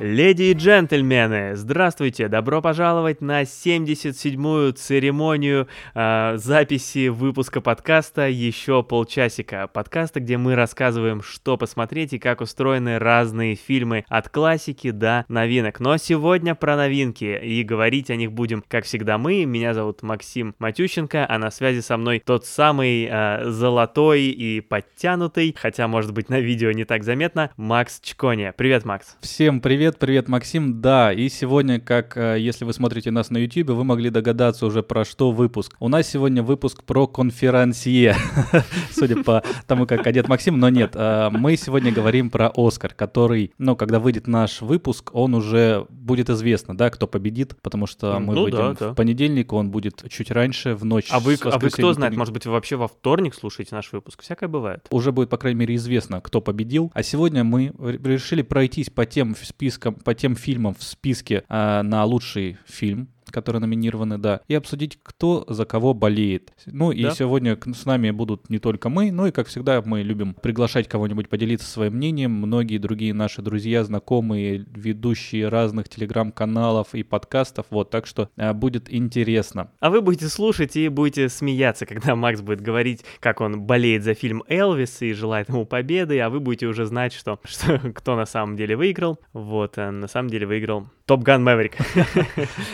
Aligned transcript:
Леди 0.00 0.44
и 0.44 0.54
джентльмены, 0.54 1.56
здравствуйте! 1.56 2.28
Добро 2.28 2.62
пожаловать 2.62 3.20
на 3.20 3.42
77-ю 3.42 4.72
церемонию 4.72 5.68
э, 5.94 6.38
записи 6.38 7.08
выпуска 7.08 7.60
подкаста 7.60 8.26
«Еще 8.26 8.82
полчасика». 8.82 9.68
Подкаста, 9.70 10.20
где 10.20 10.38
мы 10.38 10.54
рассказываем, 10.54 11.20
что 11.20 11.58
посмотреть 11.58 12.14
и 12.14 12.18
как 12.18 12.40
устроены 12.40 12.98
разные 12.98 13.56
фильмы 13.56 14.06
от 14.08 14.30
классики 14.30 14.90
до 14.90 15.26
новинок. 15.28 15.80
Но 15.80 15.98
сегодня 15.98 16.54
про 16.54 16.76
новинки, 16.76 17.38
и 17.38 17.62
говорить 17.62 18.08
о 18.08 18.16
них 18.16 18.32
будем, 18.32 18.64
как 18.66 18.86
всегда, 18.86 19.18
мы. 19.18 19.44
Меня 19.44 19.74
зовут 19.74 20.02
Максим 20.02 20.54
Матющенко, 20.58 21.26
а 21.28 21.36
на 21.36 21.50
связи 21.50 21.80
со 21.80 21.98
мной 21.98 22.22
тот 22.24 22.46
самый 22.46 23.06
э, 23.06 23.50
золотой 23.50 24.22
и 24.22 24.62
подтянутый, 24.62 25.54
хотя, 25.58 25.86
может 25.88 26.14
быть, 26.14 26.30
на 26.30 26.40
видео 26.40 26.72
не 26.72 26.86
так 26.86 27.04
заметно, 27.04 27.50
Макс 27.58 28.00
Чкони. 28.00 28.54
Привет, 28.56 28.86
Макс! 28.86 29.18
Всем 29.20 29.60
привет! 29.60 29.89
Привет, 29.90 29.98
привет, 29.98 30.28
Максим. 30.28 30.80
Да, 30.80 31.12
и 31.12 31.28
сегодня, 31.28 31.80
как 31.80 32.16
э, 32.16 32.36
если 32.38 32.64
вы 32.64 32.72
смотрите 32.72 33.10
нас 33.10 33.30
на 33.30 33.38
YouTube, 33.38 33.70
вы 33.70 33.82
могли 33.82 34.08
догадаться 34.10 34.66
уже 34.66 34.84
про 34.84 35.04
что 35.04 35.32
выпуск. 35.32 35.74
У 35.80 35.88
нас 35.88 36.06
сегодня 36.06 36.44
выпуск 36.44 36.84
про 36.84 37.08
конферансье, 37.08 38.14
судя 38.92 39.24
по 39.24 39.42
тому, 39.66 39.86
как 39.86 40.06
одет 40.06 40.28
Максим, 40.28 40.60
но 40.60 40.68
нет. 40.68 40.92
Э, 40.94 41.30
мы 41.32 41.56
сегодня 41.56 41.90
говорим 41.90 42.30
про 42.30 42.52
Оскар, 42.54 42.94
который, 42.94 43.52
ну, 43.58 43.74
когда 43.74 43.98
выйдет 43.98 44.28
наш 44.28 44.60
выпуск, 44.60 45.10
он 45.12 45.34
уже 45.34 45.86
будет 45.88 46.30
известно, 46.30 46.76
да, 46.76 46.90
кто 46.90 47.08
победит, 47.08 47.56
потому 47.60 47.88
что 47.88 48.20
мы 48.20 48.34
ну, 48.34 48.42
выйдем 48.44 48.58
да, 48.58 48.74
да. 48.78 48.92
в 48.92 48.94
понедельник, 48.94 49.52
он 49.52 49.72
будет 49.72 50.04
чуть 50.08 50.30
раньше, 50.30 50.76
в 50.76 50.84
ночь. 50.84 51.08
А 51.10 51.18
вы, 51.18 51.36
а 51.42 51.58
вы 51.58 51.68
кто 51.68 51.92
знает, 51.94 52.14
может 52.16 52.32
быть, 52.32 52.46
вы 52.46 52.52
вообще 52.52 52.76
во 52.76 52.86
вторник 52.86 53.34
слушаете 53.34 53.74
наш 53.74 53.90
выпуск? 53.90 54.22
Всякое 54.22 54.48
бывает. 54.48 54.86
Уже 54.90 55.10
будет, 55.10 55.30
по 55.30 55.36
крайней 55.36 55.58
мере, 55.58 55.74
известно, 55.74 56.20
кто 56.20 56.40
победил. 56.40 56.92
А 56.94 57.02
сегодня 57.02 57.42
мы 57.42 57.72
решили 58.04 58.42
пройтись 58.42 58.88
по 58.90 59.04
тем 59.04 59.34
спискам 59.34 59.79
списком, 59.80 59.94
по 59.94 60.14
тем 60.14 60.36
фильмам 60.36 60.74
в 60.74 60.82
списке 60.82 61.44
э, 61.48 61.82
на 61.82 62.04
лучший 62.04 62.58
фильм 62.66 63.08
которые 63.30 63.60
номинированы, 63.60 64.18
да, 64.18 64.40
и 64.48 64.54
обсудить, 64.54 64.98
кто 65.02 65.44
за 65.48 65.64
кого 65.64 65.94
болеет. 65.94 66.52
Ну 66.66 66.92
и 66.92 67.02
да. 67.02 67.10
сегодня 67.12 67.58
с 67.74 67.84
нами 67.84 68.10
будут 68.10 68.50
не 68.50 68.58
только 68.58 68.88
мы, 68.88 69.12
но 69.12 69.26
и, 69.26 69.32
как 69.32 69.48
всегда, 69.48 69.82
мы 69.84 70.02
любим 70.02 70.34
приглашать 70.34 70.88
кого-нибудь 70.88 71.28
поделиться 71.28 71.66
своим 71.66 71.94
мнением. 71.94 72.32
Многие 72.32 72.78
другие 72.78 73.14
наши 73.14 73.42
друзья, 73.42 73.84
знакомые, 73.84 74.64
ведущие 74.74 75.48
разных 75.48 75.88
телеграм-каналов 75.88 76.94
и 76.94 77.02
подкастов, 77.02 77.66
вот, 77.70 77.90
так 77.90 78.06
что 78.06 78.30
э, 78.36 78.52
будет 78.52 78.92
интересно. 78.92 79.70
А 79.80 79.90
вы 79.90 80.00
будете 80.00 80.28
слушать 80.28 80.76
и 80.76 80.88
будете 80.88 81.28
смеяться, 81.28 81.86
когда 81.86 82.16
Макс 82.16 82.40
будет 82.40 82.60
говорить, 82.60 83.04
как 83.20 83.40
он 83.40 83.62
болеет 83.62 84.04
за 84.04 84.14
фильм 84.14 84.42
«Элвис» 84.48 85.02
и 85.02 85.12
желает 85.12 85.48
ему 85.48 85.66
победы, 85.66 86.20
а 86.20 86.30
вы 86.30 86.40
будете 86.40 86.66
уже 86.66 86.86
знать, 86.86 87.12
что, 87.12 87.38
что 87.44 87.78
кто 87.94 88.16
на 88.16 88.26
самом 88.26 88.56
деле 88.56 88.76
выиграл. 88.76 89.18
Вот, 89.32 89.78
э, 89.78 89.90
на 89.90 90.08
самом 90.08 90.30
деле 90.30 90.46
выиграл 90.46 90.88
Топ 91.06 91.22
Ган 91.22 91.42
Мэверик. 91.42 91.76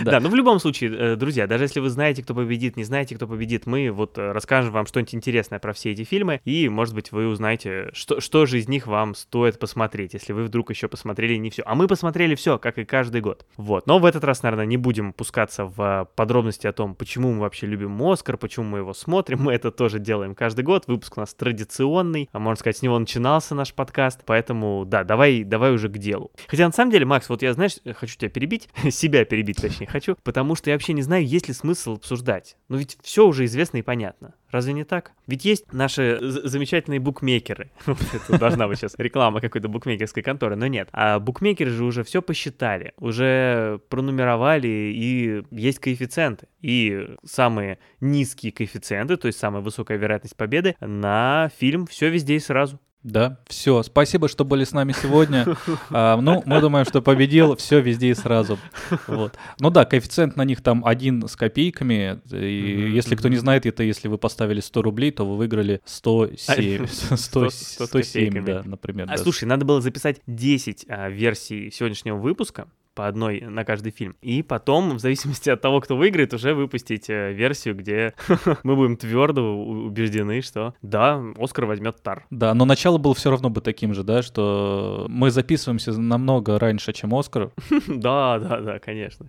Да, 0.02 0.20
ну 0.20 0.28
любом 0.37 0.59
случае, 0.59 0.97
э, 0.97 1.17
друзья, 1.17 1.47
даже 1.47 1.65
если 1.65 1.81
вы 1.81 1.91
знаете, 1.91 2.23
кто 2.23 2.34
победит, 2.34 2.77
не 2.77 2.84
знаете, 2.84 3.15
кто 3.17 3.27
победит, 3.27 3.67
мы 3.67 3.91
вот 3.91 4.19
э, 4.19 4.33
расскажем 4.33 4.73
вам 4.73 4.87
что-нибудь 4.87 5.15
интересное 5.15 5.59
про 5.59 5.73
все 5.73 5.92
эти 5.92 6.05
фильмы, 6.05 6.41
и, 6.45 6.69
может 6.69 6.95
быть, 6.95 7.12
вы 7.12 7.27
узнаете, 7.27 7.91
что, 7.92 8.20
что 8.20 8.47
же 8.47 8.59
из 8.59 8.69
них 8.69 8.87
вам 8.87 9.14
стоит 9.14 9.59
посмотреть, 9.59 10.14
если 10.14 10.33
вы 10.33 10.45
вдруг 10.45 10.70
еще 10.70 10.89
посмотрели 10.89 11.37
не 11.37 11.51
все. 11.51 11.62
А 11.67 11.75
мы 11.75 11.87
посмотрели 11.89 12.34
все, 12.34 12.59
как 12.59 12.79
и 12.79 12.84
каждый 12.84 13.20
год. 13.20 13.47
Вот. 13.57 13.87
Но 13.87 13.98
в 13.98 14.05
этот 14.05 14.25
раз, 14.25 14.42
наверное, 14.42 14.67
не 14.67 14.77
будем 14.77 15.12
пускаться 15.12 15.64
в 15.64 16.09
подробности 16.14 16.67
о 16.67 16.73
том, 16.73 16.95
почему 16.95 17.33
мы 17.33 17.41
вообще 17.41 17.67
любим 17.67 18.01
Оскар, 18.03 18.37
почему 18.37 18.67
мы 18.67 18.79
его 18.79 18.95
смотрим. 18.95 19.42
Мы 19.42 19.53
это 19.53 19.70
тоже 19.70 19.98
делаем 19.98 20.34
каждый 20.34 20.64
год. 20.64 20.84
Выпуск 20.87 21.17
у 21.17 21.20
нас 21.20 21.34
традиционный, 21.34 22.29
а 22.33 22.39
можно 22.39 22.61
сказать, 22.61 22.79
с 22.79 22.83
него 22.83 22.98
начинался 22.98 23.55
наш 23.55 23.73
подкаст. 23.73 24.23
Поэтому, 24.27 24.84
да, 24.87 25.05
давай, 25.05 25.45
давай 25.45 25.73
уже 25.73 25.89
к 25.89 25.98
делу. 25.98 26.31
Хотя, 26.47 26.67
на 26.67 26.73
самом 26.73 26.91
деле, 26.91 27.05
Макс, 27.05 27.29
вот 27.29 27.42
я, 27.42 27.53
знаешь, 27.53 27.77
хочу 27.95 28.17
тебя 28.17 28.31
перебить, 28.31 28.68
себя 28.91 29.24
перебить 29.24 29.61
точнее 29.61 29.86
хочу, 29.86 30.17
потому 30.27 30.57
что 30.57 30.70
я 30.70 30.75
вообще 30.75 30.92
не 30.92 31.03
знаю, 31.03 31.25
есть 31.25 31.47
ли 31.47 31.55
смысл 31.55 31.95
обсуждать. 31.95 32.57
Ну 32.69 32.79
ведь 32.79 32.98
все 33.01 33.25
уже 33.25 33.45
известно 33.45 33.77
и 33.77 33.83
понятно. 33.83 34.35
Разве 34.51 34.73
не 34.73 34.83
так? 34.83 35.13
Ведь 35.29 35.45
есть 35.45 35.73
наши 35.73 36.19
замечательные 36.20 36.98
букмекеры. 36.98 37.70
Это 37.87 38.36
должна 38.36 38.67
быть 38.67 38.81
сейчас 38.81 38.97
реклама 38.98 39.41
какой-то 39.41 39.69
букмекерской 39.69 40.25
конторы, 40.25 40.57
но 40.57 40.67
нет. 40.67 40.89
А 40.91 41.20
букмекеры 41.20 41.70
же 41.70 41.85
уже 41.85 42.03
все 42.03 42.23
посчитали, 42.23 42.92
уже 42.98 43.81
пронумеровали, 43.89 44.67
и 44.67 45.45
есть 45.53 45.79
коэффициенты. 45.79 46.48
И 46.61 47.07
самые 47.25 47.79
низкие 48.01 48.51
коэффициенты, 48.51 49.17
то 49.17 49.29
есть 49.29 49.39
самая 49.39 49.63
высокая 49.63 49.97
вероятность 49.97 50.36
победы 50.36 50.75
на 50.81 51.53
фильм 51.57 51.86
«Все 51.86 52.11
везде 52.11 52.35
и 52.35 52.41
сразу». 52.41 52.81
Да, 53.06 53.39
все. 53.46 53.84
Спасибо, 53.84 54.28
что 54.28 54.44
были 54.44 54.64
с 54.64 54.72
нами 54.72 54.92
сегодня. 54.92 55.46
А, 55.90 56.20
ну, 56.20 56.42
мы 56.44 56.61
думаем, 56.61 56.84
что 56.84 57.00
победил 57.00 57.55
все 57.55 57.80
везде 57.80 58.08
и 58.08 58.14
сразу. 58.14 58.58
Вот. 59.06 59.39
Ну 59.61 59.70
да, 59.70 59.84
коэффициент 59.84 60.36
на 60.36 60.42
них 60.42 60.61
там 60.61 60.84
один 60.84 61.28
с 61.28 61.36
копейками. 61.36 62.20
И 62.33 62.90
если 62.92 63.14
кто 63.14 63.28
не 63.28 63.36
знает, 63.36 63.64
это 63.64 63.84
если 63.84 64.08
вы 64.08 64.18
поставили 64.18 64.58
100 64.58 64.83
рублей, 64.83 65.12
то 65.12 65.24
вы 65.24 65.36
выиграли 65.36 65.80
107, 65.84 66.86
100, 66.86 67.50
107 67.50 68.44
да, 68.44 68.62
например. 68.64 69.06
А, 69.08 69.17
слушай, 69.18 69.44
надо 69.44 69.64
было 69.64 69.80
записать 69.80 70.20
10 70.27 70.86
а, 70.88 71.08
версий 71.08 71.70
сегодняшнего 71.70 72.17
выпуска 72.17 72.67
по 72.96 73.07
одной 73.07 73.42
на 73.42 73.64
каждый 73.64 73.92
фильм. 73.92 74.17
И 74.23 74.42
потом, 74.42 74.96
в 74.96 74.98
зависимости 74.98 75.51
от 75.51 75.61
того, 75.61 75.80
кто 75.80 75.96
выиграет, 75.96 76.33
уже 76.34 76.55
выпустить 76.55 77.08
э, 77.11 77.33
версию, 77.33 77.77
где 77.77 78.14
мы 78.64 78.74
будем 78.74 78.96
твердо 78.96 79.55
убеждены, 79.55 80.40
что 80.40 80.74
да, 80.83 81.23
Оскар 81.39 81.67
возьмет 81.67 82.02
Тар. 82.02 82.27
Да, 82.30 82.55
но 82.55 82.64
начало 82.64 82.98
было 82.98 83.14
все 83.14 83.30
равно 83.30 83.51
бы 83.51 83.61
таким 83.61 83.92
же, 83.95 84.02
да, 84.02 84.23
что 84.23 85.06
мы 85.08 85.30
записываемся 85.30 85.92
намного 85.92 86.58
раньше, 86.58 86.92
чем 86.92 87.14
Оскар. 87.14 87.52
Да, 87.86 88.39
да, 88.39 88.61
да, 88.61 88.79
конечно. 88.79 89.27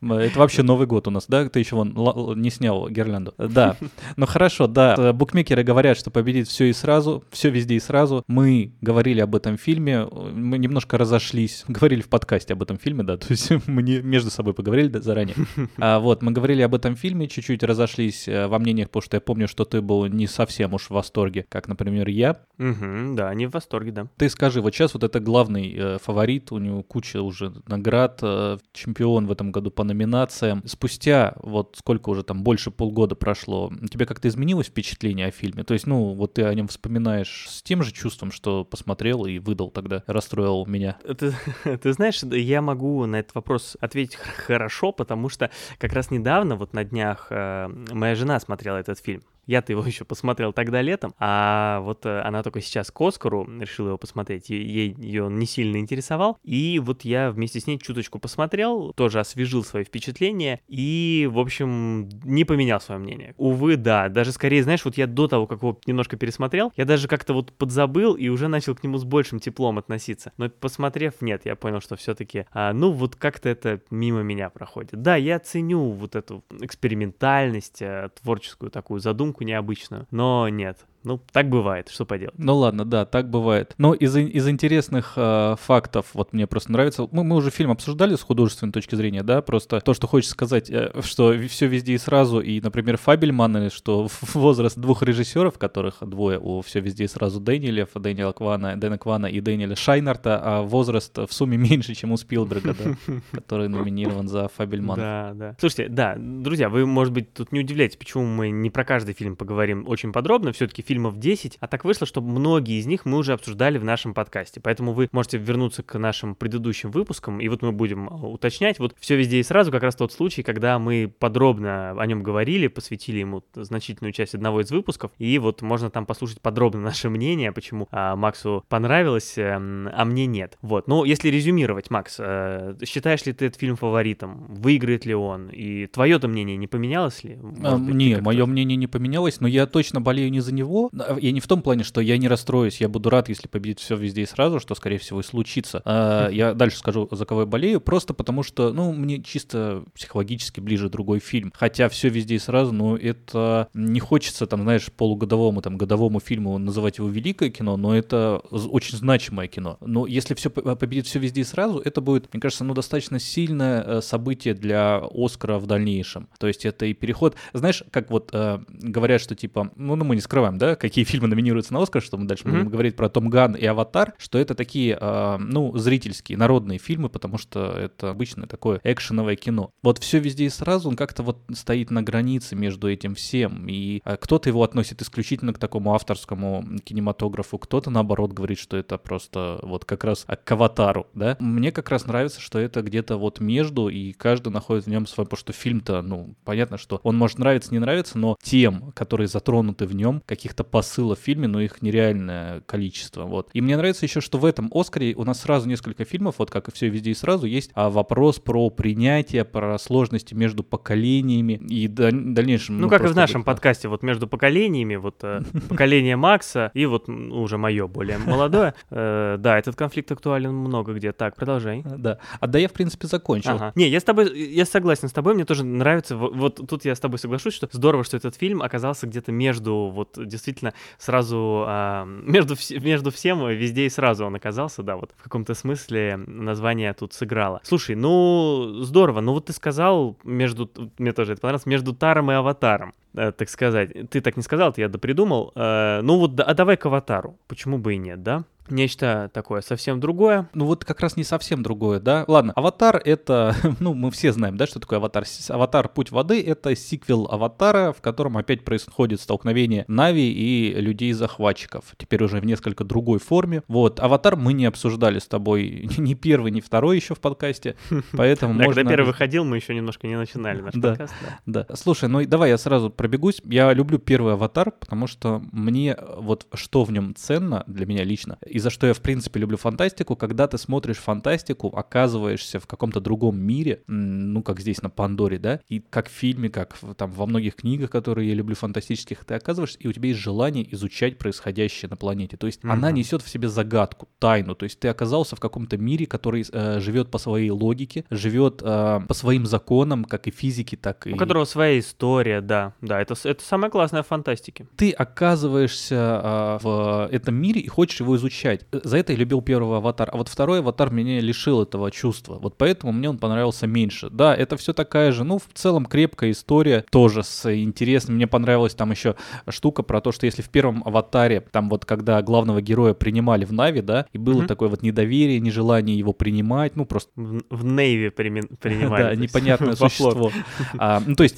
Это 0.00 0.38
вообще 0.38 0.62
Новый 0.62 0.86
год 0.86 1.06
у 1.06 1.10
нас, 1.10 1.26
да? 1.28 1.48
Ты 1.48 1.58
еще 1.60 1.76
вон 1.76 1.94
не 2.40 2.50
снял 2.50 2.88
гирлянду. 2.88 3.34
Да. 3.36 3.76
Ну 4.16 4.26
хорошо, 4.26 4.66
да. 4.66 4.94
Э, 4.96 5.12
букмекеры 5.12 5.62
говорят, 5.62 5.98
что 5.98 6.10
победит 6.10 6.48
все 6.48 6.70
и 6.70 6.72
сразу, 6.72 7.22
все 7.30 7.50
везде 7.50 7.74
и 7.74 7.80
сразу. 7.80 8.24
Мы 8.26 8.72
говорили 8.80 9.20
об 9.20 9.34
этом 9.34 9.58
фильме, 9.58 10.06
мы 10.06 10.56
немножко 10.58 10.96
разошлись, 10.96 11.64
говорили 11.68 12.00
в 12.00 12.08
подкасте 12.08 12.54
об 12.54 12.62
этом 12.62 12.78
фильме, 12.78 13.02
да, 13.10 13.16
то 13.16 13.26
есть 13.30 13.50
мы 13.66 13.82
не 13.82 14.00
между 14.00 14.30
собой 14.30 14.54
поговорили 14.54 14.88
да, 14.88 15.00
заранее. 15.00 15.36
А, 15.78 15.98
вот, 15.98 16.22
мы 16.22 16.32
говорили 16.32 16.62
об 16.62 16.74
этом 16.74 16.94
фильме, 16.96 17.28
чуть-чуть 17.28 17.62
разошлись 17.62 18.28
э, 18.28 18.46
во 18.46 18.58
мнениях, 18.58 18.88
потому 18.88 19.02
что 19.02 19.16
я 19.16 19.20
помню, 19.20 19.48
что 19.48 19.64
ты 19.64 19.80
был 19.80 20.06
не 20.06 20.26
совсем 20.26 20.74
уж 20.74 20.86
в 20.86 20.90
восторге, 20.90 21.46
как, 21.48 21.68
например, 21.68 22.08
я. 22.08 22.40
Угу, 22.58 23.14
да, 23.14 23.32
не 23.34 23.46
в 23.46 23.52
восторге, 23.52 23.92
да. 23.92 24.08
Ты 24.16 24.28
скажи, 24.28 24.60
вот 24.60 24.74
сейчас 24.74 24.94
вот 24.94 25.04
это 25.04 25.20
главный 25.20 25.74
э, 25.74 25.98
фаворит, 26.02 26.52
у 26.52 26.58
него 26.58 26.82
куча 26.82 27.22
уже 27.22 27.52
наград, 27.66 28.18
э, 28.22 28.58
чемпион 28.72 29.26
в 29.26 29.32
этом 29.32 29.52
году 29.52 29.70
по 29.70 29.84
номинациям. 29.84 30.62
Спустя 30.66 31.34
вот 31.42 31.76
сколько 31.78 32.10
уже 32.10 32.22
там, 32.22 32.42
больше 32.42 32.70
полгода 32.70 33.14
прошло, 33.14 33.68
у 33.68 33.88
тебя 33.88 34.06
как-то 34.06 34.28
изменилось 34.28 34.66
впечатление 34.66 35.26
о 35.26 35.30
фильме? 35.30 35.64
То 35.64 35.74
есть, 35.74 35.86
ну, 35.86 36.14
вот 36.14 36.34
ты 36.34 36.44
о 36.44 36.54
нем 36.54 36.68
вспоминаешь 36.68 37.46
с 37.48 37.62
тем 37.62 37.82
же 37.82 37.92
чувством, 37.92 38.32
что 38.32 38.64
посмотрел 38.64 39.24
и 39.24 39.38
выдал 39.38 39.70
тогда, 39.70 40.02
расстроил 40.06 40.66
меня. 40.66 40.98
Ты, 41.18 41.32
ты 41.82 41.92
знаешь, 41.92 42.22
я 42.22 42.60
могу 42.60 42.99
на 43.06 43.16
этот 43.16 43.34
вопрос 43.34 43.76
ответить 43.80 44.16
хорошо, 44.16 44.92
потому 44.92 45.28
что 45.28 45.50
как 45.78 45.92
раз 45.92 46.10
недавно, 46.10 46.56
вот 46.56 46.72
на 46.72 46.84
днях, 46.84 47.28
э, 47.30 47.68
моя 47.92 48.14
жена 48.14 48.40
смотрела 48.40 48.76
этот 48.76 48.98
фильм. 48.98 49.22
Я-то 49.46 49.72
его 49.72 49.82
еще 49.86 50.04
посмотрел 50.04 50.52
тогда 50.52 50.82
летом, 50.82 51.14
а 51.18 51.80
вот 51.80 52.06
э, 52.06 52.20
она 52.20 52.42
только 52.42 52.60
сейчас 52.60 52.90
к 52.90 53.00
Оскару 53.00 53.46
решила 53.60 53.88
его 53.88 53.98
посмотреть, 53.98 54.50
ей 54.50 54.94
ее 54.98 55.28
не 55.30 55.46
сильно 55.46 55.78
интересовал. 55.78 56.38
И 56.42 56.80
вот 56.82 57.02
я 57.02 57.30
вместе 57.30 57.60
с 57.60 57.66
ней 57.66 57.78
чуточку 57.78 58.18
посмотрел, 58.18 58.92
тоже 58.92 59.20
освежил 59.20 59.64
свои 59.64 59.84
впечатления 59.84 60.60
и, 60.68 61.28
в 61.30 61.38
общем, 61.38 62.08
не 62.24 62.44
поменял 62.44 62.80
свое 62.80 63.00
мнение. 63.00 63.34
Увы, 63.36 63.76
да, 63.76 64.08
даже 64.08 64.32
скорее, 64.32 64.62
знаешь, 64.62 64.84
вот 64.84 64.96
я 64.96 65.06
до 65.06 65.28
того, 65.28 65.46
как 65.46 65.62
его 65.62 65.78
немножко 65.86 66.16
пересмотрел, 66.16 66.72
я 66.76 66.84
даже 66.84 67.08
как-то 67.08 67.32
вот 67.32 67.52
подзабыл 67.52 68.14
и 68.14 68.28
уже 68.28 68.48
начал 68.48 68.74
к 68.74 68.82
нему 68.82 68.98
с 68.98 69.04
большим 69.04 69.40
теплом 69.40 69.78
относиться. 69.78 70.32
Но 70.36 70.48
посмотрев, 70.48 71.14
нет, 71.20 71.42
я 71.44 71.56
понял, 71.56 71.80
что 71.80 71.96
все-таки, 71.96 72.46
а, 72.52 72.72
ну 72.72 72.90
вот 72.92 73.16
как-то 73.16 73.48
это 73.48 73.80
мимо 73.90 74.22
меня 74.22 74.50
проходит. 74.50 75.02
Да, 75.02 75.16
я 75.16 75.38
ценю 75.38 75.90
вот 75.90 76.16
эту 76.16 76.44
экспериментальность, 76.60 77.82
э, 77.82 78.10
творческую 78.20 78.70
такую 78.70 79.00
задумку, 79.00 79.39
необычную. 79.44 80.06
Но 80.10 80.48
нет, 80.48 80.86
ну, 81.02 81.20
так 81.32 81.48
бывает, 81.48 81.88
что 81.88 82.04
поделать. 82.04 82.34
Ну 82.36 82.56
ладно, 82.56 82.84
да, 82.84 83.06
так 83.06 83.30
бывает. 83.30 83.74
Но 83.78 83.94
из, 83.94 84.14
из 84.16 84.46
интересных 84.48 85.14
э, 85.16 85.56
фактов, 85.58 86.06
вот 86.12 86.34
мне 86.34 86.46
просто 86.46 86.72
нравится, 86.72 87.08
мы, 87.10 87.24
мы 87.24 87.36
уже 87.36 87.50
фильм 87.50 87.70
обсуждали 87.70 88.16
с 88.16 88.22
художественной 88.22 88.72
точки 88.72 88.94
зрения, 88.96 89.22
да, 89.22 89.40
просто 89.40 89.80
то, 89.80 89.94
что 89.94 90.06
хочется 90.06 90.32
сказать, 90.32 90.68
э, 90.68 90.92
что 91.02 91.34
все 91.48 91.68
везде 91.68 91.94
и 91.94 91.98
сразу, 91.98 92.40
и, 92.40 92.60
например, 92.60 92.98
Фабельман, 92.98 93.70
что 93.70 94.08
возраст 94.34 94.78
двух 94.78 95.02
режиссеров, 95.02 95.58
которых 95.58 95.96
двое 96.02 96.38
у 96.38 96.60
все 96.60 96.80
везде 96.80 97.04
и 97.04 97.08
сразу 97.08 97.40
Дэниелев, 97.40 97.88
Дэниела 97.94 98.32
Квана, 98.32 98.76
Дэна 98.76 98.98
Квана 98.98 99.26
и 99.26 99.40
Дэниеля 99.40 99.76
Шайнарта, 99.76 100.40
а 100.42 100.62
возраст 100.62 101.16
в 101.16 101.32
сумме 101.32 101.56
меньше, 101.56 101.94
чем 101.94 102.12
у 102.12 102.18
Спилберга, 102.18 102.74
да, 102.74 103.14
который 103.32 103.68
номинирован 103.68 104.28
за 104.28 104.48
Фабельман. 104.48 104.98
Да, 104.98 105.32
да. 105.34 105.56
Слушайте, 105.58 105.88
да, 105.88 106.14
друзья, 106.18 106.68
вы, 106.68 106.84
может 106.84 107.14
быть, 107.14 107.32
тут 107.32 107.52
не 107.52 107.60
удивляетесь, 107.60 107.96
почему 107.96 108.26
мы 108.26 108.50
не 108.50 108.68
про 108.68 108.84
каждый 108.84 109.14
фильм 109.14 109.34
поговорим 109.34 109.88
очень 109.88 110.12
подробно, 110.12 110.52
все-таки 110.52 110.82
фильмов 110.90 111.20
10, 111.20 111.58
а 111.60 111.68
так 111.68 111.84
вышло, 111.84 112.04
что 112.04 112.20
многие 112.20 112.80
из 112.80 112.86
них 112.86 113.04
мы 113.04 113.18
уже 113.18 113.32
обсуждали 113.32 113.78
в 113.78 113.84
нашем 113.84 114.12
подкасте. 114.12 114.58
Поэтому 114.60 114.92
вы 114.92 115.08
можете 115.12 115.38
вернуться 115.38 115.84
к 115.84 115.96
нашим 115.96 116.34
предыдущим 116.34 116.90
выпускам, 116.90 117.40
и 117.40 117.46
вот 117.46 117.62
мы 117.62 117.70
будем 117.70 118.08
а, 118.08 118.26
уточнять. 118.26 118.80
Вот 118.80 118.96
все 118.98 119.14
везде 119.14 119.38
и 119.38 119.44
сразу 119.44 119.70
как 119.70 119.84
раз 119.84 119.94
тот 119.94 120.12
случай, 120.12 120.42
когда 120.42 120.80
мы 120.80 121.12
подробно 121.16 121.92
о 121.92 122.06
нем 122.06 122.24
говорили, 122.24 122.66
посвятили 122.66 123.20
ему 123.20 123.44
значительную 123.54 124.12
часть 124.12 124.34
одного 124.34 124.62
из 124.62 124.72
выпусков, 124.72 125.12
и 125.18 125.38
вот 125.38 125.62
можно 125.62 125.90
там 125.90 126.06
послушать 126.06 126.40
подробно 126.40 126.80
наше 126.90 127.08
мнение, 127.08 127.52
почему 127.52 127.86
а, 127.92 128.16
Максу 128.16 128.64
понравилось, 128.68 129.38
а, 129.38 129.58
а 129.58 130.04
мне 130.04 130.26
нет. 130.26 130.58
Вот, 130.60 130.88
ну 130.88 131.04
если 131.04 131.28
резюмировать, 131.28 131.88
Макс, 131.90 132.16
а, 132.18 132.76
считаешь 132.84 133.24
ли 133.26 133.32
ты 133.32 133.46
этот 133.46 133.60
фильм 133.60 133.76
фаворитом? 133.76 134.46
Выиграет 134.48 135.06
ли 135.06 135.14
он? 135.14 135.50
И 135.50 135.86
твое-то 135.86 136.26
мнение 136.26 136.56
не 136.56 136.66
поменялось 136.66 137.22
ли? 137.22 137.38
А, 137.62 137.76
быть, 137.76 137.94
не, 137.94 138.16
мое 138.16 138.44
мнение 138.44 138.74
не 138.74 138.88
поменялось, 138.88 139.38
но 139.38 139.46
я 139.46 139.68
точно 139.68 140.00
болею 140.00 140.32
не 140.32 140.40
за 140.40 140.52
него. 140.52 140.79
Я 140.92 141.32
не 141.32 141.40
в 141.40 141.46
том 141.46 141.62
плане, 141.62 141.84
что 141.84 142.00
я 142.00 142.16
не 142.18 142.28
расстроюсь, 142.28 142.80
я 142.80 142.88
буду 142.88 143.10
рад, 143.10 143.28
если 143.28 143.48
победит 143.48 143.80
все 143.80 143.96
везде 143.96 144.22
и 144.22 144.26
сразу, 144.26 144.60
что, 144.60 144.74
скорее 144.74 144.98
всего, 144.98 145.20
и 145.20 145.22
случится. 145.22 145.82
А, 145.84 146.28
я 146.28 146.54
дальше 146.54 146.78
скажу, 146.78 147.08
за 147.10 147.24
кого 147.26 147.40
я 147.42 147.46
болею, 147.46 147.80
просто 147.80 148.14
потому 148.14 148.42
что, 148.42 148.72
ну, 148.72 148.92
мне 148.92 149.22
чисто 149.22 149.84
психологически 149.94 150.60
ближе 150.60 150.88
другой 150.88 151.18
фильм. 151.18 151.52
Хотя 151.54 151.88
все 151.88 152.08
везде 152.08 152.36
и 152.36 152.38
сразу, 152.38 152.72
но 152.72 152.96
это 152.96 153.68
не 153.74 154.00
хочется, 154.00 154.46
там, 154.46 154.62
знаешь, 154.62 154.90
полугодовому, 154.92 155.62
там, 155.62 155.76
годовому 155.76 156.20
фильму 156.20 156.58
называть 156.58 156.98
его 156.98 157.08
великое 157.08 157.50
кино, 157.50 157.76
но 157.76 157.96
это 157.96 158.42
очень 158.50 158.96
значимое 158.96 159.48
кино. 159.48 159.78
Но 159.80 160.06
если 160.06 160.34
все 160.34 160.50
победит 160.50 161.06
все 161.06 161.18
везде 161.18 161.42
и 161.42 161.44
сразу, 161.44 161.78
это 161.78 162.00
будет, 162.00 162.32
мне 162.32 162.40
кажется, 162.40 162.64
ну, 162.64 162.74
достаточно 162.74 163.18
сильное 163.18 163.82
э, 163.82 164.00
событие 164.02 164.54
для 164.54 165.02
Оскара 165.12 165.58
в 165.58 165.66
дальнейшем. 165.66 166.28
То 166.38 166.46
есть 166.46 166.64
это 166.64 166.86
и 166.86 166.94
переход. 166.94 167.36
Знаешь, 167.52 167.82
как 167.90 168.10
вот 168.10 168.30
э, 168.32 168.58
говорят, 168.68 169.20
что 169.20 169.34
типа, 169.34 169.70
ну, 169.76 169.96
ну 169.96 170.04
мы 170.04 170.14
не 170.14 170.20
скрываем, 170.20 170.58
да, 170.58 170.69
какие 170.76 171.04
фильмы 171.04 171.28
номинируются 171.28 171.72
на 171.72 171.82
Оскар, 171.82 172.02
что 172.02 172.16
мы 172.16 172.26
дальше 172.26 172.44
mm-hmm. 172.44 172.50
будем 172.50 172.68
говорить 172.68 172.96
про 172.96 173.08
Том 173.08 173.30
Ган 173.30 173.54
и 173.54 173.64
Аватар, 173.64 174.14
что 174.18 174.38
это 174.38 174.54
такие, 174.54 174.96
э, 175.00 175.36
ну, 175.38 175.76
зрительские, 175.76 176.38
народные 176.38 176.78
фильмы, 176.78 177.08
потому 177.08 177.38
что 177.38 177.72
это 177.72 178.10
обычно 178.10 178.46
такое 178.46 178.80
экшеновое 178.84 179.36
кино. 179.36 179.70
Вот 179.82 179.98
все 179.98 180.18
везде 180.18 180.46
и 180.46 180.48
сразу, 180.48 180.88
он 180.88 180.96
как-то 180.96 181.22
вот 181.22 181.38
стоит 181.52 181.90
на 181.90 182.02
границе 182.02 182.56
между 182.56 182.90
этим 182.90 183.14
всем, 183.14 183.66
и 183.68 184.02
э, 184.04 184.16
кто-то 184.16 184.48
его 184.48 184.62
относит 184.62 185.02
исключительно 185.02 185.52
к 185.52 185.58
такому 185.58 185.94
авторскому 185.94 186.64
кинематографу, 186.84 187.58
кто-то 187.58 187.90
наоборот 187.90 188.32
говорит, 188.32 188.58
что 188.58 188.76
это 188.76 188.98
просто 188.98 189.60
вот 189.62 189.84
как 189.84 190.04
раз 190.04 190.26
к 190.44 190.52
Аватару, 190.52 191.06
да. 191.14 191.36
Мне 191.40 191.72
как 191.72 191.90
раз 191.90 192.06
нравится, 192.06 192.40
что 192.40 192.58
это 192.58 192.82
где-то 192.82 193.16
вот 193.16 193.40
между, 193.40 193.88
и 193.88 194.12
каждый 194.12 194.52
находит 194.52 194.84
в 194.84 194.88
нем 194.88 195.06
свой, 195.06 195.26
потому 195.26 195.38
что 195.38 195.52
фильм-то, 195.52 196.02
ну, 196.02 196.34
понятно, 196.44 196.78
что 196.78 197.00
он 197.02 197.16
может 197.16 197.38
нравиться, 197.38 197.72
не 197.72 197.78
нравится, 197.78 198.18
но 198.18 198.36
тем, 198.42 198.92
которые 198.92 199.28
затронуты 199.28 199.86
в 199.86 199.94
нем, 199.94 200.22
каких-то 200.26 200.59
посылов 200.64 201.18
в 201.18 201.22
фильме, 201.22 201.48
но 201.48 201.60
их 201.60 201.82
нереальное 201.82 202.60
количество, 202.62 203.24
вот. 203.24 203.50
И 203.52 203.60
мне 203.60 203.76
нравится 203.76 204.06
еще, 204.06 204.20
что 204.20 204.38
в 204.38 204.44
этом 204.44 204.70
Оскаре 204.72 205.14
у 205.14 205.24
нас 205.24 205.40
сразу 205.40 205.68
несколько 205.68 206.04
фильмов, 206.04 206.36
вот 206.38 206.50
как 206.50 206.68
и 206.68 206.72
все 206.72 206.88
везде 206.88 207.10
и 207.10 207.14
сразу, 207.14 207.46
есть 207.46 207.70
а, 207.74 207.90
вопрос 207.90 208.38
про 208.38 208.70
принятие, 208.70 209.44
про 209.44 209.78
сложности 209.78 210.34
между 210.34 210.62
поколениями 210.62 211.54
и 211.54 211.88
дальнейшем. 211.88 212.76
Ну, 212.76 212.82
ну 212.82 212.88
как 212.88 213.04
и 213.04 213.06
в 213.06 213.16
нашем 213.16 213.40
будет... 213.40 213.46
подкасте, 213.46 213.88
вот 213.88 214.02
между 214.02 214.26
поколениями, 214.26 214.96
вот 214.96 215.16
э, 215.22 215.42
поколение 215.68 216.16
Макса 216.16 216.70
и 216.74 216.86
вот 216.86 217.08
уже 217.08 217.58
мое 217.58 217.86
более 217.86 218.18
молодое. 218.18 218.74
Э, 218.90 219.36
да, 219.38 219.58
этот 219.58 219.76
конфликт 219.76 220.10
актуален 220.12 220.54
много 220.54 220.92
где. 220.92 221.12
Так, 221.12 221.36
продолжай. 221.36 221.84
Да. 222.00 222.18
А 222.38 222.46
да 222.46 222.58
я, 222.58 222.68
в 222.68 222.72
принципе, 222.72 223.06
закончил. 223.08 223.50
Ага. 223.50 223.72
Не, 223.74 223.88
я 223.88 224.00
с 224.00 224.04
тобой, 224.04 224.38
я 224.52 224.64
согласен 224.64 225.08
с 225.08 225.12
тобой, 225.12 225.34
мне 225.34 225.44
тоже 225.44 225.64
нравится, 225.64 226.16
вот 226.16 226.60
тут 226.66 226.84
я 226.86 226.94
с 226.94 227.00
тобой 227.00 227.18
соглашусь, 227.18 227.52
что 227.52 227.68
здорово, 227.70 228.04
что 228.04 228.16
этот 228.16 228.36
фильм 228.36 228.62
оказался 228.62 229.06
где-то 229.06 229.32
между, 229.32 229.90
вот 229.92 230.16
действительно 230.16 230.49
сразу, 230.98 231.64
а, 231.66 232.04
между, 232.04 232.56
между 232.80 233.10
всем, 233.10 233.46
везде 233.48 233.86
и 233.86 233.88
сразу 233.88 234.26
он 234.26 234.34
оказался, 234.34 234.82
да, 234.82 234.96
вот 234.96 235.12
в 235.16 235.22
каком-то 235.22 235.54
смысле 235.54 236.16
название 236.16 236.92
тут 236.92 237.12
сыграло. 237.12 237.60
Слушай, 237.64 237.96
ну, 237.96 238.80
здорово, 238.82 239.20
ну 239.20 239.32
вот 239.32 239.46
ты 239.46 239.52
сказал 239.52 240.16
между, 240.24 240.70
мне 240.98 241.12
тоже 241.12 241.32
это 241.32 241.40
понравилось, 241.40 241.66
между 241.66 241.94
Таром 241.94 242.30
и 242.30 242.34
Аватаром 242.34 242.90
э, 242.90 242.99
так 243.14 243.48
сказать. 243.48 244.10
Ты 244.10 244.20
так 244.20 244.36
не 244.36 244.42
сказал, 244.42 244.72
я 244.76 244.88
допридумал. 244.88 245.52
Э, 245.54 246.00
ну 246.02 246.18
вот, 246.18 246.38
а 246.40 246.54
давай 246.54 246.76
к 246.76 246.86
аватару. 246.86 247.38
Почему 247.48 247.78
бы 247.78 247.94
и 247.94 247.96
нет, 247.96 248.22
да? 248.22 248.44
нечто 248.70 249.30
такое 249.32 249.60
совсем 249.60 250.00
другое. 250.00 250.48
Ну 250.54 250.64
вот 250.64 250.84
как 250.84 251.00
раз 251.00 251.16
не 251.16 251.24
совсем 251.24 251.62
другое, 251.62 252.00
да? 252.00 252.24
Ладно, 252.26 252.52
Аватар 252.54 253.00
это, 253.04 253.54
ну 253.80 253.94
мы 253.94 254.10
все 254.10 254.32
знаем, 254.32 254.56
да, 254.56 254.66
что 254.66 254.80
такое 254.80 254.98
Аватар. 254.98 255.24
Аватар 255.48 255.88
Путь 255.88 256.10
воды 256.10 256.42
это 256.42 256.74
сиквел 256.76 257.26
Аватара, 257.30 257.92
в 257.92 258.00
котором 258.00 258.36
опять 258.36 258.64
происходит 258.64 259.20
столкновение 259.20 259.84
Нави 259.88 260.30
и 260.32 260.74
людей-захватчиков. 260.80 261.84
Теперь 261.96 262.22
уже 262.22 262.40
в 262.40 262.44
несколько 262.44 262.84
другой 262.84 263.18
форме. 263.18 263.62
Вот, 263.68 264.00
Аватар 264.00 264.36
мы 264.36 264.52
не 264.52 264.66
обсуждали 264.66 265.18
с 265.18 265.26
тобой 265.26 265.88
ни 265.98 266.14
первый, 266.14 266.50
ни 266.50 266.60
второй 266.60 266.96
еще 266.96 267.14
в 267.14 267.20
подкасте, 267.20 267.76
поэтому 268.12 268.54
можно... 268.54 268.74
Когда 268.74 268.90
первый 268.90 269.06
выходил, 269.06 269.44
мы 269.44 269.56
еще 269.56 269.74
немножко 269.74 270.06
не 270.06 270.16
начинали 270.16 270.60
наш 270.60 270.74
подкаст. 270.74 271.14
Да, 271.46 271.66
слушай, 271.74 272.08
ну 272.08 272.24
давай 272.24 272.50
я 272.50 272.58
сразу 272.58 272.90
пробегусь. 273.00 273.40
Я 273.46 273.72
люблю 273.72 273.98
первый 273.98 274.34
Аватар, 274.34 274.72
потому 274.72 275.06
что 275.06 275.42
мне 275.52 275.96
вот 276.18 276.46
что 276.52 276.84
в 276.84 276.92
нем 276.92 277.14
ценно 277.16 277.64
для 277.66 277.86
меня 277.86 278.04
лично, 278.04 278.36
и 278.46 278.58
за 278.58 278.68
что 278.68 278.86
я, 278.86 278.92
в 278.92 279.00
принципе, 279.00 279.40
люблю 279.40 279.56
фантастику, 279.56 280.16
когда 280.16 280.46
ты 280.46 280.58
смотришь 280.58 280.98
фантастику, 280.98 281.68
оказываешься 281.68 282.60
в 282.60 282.66
каком-то 282.66 283.00
другом 283.00 283.38
мире, 283.38 283.82
ну, 283.86 284.42
как 284.42 284.60
здесь 284.60 284.82
на 284.82 284.90
Пандоре, 284.90 285.38
да, 285.38 285.60
и 285.66 285.80
как 285.80 286.08
в 286.08 286.12
фильме, 286.12 286.50
как 286.50 286.76
там 286.98 287.10
во 287.10 287.24
многих 287.24 287.56
книгах, 287.56 287.88
которые 287.88 288.28
я 288.28 288.34
люблю 288.34 288.54
фантастических, 288.54 289.24
ты 289.24 289.32
оказываешься, 289.32 289.78
и 289.78 289.88
у 289.88 289.94
тебя 289.94 290.10
есть 290.10 290.20
желание 290.20 290.70
изучать 290.74 291.16
происходящее 291.16 291.88
на 291.88 291.96
планете. 291.96 292.36
То 292.36 292.46
есть 292.46 292.60
mm-hmm. 292.60 292.70
она 292.70 292.90
несет 292.90 293.22
в 293.22 293.30
себе 293.30 293.48
загадку, 293.48 294.08
тайну. 294.18 294.54
То 294.54 294.64
есть 294.64 294.78
ты 294.78 294.88
оказался 294.88 295.36
в 295.36 295.40
каком-то 295.40 295.78
мире, 295.78 296.04
который 296.04 296.44
э, 296.52 296.80
живет 296.80 297.10
по 297.10 297.16
своей 297.16 297.48
логике, 297.48 298.04
живет 298.10 298.60
э, 298.62 299.00
по 299.08 299.14
своим 299.14 299.46
законам, 299.46 300.04
как 300.04 300.26
и 300.26 300.30
физики, 300.30 300.76
так 300.76 301.06
и... 301.06 301.14
У 301.14 301.16
которого 301.16 301.46
своя 301.46 301.78
история, 301.78 302.42
да. 302.42 302.74
Да, 302.90 303.00
это, 303.00 303.14
это 303.22 303.44
самое 303.44 303.70
классное 303.70 304.02
в 304.02 304.08
фантастике. 304.08 304.66
Ты 304.74 304.90
оказываешься 304.90 306.20
э, 306.24 306.58
в 306.60 307.08
этом 307.12 307.36
мире 307.36 307.60
и 307.60 307.68
хочешь 307.68 308.00
его 308.00 308.16
изучать. 308.16 308.66
За 308.72 308.96
это 308.96 309.12
я 309.12 309.18
любил 309.20 309.42
первый 309.42 309.76
аватар. 309.78 310.10
А 310.12 310.16
вот 310.16 310.28
второй 310.28 310.58
аватар 310.58 310.90
меня 310.90 311.20
лишил 311.20 311.62
этого 311.62 311.92
чувства. 311.92 312.40
Вот 312.40 312.58
поэтому 312.58 312.90
мне 312.90 313.08
он 313.08 313.18
понравился 313.18 313.68
меньше. 313.68 314.10
Да, 314.10 314.34
это 314.34 314.56
все 314.56 314.72
такая 314.72 315.12
же, 315.12 315.22
ну, 315.22 315.38
в 315.38 315.46
целом 315.54 315.86
крепкая 315.86 316.32
история, 316.32 316.84
тоже 316.90 317.22
с 317.22 317.48
интересным. 317.54 318.16
Мне 318.16 318.26
понравилась 318.26 318.74
там 318.74 318.90
еще 318.90 319.14
штука 319.48 319.84
про 319.84 320.00
то, 320.00 320.10
что 320.10 320.26
если 320.26 320.42
в 320.42 320.48
первом 320.48 320.82
аватаре, 320.84 321.42
там 321.42 321.68
вот 321.68 321.84
когда 321.84 322.20
главного 322.22 322.60
героя 322.60 322.92
принимали 322.92 323.44
в 323.44 323.52
Нави, 323.52 323.82
да, 323.82 324.06
и 324.12 324.18
было 324.18 324.42
mm-hmm. 324.42 324.46
такое 324.46 324.68
вот 324.68 324.82
недоверие, 324.82 325.38
нежелание 325.38 325.96
его 325.96 326.12
принимать, 326.12 326.74
ну, 326.74 326.86
просто... 326.86 327.12
В, 327.14 327.40
в 327.50 327.64
Нейве 327.64 328.10
принимали. 328.10 329.02
Да, 329.02 329.14
непонятное 329.14 329.74
существо. 329.76 330.32
А, 330.76 331.00
ну, 331.06 331.14
то 331.14 331.22
есть 331.22 331.36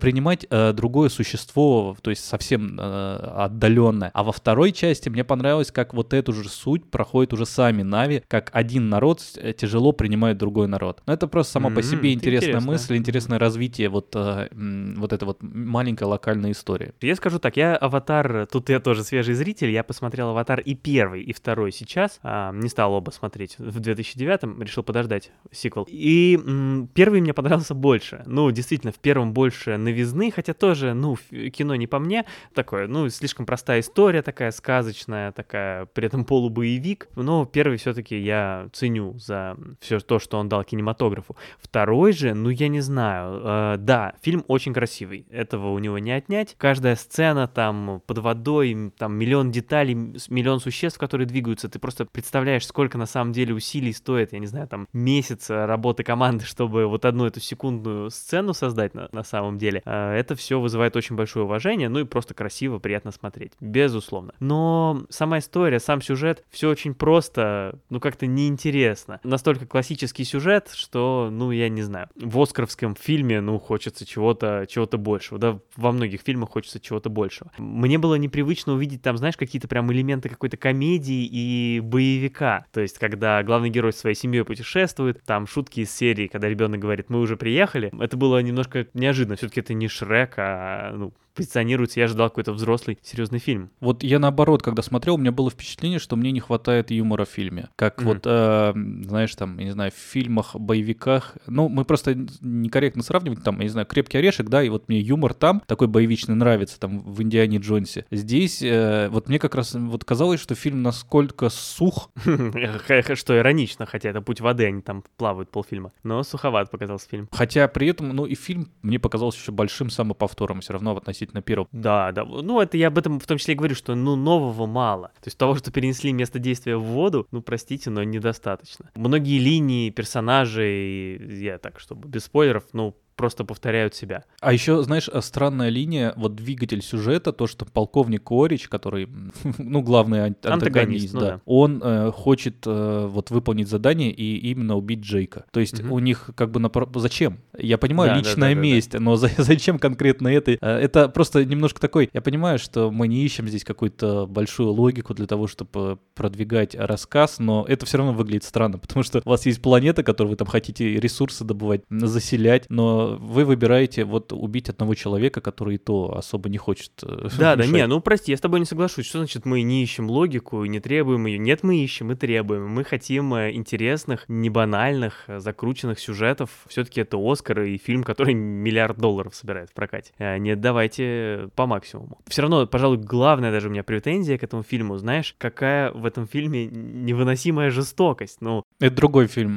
принимать 0.00 0.46
э, 0.48 0.72
другое 0.86 1.08
существо, 1.08 1.96
то 2.00 2.10
есть 2.10 2.24
совсем 2.24 2.78
э, 2.78 3.16
отдаленное. 3.44 4.12
А 4.14 4.22
во 4.22 4.30
второй 4.30 4.70
части 4.70 5.08
мне 5.08 5.24
понравилось, 5.24 5.72
как 5.72 5.94
вот 5.94 6.14
эту 6.14 6.32
же 6.32 6.48
суть 6.48 6.88
проходит 6.88 7.32
уже 7.32 7.44
сами 7.44 7.82
Нави, 7.82 8.22
как 8.28 8.50
один 8.52 8.88
народ 8.88 9.20
э, 9.36 9.52
тяжело 9.52 9.90
принимает 9.90 10.38
другой 10.38 10.68
народ. 10.68 11.02
Но 11.06 11.12
это 11.12 11.26
просто 11.26 11.54
сама 11.54 11.70
mm-hmm, 11.70 11.74
по 11.74 11.82
себе 11.82 12.12
интересная 12.12 12.50
интересно. 12.50 12.70
мысль, 12.70 12.96
интересное 12.96 13.38
развитие 13.40 13.88
вот, 13.88 14.14
э, 14.14 14.48
вот 14.52 15.12
этой 15.12 15.24
вот 15.24 15.38
маленькой 15.42 16.04
локальной 16.04 16.52
истории. 16.52 16.92
Я 17.00 17.16
скажу 17.16 17.40
так, 17.40 17.56
я 17.56 17.76
«Аватар», 17.76 18.46
тут 18.46 18.68
я 18.68 18.78
тоже 18.78 19.02
свежий 19.02 19.34
зритель, 19.34 19.70
я 19.70 19.82
посмотрел 19.82 20.28
«Аватар» 20.28 20.60
и 20.60 20.74
первый, 20.76 21.22
и 21.22 21.32
второй 21.32 21.72
сейчас, 21.72 22.20
а, 22.22 22.52
не 22.52 22.68
стал 22.68 22.92
оба 22.92 23.10
смотреть 23.10 23.58
в 23.58 23.80
2009-м, 23.80 24.62
решил 24.62 24.84
подождать 24.84 25.32
сиквел. 25.50 25.84
И 25.88 26.38
м, 26.44 26.88
первый 26.94 27.20
мне 27.20 27.34
понравился 27.34 27.74
больше. 27.74 28.22
Ну, 28.26 28.52
действительно, 28.52 28.92
в 28.92 29.00
первом 29.00 29.32
больше 29.32 29.76
новизны, 29.76 30.30
хотя 30.30 30.54
тоже, 30.54 30.75
ну, 30.84 31.16
кино 31.52 31.74
не 31.74 31.86
по 31.86 31.98
мне, 31.98 32.24
такое, 32.54 32.86
ну, 32.86 33.08
слишком 33.08 33.46
простая 33.46 33.80
история 33.80 34.22
такая, 34.22 34.50
сказочная, 34.50 35.32
такая, 35.32 35.86
при 35.86 36.06
этом 36.06 36.24
полубоевик, 36.24 37.08
но 37.16 37.44
первый 37.46 37.78
все-таки 37.78 38.18
я 38.18 38.68
ценю 38.72 39.18
за 39.18 39.56
все 39.80 40.00
то, 40.00 40.18
что 40.18 40.38
он 40.38 40.48
дал 40.48 40.64
кинематографу. 40.64 41.36
Второй 41.58 42.12
же, 42.12 42.34
ну 42.34 42.50
я 42.50 42.68
не 42.68 42.80
знаю, 42.80 43.40
э, 43.42 43.76
да, 43.78 44.14
фильм 44.22 44.44
очень 44.48 44.72
красивый, 44.72 45.26
этого 45.30 45.70
у 45.72 45.78
него 45.78 45.98
не 45.98 46.12
отнять. 46.12 46.54
Каждая 46.58 46.96
сцена 46.96 47.48
там 47.48 48.02
под 48.06 48.18
водой, 48.18 48.92
там 48.98 49.14
миллион 49.14 49.50
деталей, 49.50 49.94
миллион 49.94 50.60
существ, 50.60 50.98
которые 50.98 51.26
двигаются, 51.26 51.68
ты 51.68 51.78
просто 51.78 52.06
представляешь, 52.06 52.66
сколько 52.66 52.98
на 52.98 53.06
самом 53.06 53.32
деле 53.32 53.54
усилий 53.54 53.92
стоит, 53.92 54.32
я 54.32 54.38
не 54.38 54.46
знаю, 54.46 54.68
там 54.68 54.88
месяц 54.92 55.50
работы 55.50 56.02
команды, 56.02 56.44
чтобы 56.46 56.86
вот 56.86 57.04
одну 57.04 57.26
эту 57.26 57.40
секундную 57.40 58.10
сцену 58.10 58.54
создать 58.54 58.94
на, 58.94 59.08
на 59.12 59.22
самом 59.22 59.58
деле. 59.58 59.82
Э, 59.84 60.12
это 60.12 60.34
все 60.34 60.60
вызывает 60.66 60.96
очень 60.96 61.16
большое 61.16 61.44
уважение, 61.44 61.88
ну 61.88 62.00
и 62.00 62.04
просто 62.04 62.34
красиво, 62.34 62.78
приятно 62.78 63.12
смотреть, 63.12 63.52
безусловно. 63.60 64.34
Но 64.40 65.04
сама 65.08 65.38
история, 65.38 65.78
сам 65.78 66.02
сюжет, 66.02 66.44
все 66.50 66.68
очень 66.68 66.94
просто, 66.94 67.78
ну 67.90 68.00
как-то 68.00 68.26
неинтересно. 68.26 69.20
Настолько 69.22 69.66
классический 69.66 70.24
сюжет, 70.24 70.70
что, 70.74 71.28
ну 71.30 71.52
я 71.52 71.68
не 71.68 71.82
знаю, 71.82 72.08
в 72.16 72.40
оскаровском 72.40 72.96
фильме, 72.96 73.40
ну 73.40 73.58
хочется 73.58 74.04
чего-то 74.04 74.66
чего 74.68 74.86
большего, 74.98 75.38
да, 75.38 75.58
во 75.76 75.92
многих 75.92 76.22
фильмах 76.22 76.50
хочется 76.50 76.80
чего-то 76.80 77.10
большего. 77.10 77.50
Мне 77.58 77.98
было 77.98 78.14
непривычно 78.16 78.72
увидеть 78.72 79.02
там, 79.02 79.16
знаешь, 79.16 79.36
какие-то 79.36 79.68
прям 79.68 79.92
элементы 79.92 80.28
какой-то 80.28 80.56
комедии 80.56 81.28
и 81.30 81.80
боевика. 81.80 82.66
То 82.72 82.80
есть, 82.80 82.98
когда 82.98 83.42
главный 83.42 83.70
герой 83.70 83.92
со 83.92 84.00
своей 84.00 84.16
семьей 84.16 84.44
путешествует, 84.44 85.22
там 85.24 85.46
шутки 85.46 85.80
из 85.80 85.94
серии, 85.94 86.26
когда 86.26 86.48
ребенок 86.48 86.80
говорит, 86.80 87.10
мы 87.10 87.20
уже 87.20 87.36
приехали, 87.36 87.92
это 88.00 88.16
было 88.16 88.38
немножко 88.40 88.86
неожиданно. 88.94 89.36
Все-таки 89.36 89.60
это 89.60 89.74
не 89.74 89.88
Шрек, 89.88 90.34
а 90.38 90.55
ну, 90.92 91.12
позиционируется, 91.36 92.00
я 92.00 92.06
ожидал 92.06 92.30
какой-то 92.30 92.52
взрослый, 92.52 92.98
серьезный 93.02 93.38
фильм. 93.38 93.70
Вот 93.80 94.02
я 94.02 94.18
наоборот, 94.18 94.62
когда 94.62 94.82
смотрел, 94.82 95.14
у 95.14 95.18
меня 95.18 95.32
было 95.32 95.50
впечатление, 95.50 95.98
что 95.98 96.16
мне 96.16 96.32
не 96.32 96.40
хватает 96.40 96.90
юмора 96.90 97.24
в 97.24 97.28
фильме. 97.28 97.68
Как 97.76 98.00
mm-hmm. 98.00 98.04
вот, 98.04 98.22
э, 98.24 98.72
знаешь, 99.06 99.34
там, 99.34 99.58
я 99.58 99.66
не 99.66 99.70
знаю, 99.70 99.92
в 99.92 99.94
фильмах, 99.94 100.56
боевиках, 100.56 101.36
ну, 101.46 101.68
мы 101.68 101.84
просто 101.84 102.16
некорректно 102.40 103.02
сравнивать, 103.02 103.42
там, 103.44 103.58
я 103.58 103.64
не 103.64 103.68
знаю, 103.68 103.86
«Крепкий 103.86 104.18
орешек», 104.18 104.48
да, 104.48 104.62
и 104.62 104.68
вот 104.68 104.88
мне 104.88 105.00
юмор 105.00 105.34
там 105.34 105.62
такой 105.66 105.88
боевичный 105.88 106.34
нравится, 106.34 106.80
там, 106.80 107.00
в 107.02 107.22
«Индиане 107.22 107.58
Джонсе». 107.58 108.06
Здесь 108.10 108.62
э, 108.62 109.08
вот 109.10 109.28
мне 109.28 109.38
как 109.38 109.54
раз 109.54 109.74
вот 109.74 110.04
казалось, 110.04 110.40
что 110.40 110.54
фильм 110.54 110.82
насколько 110.82 111.48
сух. 111.50 112.10
Что 113.16 113.38
иронично, 113.38 113.86
хотя 113.86 114.10
это 114.10 114.20
«Путь 114.20 114.40
воды», 114.40 114.66
они 114.66 114.82
там 114.82 115.04
плавают 115.16 115.50
полфильма. 115.50 115.92
Но 116.02 116.22
суховат 116.22 116.70
показался 116.70 117.08
фильм. 117.08 117.28
Хотя 117.32 117.66
при 117.68 117.88
этом, 117.88 118.10
ну, 118.10 118.26
и 118.26 118.34
фильм 118.34 118.70
мне 118.82 118.98
показался 118.98 119.38
еще 119.38 119.52
большим 119.52 119.90
самоповтором 119.90 120.60
все 120.60 120.72
равно 120.72 120.96
относительно 120.96 121.25
относительно 121.26 121.42
первого. 121.42 121.68
Да, 121.72 122.12
да. 122.12 122.24
Ну, 122.24 122.60
это 122.60 122.76
я 122.76 122.88
об 122.88 122.98
этом 122.98 123.20
в 123.20 123.26
том 123.26 123.38
числе 123.38 123.54
и 123.54 123.56
говорю, 123.56 123.74
что, 123.74 123.94
ну, 123.94 124.16
нового 124.16 124.66
мало. 124.66 125.08
То 125.20 125.26
есть 125.26 125.38
того, 125.38 125.54
что 125.56 125.70
перенесли 125.70 126.12
место 126.12 126.38
действия 126.38 126.76
в 126.76 126.82
воду, 126.82 127.26
ну, 127.30 127.42
простите, 127.42 127.90
но 127.90 128.02
недостаточно. 128.02 128.90
Многие 128.94 129.38
линии, 129.38 129.90
персонажи, 129.90 131.18
я 131.40 131.58
так, 131.58 131.80
чтобы 131.80 132.08
без 132.08 132.24
спойлеров, 132.24 132.64
ну, 132.72 132.96
просто 133.16 133.44
повторяют 133.44 133.94
себя. 133.94 134.24
А 134.40 134.52
еще, 134.52 134.82
знаешь, 134.82 135.08
э, 135.12 135.20
странная 135.22 135.70
линия, 135.70 136.12
вот 136.16 136.36
двигатель 136.36 136.82
сюжета, 136.82 137.32
то, 137.32 137.46
что 137.46 137.64
полковник 137.64 138.30
Орич, 138.30 138.68
который, 138.68 139.08
ну, 139.58 139.82
главный 139.82 140.26
антагонист, 140.26 140.66
антагонист 140.66 141.14
ну, 141.14 141.20
да, 141.20 141.26
да, 141.26 141.40
он 141.46 141.80
э, 141.82 142.12
хочет 142.12 142.66
э, 142.66 143.06
вот 143.10 143.30
выполнить 143.30 143.68
задание 143.68 144.10
и 144.12 144.50
именно 144.50 144.76
убить 144.76 145.00
Джейка. 145.00 145.46
То 145.50 145.60
есть 145.60 145.82
угу. 145.82 145.94
у 145.94 145.98
них 145.98 146.30
как 146.34 146.50
бы 146.50 146.60
на... 146.60 146.70
Зачем? 146.96 147.38
Я 147.58 147.78
понимаю, 147.78 148.10
да, 148.12 148.18
личная 148.18 148.50
да, 148.50 148.54
да, 148.54 148.60
месть, 148.60 148.90
да, 148.92 148.98
да. 148.98 149.04
но 149.04 149.16
за, 149.16 149.30
зачем 149.38 149.78
конкретно 149.78 150.28
это? 150.28 150.52
Э, 150.52 150.56
это 150.60 151.08
просто 151.08 151.44
немножко 151.44 151.80
такой... 151.80 152.10
Я 152.12 152.20
понимаю, 152.20 152.58
что 152.58 152.90
мы 152.90 153.08
не 153.08 153.24
ищем 153.24 153.48
здесь 153.48 153.64
какую-то 153.64 154.26
большую 154.26 154.70
логику 154.72 155.14
для 155.14 155.26
того, 155.26 155.46
чтобы 155.46 155.98
продвигать 156.14 156.74
рассказ, 156.74 157.38
но 157.38 157.64
это 157.66 157.86
все 157.86 157.98
равно 157.98 158.12
выглядит 158.12 158.44
странно, 158.44 158.78
потому 158.78 159.02
что 159.02 159.22
у 159.24 159.30
вас 159.30 159.46
есть 159.46 159.62
планета, 159.62 160.02
которую 160.02 160.32
вы 160.32 160.36
там 160.36 160.46
хотите 160.46 161.00
ресурсы 161.00 161.44
добывать, 161.44 161.82
заселять, 161.88 162.66
но 162.68 163.05
вы 163.18 163.44
выбираете 163.44 164.04
вот 164.04 164.32
убить 164.32 164.68
одного 164.68 164.94
человека, 164.94 165.40
который 165.40 165.76
и 165.76 165.78
то 165.78 166.16
особо 166.16 166.48
не 166.48 166.58
хочет. 166.58 166.90
Э, 167.02 167.28
да, 167.38 167.56
да, 167.56 167.66
не, 167.66 167.86
ну 167.86 168.00
прости, 168.00 168.32
я 168.32 168.36
с 168.36 168.40
тобой 168.40 168.60
не 168.60 168.66
соглашусь. 168.66 169.06
Что 169.06 169.18
значит 169.18 169.44
мы 169.44 169.62
не 169.62 169.82
ищем 169.82 170.10
логику 170.10 170.64
и 170.64 170.68
не 170.68 170.80
требуем 170.80 171.26
ее? 171.26 171.38
Нет, 171.38 171.62
мы 171.62 171.76
ищем 171.76 172.12
и 172.12 172.14
требуем. 172.14 172.68
Мы 172.68 172.84
хотим 172.84 173.34
э, 173.34 173.52
интересных, 173.52 174.24
не 174.28 174.50
банальных, 174.50 175.24
э, 175.26 175.40
закрученных 175.40 175.98
сюжетов. 175.98 176.50
Все-таки 176.68 177.00
это 177.00 177.18
Оскар 177.18 177.62
и 177.62 177.78
фильм, 177.78 178.02
который 178.02 178.34
миллиард 178.34 178.98
долларов 178.98 179.34
собирает 179.34 179.70
в 179.70 179.74
прокате. 179.74 180.12
Нет, 180.18 180.60
давайте 180.60 181.48
по 181.54 181.66
максимуму. 181.66 182.18
Все 182.26 182.42
равно, 182.42 182.66
пожалуй, 182.66 182.98
главная 182.98 183.52
даже 183.52 183.68
у 183.68 183.70
меня 183.70 183.82
претензия 183.82 184.38
к 184.38 184.42
этому 184.42 184.62
фильму, 184.62 184.96
знаешь, 184.96 185.34
какая 185.38 185.92
в 185.92 186.04
этом 186.04 186.26
фильме 186.26 186.66
невыносимая 186.66 187.70
жестокость. 187.70 188.40
Ну, 188.40 188.62
это 188.80 188.96
другой 188.96 189.26
фильм. 189.26 189.56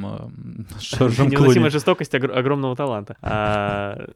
Невыносимая 1.00 1.70
жестокость 1.70 2.14
огромного 2.14 2.76
таланта. 2.76 3.16
А, 3.40 4.06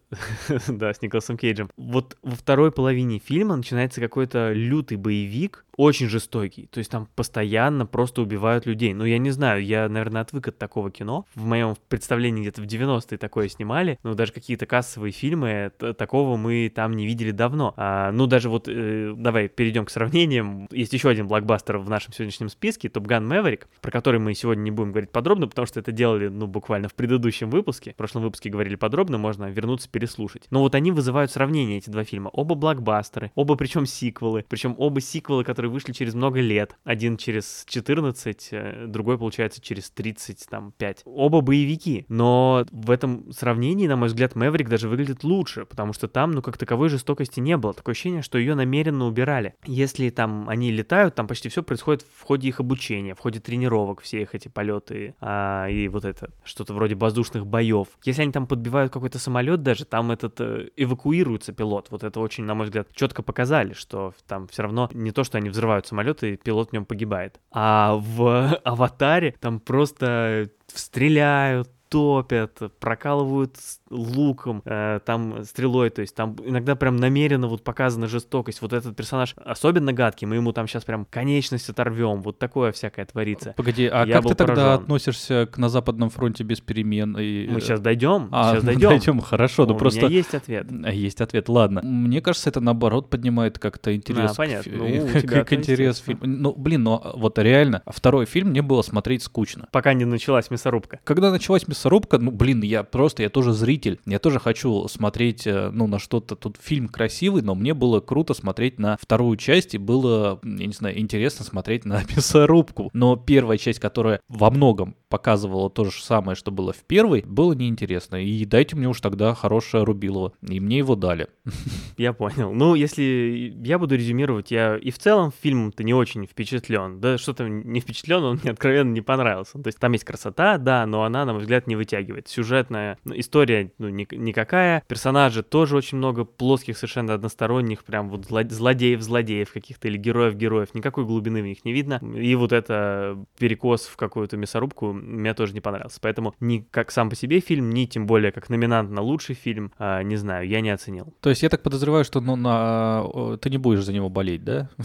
да, 0.69 0.93
с 0.93 1.01
Николасом 1.03 1.37
Кейджем. 1.37 1.71
Вот 1.77 2.17
во 2.23 2.37
второй 2.37 2.73
половине 2.73 3.19
фильма 3.19 3.57
начинается 3.57 4.01
какой-то 4.01 4.53
лютый 4.53 4.97
боевик, 4.97 5.65
очень 5.77 6.09
жестокий. 6.09 6.67
То 6.67 6.79
есть 6.79 6.91
там 6.91 7.09
постоянно 7.15 7.87
просто 7.87 8.23
убивают 8.23 8.67
людей. 8.67 8.95
Ну, 8.95 9.05
я 9.05 9.19
не 9.19 9.31
знаю, 9.31 9.65
я, 9.65 9.89
наверное, 9.89 10.23
отвык 10.23 10.49
от 10.49 10.59
такого 10.59 10.91
кино. 10.91 11.27
В 11.35 11.45
моем 11.45 11.77
представлении 11.89 12.43
где-то 12.43 12.63
в 12.63 12.67
90-е 12.67 13.19
такое 13.19 13.49
снимали. 13.49 13.99
Ну, 14.03 14.15
даже 14.15 14.33
какие-то 14.33 14.67
кассовые 14.67 15.13
фильмы, 15.13 15.73
такого 15.99 16.37
мы 16.37 16.71
там 16.75 16.93
не 16.93 17.07
видели 17.07 17.31
давно. 17.31 17.75
А, 17.77 18.13
ну, 18.13 18.27
даже 18.27 18.49
вот, 18.49 18.69
э, 18.69 19.15
давай 19.17 19.49
перейдем 19.49 19.85
к 19.85 19.91
сравнениям. 19.91 20.69
Есть 20.71 20.93
еще 20.93 21.09
один 21.09 21.27
блокбастер 21.27 21.79
в 21.79 21.89
нашем 21.89 22.13
сегодняшнем 22.13 22.49
списке, 22.49 22.89
Top 22.89 23.07
Gun 23.07 23.27
Maverick, 23.27 23.63
про 23.81 23.91
который 23.91 24.21
мы 24.21 24.35
сегодня 24.35 24.63
не 24.63 24.71
будем 24.71 24.93
говорить 24.93 25.11
подробно, 25.11 25.49
потому 25.49 25.67
что 25.67 25.81
это 25.81 25.93
делали, 25.93 26.29
ну, 26.29 26.47
буквально 26.47 26.89
в 26.89 26.95
предыдущем 26.95 27.51
выпуске. 27.51 27.93
В 27.93 27.97
прошлом 27.97 28.23
выпуске 28.23 28.51
говорили 28.51 28.77
подробно, 28.77 29.14
можно 29.19 29.47
вернуться 29.47 29.89
переслушать. 29.89 30.47
Но 30.51 30.61
вот 30.61 30.75
они 30.75 30.91
вызывают 30.91 31.31
сравнение, 31.31 31.79
эти 31.79 31.91
два 31.91 32.05
фильма. 32.05 32.29
Оба 32.29 32.55
блокбастеры, 32.55 33.31
оба 33.35 33.57
причем 33.57 33.87
сиквелы, 33.87 34.45
причем 34.49 34.75
оба 34.79 35.01
сиквелы, 35.01 35.45
которые 35.45 35.71
вышли 35.71 35.93
через 35.93 36.15
много 36.15 36.41
лет. 36.41 36.77
Один 36.85 37.17
через 37.17 37.65
14, 37.67 38.49
э, 38.51 38.87
другой, 38.87 39.19
получается, 39.19 39.61
через 39.61 39.91
30, 39.91 40.47
там, 40.49 40.73
5. 40.77 41.03
Оба 41.05 41.41
боевики. 41.41 42.07
Но 42.09 42.67
в 42.71 42.91
этом 42.91 43.33
сравнении, 43.33 43.87
на 43.87 43.97
мой 43.97 44.09
взгляд, 44.09 44.35
Мэврик 44.35 44.69
даже 44.69 44.89
выглядит 44.89 45.25
лучше, 45.25 45.65
потому 45.65 45.93
что 45.93 46.09
там, 46.09 46.33
ну, 46.33 46.43
как 46.43 46.59
таковой 46.59 46.89
жестокости 46.89 47.41
не 47.41 47.57
было. 47.57 47.73
Такое 47.75 47.93
ощущение, 47.93 48.23
что 48.23 48.39
ее 48.39 48.55
намеренно 48.55 49.07
убирали. 49.07 49.55
Если 49.67 50.11
там 50.11 50.49
они 50.49 50.71
летают, 50.71 51.15
там 51.15 51.27
почти 51.27 51.49
все 51.49 51.63
происходит 51.63 52.05
в 52.17 52.23
ходе 52.23 52.49
их 52.49 52.61
обучения, 52.61 53.15
в 53.15 53.21
ходе 53.21 53.41
тренировок, 53.41 54.01
все 54.01 54.23
их 54.23 54.35
эти 54.35 54.49
полеты 54.49 55.15
а, 55.21 55.69
и 55.69 55.89
вот 55.89 56.05
это, 56.05 56.31
что-то 56.45 56.75
вроде 56.75 56.95
воздушных 56.95 57.47
боев. 57.47 57.89
Если 58.05 58.23
они 58.23 58.33
там 58.33 58.47
подбивают 58.47 58.93
какой-то 59.05 59.19
самолет 59.19 59.63
даже, 59.63 59.85
там 59.85 60.11
этот 60.11 60.41
э, 60.41 60.71
эвакуируется 60.77 61.53
пилот. 61.53 61.89
Вот 61.91 62.05
это 62.05 62.21
очень, 62.21 62.45
на 62.45 62.55
мой 62.55 62.65
взгляд, 62.65 62.89
четко 62.95 63.23
показали, 63.23 63.75
что 63.75 64.15
там 64.27 64.49
все 64.49 64.63
равно 64.63 64.89
не 64.95 65.11
то, 65.11 65.25
что 65.25 65.37
они 65.37 65.51
взрывают 65.51 65.87
самолет 65.87 66.23
и 66.23 66.37
пилот 66.37 66.71
в 66.71 66.73
нем 66.73 66.87
погибает. 66.87 67.39
А 67.53 67.97
в 67.97 68.59
аватаре 68.65 69.35
там 69.41 69.61
просто 69.61 70.49
стреляют, 70.69 71.71
топят, 71.91 72.59
прокалывают 72.81 73.57
луком, 73.95 74.63
э, 74.65 75.01
там 75.05 75.45
стрелой, 75.45 75.91
то 75.91 76.01
есть 76.01 76.15
там 76.15 76.37
иногда 76.45 76.75
прям 76.75 76.97
намеренно 76.97 77.47
вот 77.47 77.63
показана 77.63 78.07
жестокость. 78.07 78.61
Вот 78.61 78.73
этот 78.73 78.97
персонаж 78.97 79.35
особенно 79.37 79.93
гадкий, 79.93 80.27
мы 80.27 80.37
ему 80.37 80.53
там 80.53 80.67
сейчас 80.67 80.85
прям 80.85 81.07
конечность 81.07 81.69
оторвем, 81.69 82.23
вот 82.23 82.39
такое 82.39 82.73
всякое 82.73 83.07
творится. 83.07 83.55
Погоди, 83.57 83.87
а 83.87 84.05
Я 84.05 84.15
как 84.15 84.27
ты 84.27 84.35
тогда 84.35 84.55
поражен. 84.55 84.83
относишься 84.83 85.49
к 85.51 85.59
на 85.59 85.69
Западном 85.69 86.11
фронте 86.11 86.45
без 86.45 86.61
перемен? 86.61 87.17
И... 87.19 87.47
Мы 87.49 87.61
сейчас 87.61 87.81
дойдем, 87.81 88.29
а, 88.33 88.55
сейчас 88.55 88.65
дойдем. 88.65 88.89
дойдем, 88.89 89.21
хорошо, 89.21 89.67
ну 89.67 89.77
просто... 89.77 90.07
У 90.07 90.09
меня 90.09 90.19
есть 90.19 90.35
ответ. 90.35 90.67
Есть 90.93 91.21
ответ, 91.21 91.49
ладно. 91.49 91.83
Мне 91.83 92.21
кажется, 92.21 92.51
это 92.51 92.61
наоборот 92.61 93.11
поднимает 93.11 93.59
как-то 93.59 93.95
интерес. 93.95 94.33
А, 94.33 94.35
понятно. 94.35 94.73
К, 94.73 94.77
ну, 94.77 95.09
к, 95.23 95.45
к 95.45 95.53
интерес 95.53 95.99
фильм. 95.99 96.19
Ну, 96.23 96.55
блин, 96.57 96.83
но 96.83 97.13
вот 97.15 97.39
реально, 97.39 97.83
второй 97.87 98.27
фильм 98.27 98.49
мне 98.49 98.63
было 98.63 98.83
смотреть 98.83 99.23
скучно. 99.23 99.69
Пока 99.73 99.95
не 99.95 100.05
началась 100.05 100.51
мясорубка. 100.51 101.01
Когда 101.05 101.31
началась 101.31 101.69
мясорубка, 101.69 102.19
ну, 102.19 102.31
блин, 102.31 102.63
я 102.63 102.83
просто, 102.83 103.23
я 103.23 103.29
тоже 103.29 103.53
зритель, 103.53 103.84
я 104.07 104.19
тоже 104.19 104.39
хочу 104.39 104.87
смотреть, 104.89 105.47
э, 105.47 105.71
ну, 105.71 105.87
на 105.87 105.99
что-то, 105.99 106.37
тут 106.37 106.59
фильм 106.61 106.89
красивый, 106.89 107.43
но 107.43 107.55
мне 107.55 107.75
было 107.75 108.01
круто 108.01 108.35
смотреть 108.35 108.79
на 108.79 108.97
вторую 109.01 109.37
часть, 109.37 109.75
и 109.75 109.79
было, 109.79 110.41
я 110.43 110.67
не 110.67 110.73
знаю, 110.73 110.99
интересно 110.99 111.45
смотреть 111.45 111.85
на 111.85 112.03
мясорубку. 112.17 112.91
Но 112.93 113.17
первая 113.17 113.59
часть, 113.59 113.81
которая 113.81 114.21
во 114.29 114.51
многом 114.51 114.97
показывала 115.15 115.71
то 115.71 115.85
же 115.85 116.03
самое, 116.03 116.35
что 116.35 116.51
было 116.51 116.73
в 116.73 116.83
первой, 116.85 117.23
было 117.25 117.53
неинтересно. 117.53 118.17
И 118.17 118.45
дайте 118.45 118.75
мне 118.75 118.89
уж 118.89 119.01
тогда 119.01 119.33
хорошее 119.35 119.85
Рубилово. 119.85 120.33
И 120.43 120.59
мне 120.59 120.79
его 120.79 120.97
дали. 120.97 121.29
Я 121.97 122.13
понял. 122.13 122.53
Ну, 122.53 122.75
если 122.75 123.55
я 123.63 123.79
буду 123.79 123.95
резюмировать, 123.95 124.51
я 124.51 124.77
и 124.77 124.91
в 124.91 124.99
целом 124.99 125.33
фильм-то 125.43 125.85
не 125.85 125.95
очень 125.95 126.27
впечатлен. 126.27 127.01
Да, 127.01 127.19
что-то 127.19 127.49
не 127.49 127.79
впечатлен, 127.79 128.25
он 128.25 128.41
мне 128.43 128.51
откровенно 128.51 128.93
не 128.93 129.01
понравился. 129.01 129.59
То 129.59 129.69
есть 129.69 129.79
там 129.79 129.93
есть 129.93 130.05
красота, 130.05 130.59
да, 130.59 130.85
но 130.87 131.05
она, 131.05 131.25
на 131.25 131.33
мой 131.33 131.43
взгляд, 131.43 131.69
не 131.69 131.77
вытягивает. 131.77 132.27
Сюжетная 132.27 132.99
ну, 133.05 133.17
история 133.17 133.71
ну, 133.79 133.89
ни, 133.89 134.07
никакая. 134.15 134.83
Персонажи 134.87 135.43
тоже 135.43 135.77
очень 135.77 135.99
много 135.99 136.25
плоских, 136.25 136.77
совершенно 136.77 137.15
односторонних, 137.15 137.85
прям 137.85 138.09
вот 138.09 138.27
злодеев-злодеев 138.27 139.53
каких-то 139.53 139.89
или 139.89 139.97
героев-героев. 139.97 140.75
Никакой 140.75 141.05
глубины 141.05 141.43
в 141.43 141.47
них 141.47 141.65
не 141.65 141.73
видно. 141.73 142.01
И 142.15 142.35
вот 142.35 142.53
это 142.53 143.19
перекос 143.39 143.87
в 143.87 143.97
какую-то 143.97 144.37
мясорубку 144.37 144.93
мне 144.93 145.35
тоже 145.35 145.55
не 145.55 145.61
понравился. 145.61 145.99
Поэтому 146.01 146.35
ни 146.41 146.67
как 146.71 146.91
сам 146.91 147.11
по 147.11 147.17
себе 147.17 147.41
фильм, 147.41 147.71
ни 147.71 147.87
тем 147.87 148.07
более 148.07 148.33
как 148.33 148.49
номинант 148.49 148.91
на 148.91 149.03
лучший 149.03 149.35
фильм, 149.35 149.73
а, 149.79 150.03
не 150.03 150.17
знаю, 150.17 150.49
я 150.49 150.61
не 150.61 150.71
оценил. 150.71 151.15
То 151.21 151.31
есть 151.31 151.43
я 151.43 151.49
так 151.49 151.63
подозреваю, 151.63 152.05
что 152.05 152.21
ну, 152.21 152.37
на... 152.37 153.37
ты 153.41 153.51
не 153.51 153.59
будешь 153.59 153.85
за 153.85 153.93
него 153.93 154.09
болеть, 154.09 154.45
да? 154.45 154.71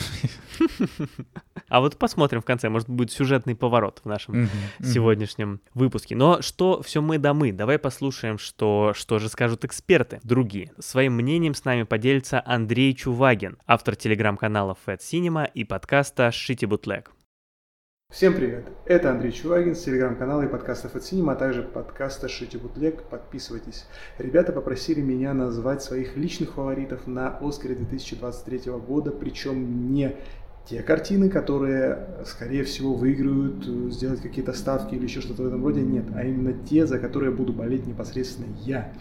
А 1.67 1.81
вот 1.81 1.97
посмотрим 1.97 2.41
в 2.41 2.45
конце, 2.45 2.69
может 2.69 2.89
будет 2.89 3.11
сюжетный 3.11 3.55
поворот 3.55 4.01
в 4.03 4.07
нашем 4.07 4.49
сегодняшнем 4.81 5.61
выпуске. 5.73 6.15
Но 6.15 6.41
что 6.41 6.81
все 6.81 7.01
мы 7.01 7.19
да 7.19 7.33
мы? 7.33 7.51
Давай 7.51 7.77
послушаем, 7.77 8.37
что, 8.37 8.68
что 8.93 9.19
же 9.19 9.29
скажут 9.29 9.65
эксперты 9.65 10.19
другие. 10.23 10.71
Своим 10.79 11.13
мнением 11.13 11.53
с 11.53 11.65
нами 11.65 11.83
поделится 11.83 12.41
Андрей 12.45 12.93
Чувагин, 12.93 13.57
автор 13.65 13.95
телеграм-канала 13.95 14.77
Fat 14.85 14.99
Cinema 14.99 15.49
и 15.53 15.63
подкаста 15.63 16.27
Shitty 16.27 16.67
Bootleg. 16.67 17.07
Всем 18.11 18.33
привет! 18.33 18.65
Это 18.85 19.11
Андрей 19.11 19.31
Чувагин 19.31 19.75
с 19.75 19.83
телеграм-канала 19.83 20.41
и 20.41 20.47
подкаста 20.47 20.87
Fat 20.87 21.01
Cinema, 21.01 21.33
а 21.33 21.35
также 21.35 21.61
подкаста 21.61 22.27
Шити 22.27 22.57
Бутлег. 22.57 23.03
Подписывайтесь. 23.03 23.85
Ребята 24.17 24.51
попросили 24.51 24.99
меня 24.99 25.35
назвать 25.35 25.83
своих 25.83 26.17
личных 26.17 26.55
фаворитов 26.55 27.05
на 27.05 27.37
Оскаре 27.37 27.75
2023 27.75 28.71
года, 28.71 29.11
причем 29.11 29.91
не 29.91 30.15
те 30.67 30.83
картины, 30.83 31.29
которые, 31.29 32.07
скорее 32.25 32.63
всего, 32.63 32.93
выиграют, 32.93 33.65
э, 33.67 33.89
сделать 33.89 34.21
какие-то 34.21 34.53
ставки 34.53 34.95
или 34.95 35.03
еще 35.03 35.21
что-то 35.21 35.43
в 35.43 35.47
этом 35.47 35.63
роде, 35.63 35.81
нет, 35.81 36.05
а 36.15 36.23
именно 36.23 36.53
те, 36.53 36.85
за 36.85 36.99
которые 36.99 37.31
буду 37.31 37.53
болеть 37.53 37.87
непосредственно 37.87 38.47
я. 38.65 38.91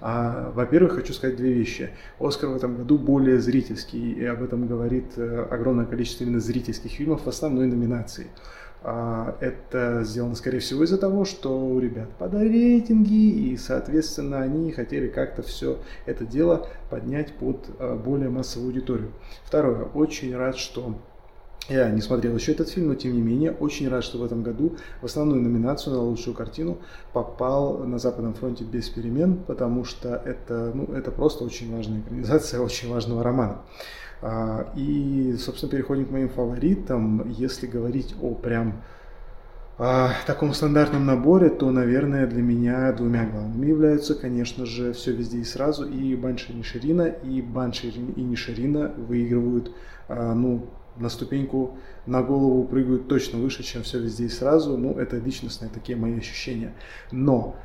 А, 0.00 0.52
во-первых, 0.54 0.92
хочу 0.94 1.14
сказать 1.14 1.36
две 1.36 1.52
вещи. 1.52 1.90
Оскар 2.20 2.50
в 2.50 2.56
этом 2.56 2.76
году 2.76 2.98
более 2.98 3.40
зрительский, 3.40 4.12
и 4.12 4.24
об 4.24 4.42
этом 4.42 4.66
говорит 4.66 5.16
э, 5.16 5.46
огромное 5.50 5.86
количество 5.86 6.24
именно 6.24 6.40
зрительских 6.40 6.90
фильмов 6.90 7.24
в 7.24 7.28
основной 7.28 7.66
номинации. 7.66 8.26
А, 8.82 9.36
это 9.40 10.02
сделано, 10.04 10.34
скорее 10.34 10.60
всего, 10.60 10.84
из-за 10.84 10.98
того, 10.98 11.24
что 11.24 11.66
у 11.66 11.78
ребят 11.78 12.08
подали 12.18 12.48
рейтинги, 12.48 13.50
и, 13.50 13.56
соответственно, 13.56 14.40
они 14.42 14.70
хотели 14.72 15.08
как-то 15.08 15.42
все 15.42 15.78
это 16.04 16.24
дело 16.24 16.68
поднять 16.90 17.34
под 17.34 17.68
э, 17.78 17.96
более 17.96 18.28
массовую 18.28 18.68
аудиторию. 18.68 19.12
Второе. 19.44 19.84
Очень 19.86 20.36
рад, 20.36 20.56
что 20.56 20.94
я 21.68 21.90
не 21.90 22.00
смотрел 22.00 22.34
еще 22.34 22.52
этот 22.52 22.68
фильм, 22.68 22.88
но 22.88 22.94
тем 22.94 23.12
не 23.12 23.20
менее 23.20 23.52
очень 23.52 23.88
рад, 23.88 24.04
что 24.04 24.18
в 24.18 24.24
этом 24.24 24.42
году 24.42 24.76
в 25.00 25.06
основную 25.06 25.42
номинацию 25.42 25.96
на 25.96 26.02
лучшую 26.02 26.34
картину 26.34 26.78
попал 27.12 27.78
на 27.78 27.98
Западном 27.98 28.34
фронте 28.34 28.64
без 28.64 28.88
перемен, 28.88 29.38
потому 29.38 29.84
что 29.84 30.14
это, 30.24 30.72
ну, 30.74 30.84
это 30.94 31.10
просто 31.10 31.44
очень 31.44 31.74
важная 31.74 32.00
экранизация 32.00 32.60
очень 32.62 32.90
важного 32.92 33.22
романа. 33.22 33.62
А, 34.22 34.72
и, 34.76 35.36
собственно, 35.38 35.72
переходим 35.72 36.06
к 36.06 36.10
моим 36.10 36.28
фаворитам. 36.28 37.28
Если 37.30 37.66
говорить 37.66 38.14
о 38.22 38.34
прям 38.34 38.82
о 39.78 40.12
таком 40.26 40.54
стандартном 40.54 41.04
наборе, 41.04 41.50
то, 41.50 41.70
наверное, 41.70 42.26
для 42.26 42.42
меня 42.42 42.90
двумя 42.92 43.26
главными 43.26 43.66
являются, 43.66 44.14
конечно 44.14 44.64
же, 44.64 44.94
«Все 44.94 45.12
везде 45.12 45.38
и 45.38 45.44
сразу» 45.44 45.86
и 45.86 46.16
«Банши 46.16 46.52
и 46.52 46.56
Ниширина». 46.56 47.02
И 47.02 47.42
«Банши 47.42 47.88
и 47.88 48.22
Ниширина» 48.22 48.94
выигрывают, 48.96 49.72
а, 50.08 50.32
ну, 50.32 50.70
на 50.98 51.08
ступеньку 51.08 51.78
на 52.06 52.22
голову 52.22 52.64
прыгают 52.64 53.08
точно 53.08 53.38
выше, 53.38 53.62
чем 53.62 53.82
все 53.82 53.98
везде 53.98 54.24
и 54.24 54.28
сразу. 54.28 54.76
Ну, 54.76 54.98
это 54.98 55.18
личностные 55.18 55.70
такие 55.70 55.96
мои 55.96 56.18
ощущения. 56.18 56.74
Но 57.10 57.56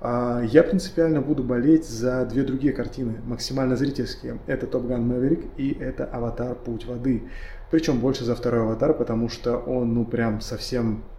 а, 0.00 0.42
я 0.42 0.62
принципиально 0.62 1.20
буду 1.20 1.42
болеть 1.42 1.86
за 1.86 2.24
две 2.26 2.42
другие 2.42 2.72
картины, 2.72 3.20
максимально 3.24 3.76
зрительские. 3.76 4.38
Это 4.46 4.66
Топ 4.66 4.86
Ган 4.86 5.06
Мэверик 5.06 5.44
и 5.56 5.76
это 5.78 6.04
Аватар 6.04 6.54
Путь 6.54 6.86
воды. 6.86 7.24
Причем 7.70 8.00
больше 8.00 8.24
за 8.24 8.34
второй 8.34 8.62
Аватар, 8.62 8.94
потому 8.94 9.28
что 9.28 9.56
он, 9.58 9.94
ну, 9.94 10.04
прям 10.04 10.40
совсем 10.40 11.02
Э, 11.02 11.17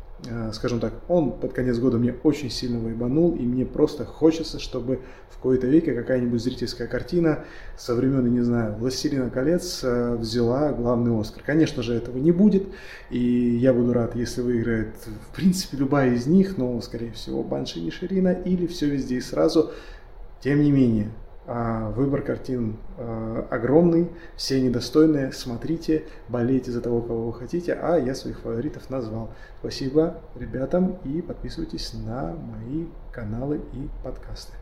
скажем 0.53 0.79
так, 0.79 0.93
он 1.07 1.31
под 1.31 1.53
конец 1.53 1.77
года 1.77 1.97
мне 1.97 2.13
очень 2.23 2.49
сильно 2.49 2.79
выебанул, 2.79 3.35
и 3.35 3.41
мне 3.41 3.65
просто 3.65 4.05
хочется, 4.05 4.59
чтобы 4.59 4.99
в 5.29 5.35
какой-то 5.35 5.67
веке 5.67 5.93
какая-нибудь 5.93 6.41
зрительская 6.41 6.87
картина 6.87 7.45
со 7.77 7.95
времен, 7.95 8.31
не 8.31 8.41
знаю, 8.41 8.75
«Властелина 8.75 9.29
колец» 9.29 9.79
э, 9.83 10.15
взяла 10.15 10.73
главный 10.73 11.17
Оскар. 11.17 11.43
Конечно 11.45 11.83
же, 11.83 11.93
этого 11.93 12.17
не 12.17 12.31
будет, 12.31 12.67
и 13.09 13.19
я 13.19 13.73
буду 13.73 13.93
рад, 13.93 14.15
если 14.15 14.41
выиграет, 14.41 14.89
в 15.31 15.35
принципе, 15.35 15.77
любая 15.77 16.13
из 16.13 16.27
них, 16.27 16.57
но, 16.57 16.79
скорее 16.81 17.13
всего, 17.13 17.43
Банши 17.43 17.79
Ниширина 17.79 18.33
или 18.33 18.67
«Все 18.67 18.87
везде 18.87 19.15
и 19.15 19.21
сразу». 19.21 19.71
Тем 20.41 20.61
не 20.61 20.71
менее, 20.71 21.11
выбор 21.49 22.21
картин 22.21 22.77
а, 22.97 23.47
огромный, 23.49 24.09
все 24.35 24.61
недостойные. 24.61 25.31
Смотрите, 25.31 26.05
болейте 26.27 26.71
за 26.71 26.79
того, 26.79 27.01
кого 27.01 27.31
вы 27.31 27.33
хотите, 27.33 27.73
а 27.73 27.97
я 27.97 28.13
своих 28.13 28.39
фаворитов 28.39 28.89
назвал. 28.91 29.31
Спасибо 29.59 30.21
ребятам 30.35 30.99
и 31.05 31.21
подписывайтесь 31.21 31.93
на 31.93 32.35
мои 32.35 32.85
каналы 33.11 33.61
и 33.73 33.89
подкасты. 34.03 34.58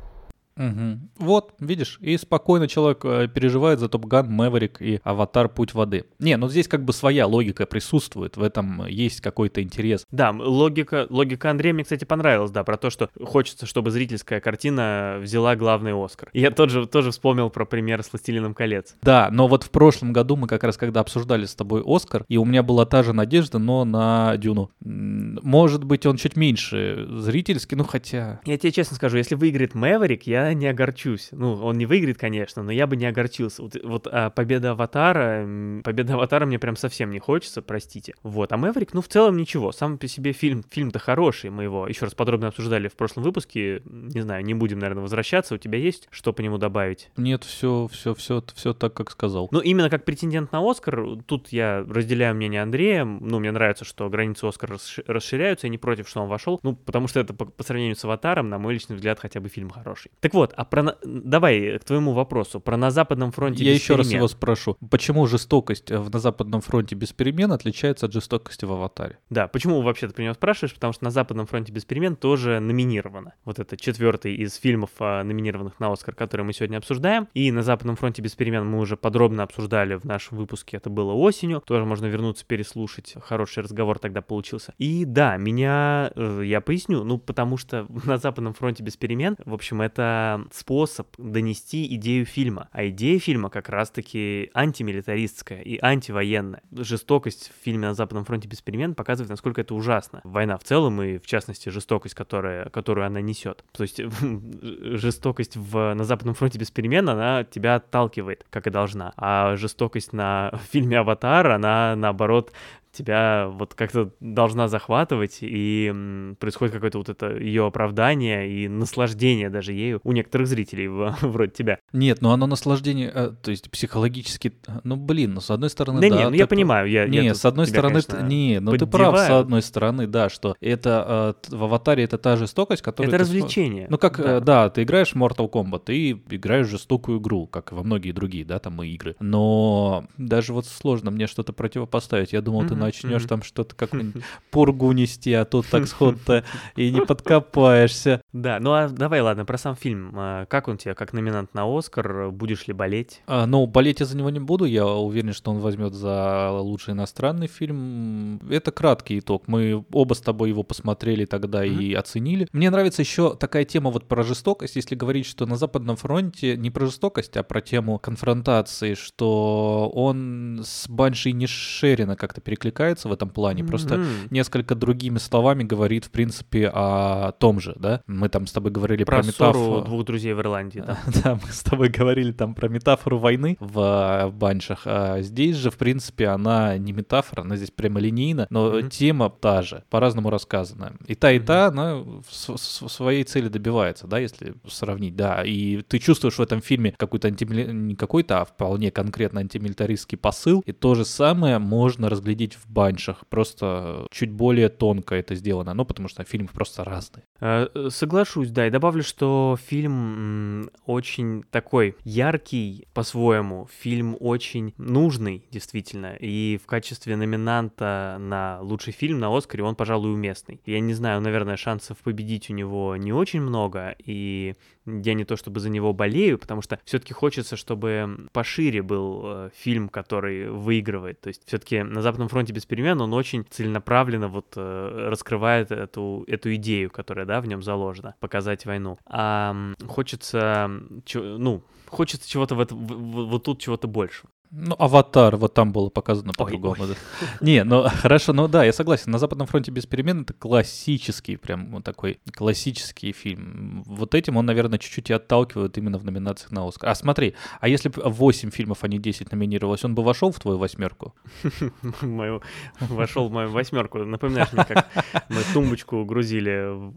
Угу. 0.58 1.26
Вот, 1.26 1.54
видишь, 1.60 1.98
и 2.02 2.18
спокойно 2.18 2.68
человек 2.68 3.06
э, 3.06 3.28
переживает 3.28 3.80
за 3.80 3.90
Топ 3.90 4.06
Ган, 4.06 4.32
Мэверик 4.32 4.82
и 4.82 5.00
Аватар 5.04 5.50
Путь 5.50 5.74
воды. 5.74 6.06
Не, 6.20 6.38
ну 6.38 6.50
здесь 6.50 6.68
как 6.68 6.84
бы 6.84 6.94
своя 6.94 7.28
логика 7.28 7.66
присутствует, 7.66 8.38
в 8.38 8.42
этом 8.42 8.86
есть 8.88 9.22
какой-то 9.22 9.62
интерес. 9.62 10.06
Да, 10.12 10.32
логика, 10.32 11.06
логика 11.10 11.52
Андрея 11.52 11.74
мне, 11.74 11.84
кстати, 11.84 12.06
понравилась, 12.06 12.52
да, 12.52 12.64
про 12.64 12.78
то, 12.78 12.90
что 12.90 13.10
хочется, 13.24 13.66
чтобы 13.66 13.92
зрительская 13.92 14.40
картина 14.40 15.18
взяла 15.22 15.56
главный 15.56 15.94
Оскар. 15.94 16.30
Я 16.34 16.52
тоже, 16.52 16.88
тоже 16.88 17.12
вспомнил 17.12 17.50
про 17.50 17.66
пример 17.66 18.04
с 18.04 18.12
«Властелином 18.12 18.54
колец». 18.54 18.96
Да, 19.02 19.30
но 19.32 19.48
вот 19.48 19.64
в 19.64 19.70
прошлом 19.70 20.14
году 20.14 20.36
мы 20.36 20.48
как 20.48 20.64
раз 20.64 20.78
когда 20.78 21.02
обсуждали 21.02 21.46
с 21.46 21.56
тобой 21.56 21.84
Оскар, 21.86 22.26
и 22.28 22.38
у 22.38 22.46
меня 22.46 22.64
была 22.64 22.86
та 22.86 23.04
же 23.04 23.14
надежда, 23.14 23.60
но 23.60 23.86
на 23.86 24.38
Дюну. 24.38 24.72
Может 24.80 25.84
быть, 25.84 26.06
он 26.06 26.18
чуть 26.18 26.36
меньше 26.36 27.08
зрительский, 27.10 27.78
ну 27.78 27.84
хотя... 27.84 28.40
Я 28.46 28.58
тебе 28.58 28.72
честно 28.72 28.96
скажу, 28.96 29.18
если 29.18 29.36
выиграет 29.36 29.76
Мэверик, 29.76 30.24
я 30.24 30.47
не 30.54 30.68
огорчусь. 30.68 31.30
Ну, 31.32 31.54
он 31.64 31.78
не 31.78 31.86
выиграет, 31.86 32.18
конечно, 32.18 32.64
но 32.64 32.72
я 32.72 32.88
бы 32.88 32.96
не 32.96 33.06
огорчился. 33.06 33.62
Вот, 33.62 33.76
вот 33.84 34.08
а 34.12 34.30
победа 34.30 34.72
Аватара, 34.72 35.48
победа 35.84 36.14
Аватара 36.14 36.46
мне 36.46 36.60
прям 36.60 36.76
совсем 36.76 37.12
не 37.12 37.20
хочется, 37.20 37.62
простите. 37.62 38.14
Вот, 38.24 38.52
а 38.52 38.58
Мэврик, 38.58 38.94
ну, 38.94 39.02
в 39.02 39.08
целом 39.08 39.38
ничего. 39.38 39.72
Сам 39.72 39.98
по 39.98 40.08
себе 40.08 40.32
фильм, 40.32 40.64
фильм-то 40.70 41.00
хороший, 41.00 41.50
мы 41.50 41.64
его 41.64 41.88
еще 41.88 42.06
раз 42.06 42.14
подробно 42.14 42.48
обсуждали 42.48 42.88
в 42.88 42.96
прошлом 42.96 43.24
выпуске. 43.24 43.82
Не 43.86 44.22
знаю, 44.22 44.44
не 44.44 44.54
будем, 44.54 44.80
наверное, 44.80 45.04
возвращаться. 45.04 45.56
У 45.56 45.58
тебя 45.58 45.78
есть 45.78 46.08
что 46.12 46.34
по 46.34 46.42
нему 46.42 46.58
добавить? 46.58 47.10
Нет, 47.18 47.44
все, 47.44 47.88
все, 47.92 48.14
все, 48.14 48.44
все 48.54 48.74
так, 48.74 48.94
как 48.94 49.12
сказал. 49.12 49.48
Ну, 49.52 49.60
именно 49.60 49.90
как 49.90 50.06
претендент 50.06 50.52
на 50.52 50.60
Оскар, 50.70 51.18
тут 51.26 51.50
я 51.50 51.86
разделяю 51.88 52.36
мнение 52.36 52.62
Андрея. 52.62 53.06
Ну, 53.06 53.40
мне 53.40 53.52
нравится, 53.52 53.86
что 53.86 54.10
границы 54.10 54.46
Оскара 54.46 54.78
расширяются, 55.08 55.68
я 55.68 55.72
не 55.72 55.78
против, 55.78 56.08
что 56.10 56.22
он 56.22 56.30
вошел. 56.30 56.60
Ну, 56.64 56.76
потому 56.76 57.08
что 57.08 57.20
это 57.20 57.34
по, 57.34 57.46
по 57.46 57.64
сравнению 57.64 57.96
с 57.96 58.04
Аватаром, 58.06 58.50
на 58.50 58.58
мой 58.58 58.74
личный 58.74 58.96
взгляд, 58.96 59.20
хотя 59.20 59.40
бы 59.40 59.50
фильм 59.50 59.70
хороший. 59.70 60.12
Так 60.20 60.34
вот, 60.34 60.37
а 60.44 60.66
про... 60.66 60.98
Давай 61.04 61.80
к 61.80 61.84
твоему 61.86 62.14
вопросу. 62.14 62.60
Про 62.60 62.78
на 62.78 62.92
Западном 62.92 63.32
фронте 63.32 63.64
Я 63.64 63.74
без 63.74 63.80
еще 63.80 63.94
перемен. 63.94 64.06
раз 64.06 64.14
его 64.14 64.28
спрошу. 64.28 64.78
Почему 64.90 65.26
жестокость 65.28 65.92
э, 65.92 65.98
в 66.00 66.10
на 66.18 66.20
Западном 66.20 66.62
фронте 66.62 66.96
без 66.96 67.14
перемен 67.14 67.52
отличается 67.52 68.08
от 68.08 68.12
жестокости 68.14 68.66
в 68.66 68.72
«Аватаре»? 68.72 69.20
Да, 69.30 69.48
почему 69.48 69.84
вообще 69.84 70.08
ты 70.08 70.16
про 70.16 70.24
него 70.24 70.34
спрашиваешь? 70.34 70.74
Потому 70.74 70.94
что 70.94 71.04
на 71.04 71.12
Западном 71.12 71.46
фронте 71.46 71.72
без 71.72 71.86
перемен 71.86 72.16
тоже 72.16 72.60
номинировано. 72.60 73.36
Вот 73.46 73.60
это 73.60 73.78
четвертый 73.78 74.34
из 74.34 74.56
фильмов, 74.56 74.90
а, 74.98 75.24
номинированных 75.24 75.80
на 75.80 75.94
Оскар, 75.94 76.16
который 76.16 76.42
мы 76.42 76.54
сегодня 76.54 76.78
обсуждаем. 76.78 77.28
И 77.36 77.52
на 77.52 77.62
Западном 77.62 77.98
фронте 77.98 78.24
без 78.24 78.34
перемен 78.34 78.66
мы 78.66 78.80
уже 78.80 78.98
подробно 78.98 79.44
обсуждали 79.44 79.94
в 79.94 80.06
нашем 80.06 80.40
выпуске. 80.40 80.78
Это 80.78 80.90
было 80.90 81.14
осенью. 81.14 81.62
Тоже 81.64 81.86
можно 81.86 82.08
вернуться, 82.08 82.44
переслушать. 82.44 83.14
Хороший 83.22 83.62
разговор 83.62 84.00
тогда 84.00 84.24
получился. 84.24 84.74
И 84.80 85.06
да, 85.06 85.38
меня... 85.38 86.12
Э, 86.16 86.42
я 86.44 86.62
поясню. 86.62 87.04
Ну, 87.04 87.20
потому 87.20 87.58
что 87.58 87.86
на 88.06 88.18
Западном 88.18 88.56
фронте 88.56 88.82
без 88.82 88.98
перемен, 88.98 89.38
в 89.46 89.54
общем, 89.54 89.84
это 89.84 90.27
способ 90.52 91.08
донести 91.18 91.94
идею 91.96 92.26
фильма. 92.26 92.70
А 92.72 92.88
идея 92.88 93.20
фильма 93.20 93.50
как 93.50 93.70
раз-таки 93.70 94.50
антимилитаристская 94.54 95.62
и 95.62 95.80
антивоенная. 95.82 96.62
Жестокость 96.72 97.52
в 97.52 97.64
фильме 97.64 97.88
«На 97.88 97.94
Западном 97.94 98.26
фронте 98.26 98.48
без 98.48 98.62
перемен» 98.62 98.96
показывает, 98.96 99.30
насколько 99.30 99.62
это 99.62 99.74
ужасно. 99.76 100.22
Война 100.24 100.58
в 100.58 100.64
целом 100.64 101.02
и, 101.02 101.18
в 101.18 101.26
частности, 101.26 101.70
жестокость, 101.70 102.16
которая, 102.16 102.70
которую 102.70 103.06
она 103.06 103.22
несет. 103.22 103.64
То 103.72 103.84
есть 103.84 104.02
жестокость 104.62 105.56
в 105.56 105.94
«На 105.94 106.04
Западном 106.04 106.36
фронте 106.36 106.60
без 106.60 106.72
перемен», 106.72 107.08
она 107.10 107.44
тебя 107.44 107.76
отталкивает, 107.76 108.46
как 108.50 108.68
и 108.68 108.70
должна. 108.70 109.14
А 109.18 109.56
жестокость 109.56 110.14
на 110.14 110.52
фильме 110.72 111.00
«Аватар», 111.00 111.52
она, 111.52 111.96
наоборот, 111.96 112.52
тебя 112.98 113.48
вот 113.50 113.74
как-то 113.74 114.12
должна 114.20 114.68
захватывать, 114.68 115.40
и 115.42 115.94
происходит 116.40 116.74
какое-то 116.74 116.98
вот 116.98 117.10
это 117.10 117.38
ее 117.38 117.66
оправдание 117.66 118.50
и 118.50 118.68
наслаждение 118.68 119.50
даже 119.50 119.74
ею 119.74 120.00
у 120.04 120.12
некоторых 120.12 120.48
зрителей 120.48 120.88
вроде 121.22 121.52
тебя. 121.52 121.80
Нет, 121.94 122.22
ну 122.22 122.32
оно 122.32 122.48
наслаждение, 122.48 123.12
э, 123.14 123.32
то 123.42 123.52
есть 123.52 123.70
психологически, 123.70 124.54
ну 124.84 124.96
блин, 124.96 125.34
ну 125.34 125.42
с 125.42 125.52
одной 125.52 125.70
стороны, 125.70 126.02
да. 126.02 126.10
Да, 126.10 126.16
не, 126.16 126.30
ну 126.30 126.36
я 126.36 126.48
понимаю, 126.48 126.90
я 126.90 127.08
Не, 127.08 127.34
с 127.34 127.46
одной 127.46 127.68
стороны, 127.68 128.02
не, 128.24 128.60
ну 128.60 128.72
ты 128.78 128.86
прав, 128.86 129.18
с 129.18 129.30
одной 129.30 129.62
стороны, 129.62 130.08
да, 130.08 130.30
что 130.30 130.56
это 130.60 131.36
э, 131.50 131.56
в 131.56 131.64
«Аватаре» 131.64 132.04
это 132.04 132.18
та 132.18 132.36
жестокость, 132.36 132.82
которая... 132.82 133.10
Это 133.10 133.18
развлечение. 133.20 133.88
Ну 133.90 133.98
как, 133.98 134.44
да. 134.44 134.70
Ты 134.70 134.84
играешь 134.84 135.14
в 135.14 135.16
Mortal 135.16 135.50
Kombat, 135.50 135.84
ты 135.86 136.12
играешь 136.12 136.68
жестокую 136.68 137.20
игру, 137.20 137.48
как 137.48 137.72
и 137.72 137.76
во 137.76 137.84
многие 137.84 138.12
другие, 138.12 138.46
да, 138.46 138.60
там 138.60 138.82
игры. 138.84 139.16
Но 139.20 140.06
даже 140.18 140.54
вот 140.54 140.66
сложно 140.66 141.12
мне 141.12 141.28
что-то 141.28 141.54
противопоставить. 141.54 142.34
Я 142.34 142.42
думал, 142.42 142.66
ты 142.66 142.76
начнешь 142.88 143.26
там 143.26 143.44
что-то 143.44 143.76
какую-нибудь 143.76 144.24
пургу 144.52 144.92
нести, 144.92 145.34
а 145.34 145.46
тут 145.46 145.68
так 145.68 145.88
сход-то 145.88 146.44
и 146.76 146.92
не 146.92 147.02
подкопаешься. 147.06 148.22
Да, 148.34 148.60
ну 148.60 148.74
а 148.74 148.90
давай, 148.90 149.22
ладно, 149.22 149.46
про 149.46 149.58
сам 149.58 149.76
фильм. 149.76 150.12
А, 150.16 150.46
как 150.46 150.68
он 150.68 150.78
тебе, 150.78 150.96
как 150.96 151.14
номинант 151.14 151.54
на 151.54 151.66
Оскар? 151.66 152.32
Будешь 152.32 152.68
ли 152.68 152.74
болеть? 152.74 153.22
А, 153.28 153.46
ну, 153.46 153.66
болеть 153.68 154.00
я 154.00 154.06
за 154.06 154.18
него 154.18 154.30
не 154.30 154.40
буду. 154.40 154.66
Я 154.66 154.86
уверен, 154.86 155.34
что 155.34 155.52
он 155.52 155.60
возьмет 155.60 155.94
за 155.94 156.50
лучший 156.52 156.94
иностранный 156.94 157.48
фильм. 157.48 158.40
Это 158.50 158.72
краткий 158.72 159.20
итог. 159.20 159.48
Мы 159.48 159.84
оба 159.92 160.14
с 160.14 160.22
тобой 160.22 160.50
его 160.50 160.64
посмотрели 160.64 161.26
тогда 161.26 161.66
mm-hmm. 161.66 161.84
и 161.84 161.94
оценили. 161.94 162.48
Мне 162.52 162.70
нравится 162.70 163.02
еще 163.02 163.36
такая 163.36 163.66
тема 163.66 163.92
вот 163.92 164.08
про 164.08 164.24
жестокость. 164.24 164.76
Если 164.76 164.96
говорить, 164.96 165.26
что 165.26 165.46
на 165.46 165.56
Западном 165.58 165.98
фронте 165.98 166.58
не 166.58 166.72
про 166.72 166.86
жестокость, 166.86 167.38
а 167.38 167.44
про 167.44 167.62
тему 167.62 168.00
конфронтации, 168.00 168.94
что 168.94 169.92
он 169.94 170.62
с 170.64 170.88
Банши 170.88 171.32
не 171.32 171.48
Шерина 171.48 172.16
как-то 172.16 172.42
перекликается 172.42 172.77
в 172.78 173.12
этом 173.12 173.30
плане. 173.30 173.64
Mm-hmm. 173.64 173.68
Просто 173.68 174.04
несколько 174.30 174.76
другими 174.76 175.18
словами 175.18 175.64
говорит, 175.64 176.06
в 176.06 176.12
принципе, 176.12 176.70
о 176.74 177.32
том 177.34 177.60
же, 177.60 177.76
да? 177.78 178.02
Мы 178.08 178.30
там 178.30 178.48
с 178.48 178.52
тобой 178.52 178.72
говорили 178.72 179.04
про, 179.04 179.18
про 179.18 179.28
метафору... 179.28 179.82
двух 179.82 180.06
друзей 180.06 180.34
в 180.34 180.40
Ирландии, 180.40 180.84
да? 180.86 180.98
да, 181.24 181.40
мы 181.44 181.52
с 181.52 181.62
тобой 181.64 181.90
говорили 181.90 182.32
там 182.32 182.54
про 182.54 182.68
метафору 182.70 183.18
войны 183.18 183.58
в, 183.60 184.28
в 184.30 184.34
Баншах. 184.34 184.82
А 184.86 185.22
здесь 185.22 185.56
же, 185.56 185.72
в 185.72 185.78
принципе, 185.78 186.28
она 186.28 186.78
не 186.78 186.94
метафора, 186.94 187.42
она 187.42 187.56
здесь 187.56 187.72
прямолинейна, 187.72 188.48
но 188.50 188.80
mm-hmm. 188.80 188.90
тема 188.90 189.30
та 189.30 189.62
же, 189.62 189.84
по-разному 189.90 190.30
рассказана. 190.30 190.94
И 191.08 191.16
та, 191.16 191.32
и 191.32 191.40
та, 191.40 191.68
она 191.68 192.04
своей 192.30 193.24
цели 193.24 193.48
добивается, 193.48 194.08
да, 194.08 194.20
если 194.20 194.54
сравнить, 194.68 195.16
да. 195.16 195.44
И 195.44 195.82
ты 195.82 196.00
чувствуешь 196.00 196.38
в 196.38 196.42
этом 196.42 196.62
фильме 196.62 196.94
какой-то 196.98 197.28
антимили... 197.28 197.72
не 197.72 197.96
какой-то, 197.96 198.42
а 198.42 198.46
вполне 198.46 198.92
конкретно 198.92 199.42
антимилитаристский 199.42 200.18
посыл. 200.18 200.62
И 200.66 200.72
то 200.72 200.96
же 200.96 201.06
самое 201.06 201.60
можно 201.60 202.10
разглядеть 202.10 202.56
в 202.56 202.67
Баншах, 202.70 203.26
просто 203.28 204.06
чуть 204.12 204.32
более 204.32 204.70
тонко 204.70 205.16
это 205.16 205.36
сделано, 205.36 205.74
ну, 205.74 205.86
потому 205.86 206.08
что 206.08 206.24
фильмы 206.24 206.50
просто 206.54 206.84
разные. 206.84 207.24
Э, 207.40 207.68
соглашусь, 207.90 208.50
да, 208.50 208.68
и 208.68 208.70
добавлю, 208.70 209.04
что 209.04 209.58
фильм 209.62 210.70
очень 210.86 211.44
такой 211.52 211.96
яркий 212.04 212.88
по-своему, 212.94 213.68
фильм 213.80 214.18
очень 214.20 214.74
нужный, 214.78 215.46
действительно, 215.52 216.16
и 216.20 216.60
в 216.62 216.66
качестве 216.66 217.16
номинанта 217.16 218.18
на 218.20 218.60
лучший 218.62 218.94
фильм 218.94 219.20
на 219.20 219.36
Оскаре 219.36 219.64
он, 219.64 219.76
пожалуй, 219.76 220.14
уместный. 220.14 220.62
Я 220.66 220.80
не 220.80 220.94
знаю, 220.94 221.22
наверное, 221.22 221.58
шансов 221.58 221.98
победить 222.00 222.50
у 222.50 222.54
него 222.54 222.96
не 222.98 223.14
очень 223.14 223.42
много, 223.42 223.96
и 223.98 224.56
я 224.86 225.14
не 225.14 225.26
то 225.26 225.36
чтобы 225.36 225.60
за 225.60 225.70
него 225.70 225.94
болею, 225.94 226.38
потому 226.38 226.62
что 226.62 226.80
все-таки 226.86 227.14
хочется, 227.14 227.56
чтобы 227.56 228.28
пошире 228.32 228.82
был 228.82 229.22
э, 229.26 229.50
фильм, 229.56 229.90
который 229.90 230.50
выигрывает. 230.50 231.22
То 231.22 231.28
есть 231.28 231.44
все-таки 231.46 231.84
на 231.84 232.02
Западном 232.02 232.30
фронте 232.30 232.47
без 232.54 232.66
перемен 232.66 233.02
он 233.02 233.14
очень 233.14 233.46
целенаправленно 233.50 234.28
вот 234.28 234.54
э, 234.56 235.08
раскрывает 235.10 235.72
эту, 235.72 236.24
эту 236.28 236.56
идею, 236.56 236.90
которая, 236.90 237.26
да, 237.26 237.42
в 237.42 237.48
нем 237.48 237.62
заложена, 237.62 238.16
показать 238.20 238.66
войну. 238.66 238.98
А 239.06 239.56
хочется, 239.88 240.70
ну, 241.14 241.64
хочется 241.88 242.30
чего-то 242.30 242.56
в 242.56 242.60
этом, 242.60 242.86
вот 242.86 243.44
тут 243.44 243.62
чего-то 243.62 243.88
больше. 243.88 244.28
Ну, 244.50 244.76
аватар, 244.80 245.36
вот 245.36 245.54
там 245.54 245.72
было 245.74 245.90
показано 245.90 246.32
по-другому. 246.34 246.88
Да. 246.88 246.96
Не, 247.42 247.64
ну 247.64 247.84
хорошо, 247.84 248.34
ну 248.34 248.48
да, 248.48 248.64
я 248.64 248.72
согласен. 248.72 249.12
На 249.12 249.20
Западном 249.20 249.46
фронте 249.46 249.72
без 249.72 249.86
перемен 249.86 250.22
это 250.22 250.34
классический, 250.34 251.36
прям 251.36 251.72
вот 251.72 251.84
такой 251.84 252.20
классический 252.34 253.12
фильм. 253.12 253.84
Вот 253.86 254.16
этим 254.16 254.38
он, 254.38 254.46
наверное, 254.46 254.80
чуть-чуть 254.80 255.10
и 255.10 255.14
отталкивает 255.14 255.78
именно 255.78 255.98
в 255.98 256.06
номинациях 256.06 256.52
на 256.52 256.66
Оскар. 256.66 256.90
А 256.90 256.96
смотри, 256.96 257.36
а 257.60 257.68
если 257.68 257.90
бы 257.90 258.02
8 258.04 258.52
фильмов, 258.52 258.84
а 258.84 258.88
не 258.88 259.00
10 259.00 259.32
номинировалось, 259.32 259.84
он 259.84 259.96
бы 259.96 260.04
вошел 260.04 260.32
в 260.32 260.40
твою 260.40 260.58
восьмерку? 260.58 261.14
Вошел 262.80 263.28
в 263.28 263.32
мою 263.32 263.50
восьмерку. 263.50 264.00
Напоминаешь 264.00 264.54
мне, 264.54 264.66
как 264.66 264.88
мы 265.30 265.42
тумбочку 265.54 266.06
грузили 266.06 266.94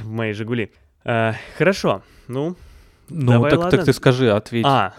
в 0.00 0.06
мои 0.06 0.32
Жигули. 0.32 0.72
Э, 1.04 1.32
хорошо, 1.58 2.02
ну, 2.28 2.56
ну, 3.08 3.32
Давай, 3.32 3.50
так, 3.50 3.60
ладно. 3.60 3.76
так 3.76 3.86
ты 3.86 3.92
скажи, 3.92 4.30
ответь. 4.30 4.64
А, 4.66 4.94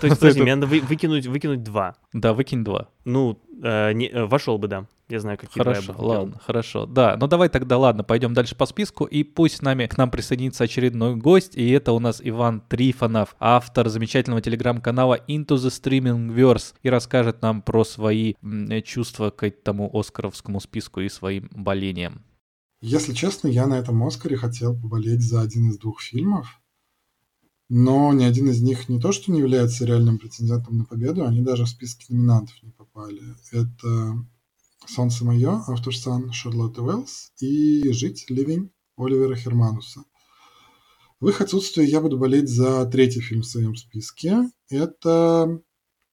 то 0.00 0.06
есть, 0.06 0.18
подожди, 0.20 0.42
мне 0.42 0.54
надо 0.54 0.66
вы, 0.66 0.80
выкинуть, 0.80 1.26
выкинуть 1.26 1.62
два. 1.62 1.96
Да, 2.12 2.32
выкинь 2.32 2.64
два. 2.64 2.88
Ну, 3.04 3.40
э, 3.62 3.92
не, 3.92 4.08
э, 4.08 4.24
вошел 4.24 4.58
бы, 4.58 4.68
да. 4.68 4.86
Я 5.08 5.20
знаю, 5.20 5.38
какие 5.38 5.62
Хорошо, 5.62 5.94
два 5.94 6.02
я 6.02 6.08
ладно, 6.08 6.26
делал. 6.26 6.42
хорошо. 6.44 6.86
Да, 6.86 7.16
ну 7.18 7.26
давай 7.28 7.48
тогда, 7.48 7.78
ладно, 7.78 8.04
пойдем 8.04 8.34
дальше 8.34 8.54
по 8.54 8.66
списку, 8.66 9.04
и 9.04 9.22
пусть 9.22 9.56
с 9.56 9.62
нами, 9.62 9.86
к 9.86 9.96
нам 9.96 10.10
присоединится 10.10 10.64
очередной 10.64 11.16
гость, 11.16 11.56
и 11.56 11.70
это 11.70 11.92
у 11.92 11.98
нас 11.98 12.20
Иван 12.22 12.60
Трифонов, 12.68 13.34
автор 13.40 13.88
замечательного 13.88 14.42
телеграм-канала 14.42 15.18
Into 15.26 15.56
the 15.56 15.70
Streaming 15.70 16.34
Verse, 16.34 16.74
и 16.82 16.90
расскажет 16.90 17.40
нам 17.40 17.62
про 17.62 17.84
свои 17.84 18.34
чувства 18.84 19.30
к 19.30 19.44
этому 19.44 19.90
оскаровскому 19.98 20.60
списку 20.60 21.00
и 21.00 21.08
своим 21.08 21.48
болениям. 21.52 22.22
Если 22.80 23.12
честно, 23.12 23.48
я 23.48 23.66
на 23.66 23.74
этом 23.78 24.02
Оскаре 24.04 24.36
хотел 24.36 24.78
поболеть 24.78 25.22
за 25.22 25.40
один 25.40 25.70
из 25.70 25.78
двух 25.78 26.00
фильмов, 26.00 26.60
но 27.68 28.12
ни 28.12 28.24
один 28.24 28.48
из 28.48 28.62
них 28.62 28.88
не 28.88 28.98
то, 28.98 29.12
что 29.12 29.30
не 29.30 29.40
является 29.40 29.84
реальным 29.84 30.18
претендентом 30.18 30.78
на 30.78 30.84
победу, 30.84 31.26
они 31.26 31.42
даже 31.42 31.64
в 31.64 31.68
списке 31.68 32.06
номинантов 32.08 32.54
не 32.62 32.70
попали. 32.70 33.22
Это 33.52 34.24
«Солнце 34.86 35.24
мое», 35.24 35.62
автор 35.66 35.94
Сан 35.94 36.32
Шарлотты 36.32 36.80
Уэллс 36.80 37.32
и 37.40 37.92
«Жить. 37.92 38.26
Ливень» 38.30 38.70
Оливера 38.96 39.36
Хермануса. 39.36 40.04
В 41.20 41.28
их 41.28 41.40
отсутствие 41.40 41.88
я 41.88 42.00
буду 42.00 42.16
болеть 42.16 42.48
за 42.48 42.86
третий 42.86 43.20
фильм 43.20 43.42
в 43.42 43.46
своем 43.46 43.74
списке. 43.76 44.50
Это 44.70 45.60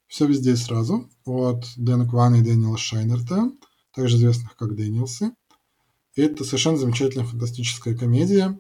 «Все 0.08 0.26
везде 0.26 0.54
и 0.54 0.56
сразу» 0.56 1.10
от 1.26 1.65
Дэна 1.78 2.08
Квана 2.08 2.36
и 2.36 2.41
Дэниела 2.41 2.78
Шайнерта, 2.78 3.52
также 3.94 4.18
известных 4.18 4.56
как 4.56 4.76
Дэниелсы. 4.76 5.32
Это 6.15 6.44
совершенно 6.44 6.78
замечательная 6.78 7.26
фантастическая 7.26 7.96
комедия. 7.96 8.60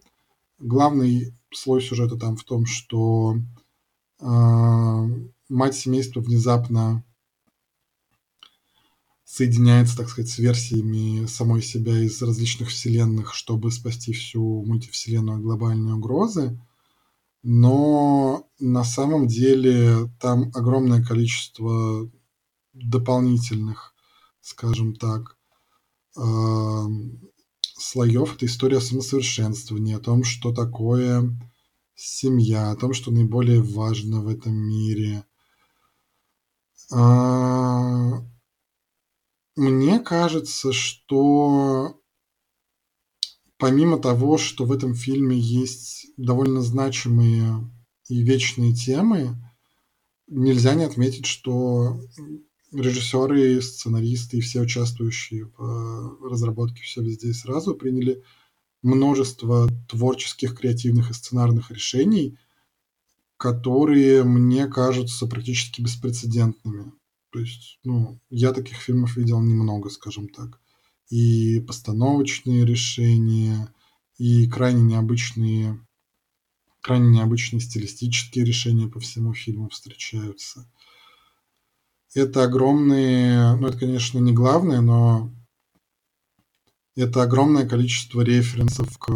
Главный 0.57 1.33
слой 1.51 1.81
сюжета 1.81 2.17
там 2.17 2.37
в 2.37 2.43
том, 2.43 2.65
что 2.65 3.35
э, 4.19 4.25
мать 5.49 5.75
семейства 5.75 6.21
внезапно 6.21 7.03
соединяется, 9.25 9.97
так 9.97 10.09
сказать, 10.09 10.31
с 10.31 10.37
версиями 10.37 11.25
самой 11.25 11.61
себя 11.61 11.99
из 11.99 12.21
различных 12.21 12.69
вселенных, 12.69 13.33
чтобы 13.33 13.71
спасти 13.71 14.13
всю 14.13 14.63
мультивселенную 14.63 15.37
от 15.37 15.43
глобальной 15.43 15.93
угрозы. 15.93 16.57
Но 17.43 18.47
на 18.59 18.83
самом 18.83 19.27
деле 19.27 20.09
там 20.19 20.51
огромное 20.53 21.03
количество 21.03 22.09
дополнительных, 22.73 23.93
скажем 24.41 24.95
так, 24.95 25.37
э, 26.17 26.21
слоев 27.85 28.35
это 28.35 28.45
история 28.47 28.77
о 28.77 28.81
самосовершенствовании, 28.81 29.95
о 29.95 29.99
том, 29.99 30.23
что 30.23 30.51
такое 30.51 31.37
семья, 31.95 32.71
о 32.71 32.75
том, 32.75 32.93
что 32.93 33.11
наиболее 33.11 33.61
важно 33.61 34.21
в 34.21 34.27
этом 34.27 34.55
мире. 34.55 35.23
А, 36.91 38.23
мне 39.55 39.99
кажется, 39.99 40.73
что 40.73 42.01
помимо 43.57 43.99
того, 43.99 44.37
что 44.37 44.65
в 44.65 44.71
этом 44.71 44.95
фильме 44.95 45.37
есть 45.37 46.07
довольно 46.17 46.61
значимые 46.61 47.71
и 48.09 48.21
вечные 48.21 48.73
темы, 48.73 49.37
нельзя 50.27 50.73
не 50.73 50.83
отметить, 50.83 51.27
что 51.27 51.99
режиссеры, 52.75 53.61
сценаристы 53.61 54.37
и 54.37 54.41
все 54.41 54.61
участвующие 54.61 55.45
в 55.45 55.61
э, 55.61 56.29
разработке 56.29 56.81
«Все 56.83 57.01
везде 57.01 57.29
и 57.29 57.33
сразу» 57.33 57.75
приняли 57.75 58.23
множество 58.81 59.67
творческих, 59.89 60.55
креативных 60.55 61.09
и 61.09 61.13
сценарных 61.13 61.71
решений, 61.71 62.37
которые 63.37 64.23
мне 64.23 64.67
кажутся 64.67 65.27
практически 65.27 65.81
беспрецедентными. 65.81 66.93
То 67.31 67.39
есть, 67.39 67.79
ну, 67.83 68.19
я 68.29 68.53
таких 68.53 68.77
фильмов 68.77 69.17
видел 69.17 69.41
немного, 69.41 69.89
скажем 69.89 70.29
так. 70.29 70.59
И 71.09 71.59
постановочные 71.61 72.65
решения, 72.65 73.73
и 74.17 74.47
крайне 74.47 74.81
необычные, 74.81 75.85
крайне 76.81 77.09
необычные 77.09 77.59
стилистические 77.59 78.45
решения 78.45 78.87
по 78.87 78.99
всему 78.99 79.33
фильму 79.33 79.69
встречаются 79.69 80.69
это 82.15 82.43
огромные, 82.43 83.55
ну 83.57 83.67
это, 83.67 83.77
конечно, 83.77 84.19
не 84.19 84.31
главное, 84.31 84.81
но 84.81 85.29
это 86.95 87.21
огромное 87.23 87.67
количество 87.67 88.21
референсов 88.21 88.97
к 88.97 89.11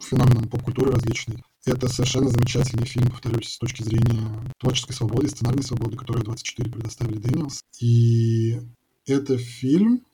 феноменам 0.00 0.48
поп-культуры 0.48 0.92
различной. 0.92 1.42
Это 1.64 1.88
совершенно 1.88 2.28
замечательный 2.28 2.86
фильм, 2.86 3.10
повторюсь, 3.10 3.52
с 3.52 3.58
точки 3.58 3.82
зрения 3.82 4.54
творческой 4.60 4.92
свободы, 4.92 5.28
сценарной 5.28 5.64
свободы, 5.64 5.96
которую 5.96 6.24
24 6.24 6.70
предоставили 6.70 7.18
Дэниелс. 7.18 7.60
И 7.80 8.60
это 9.06 9.36
фильм, 9.36 10.06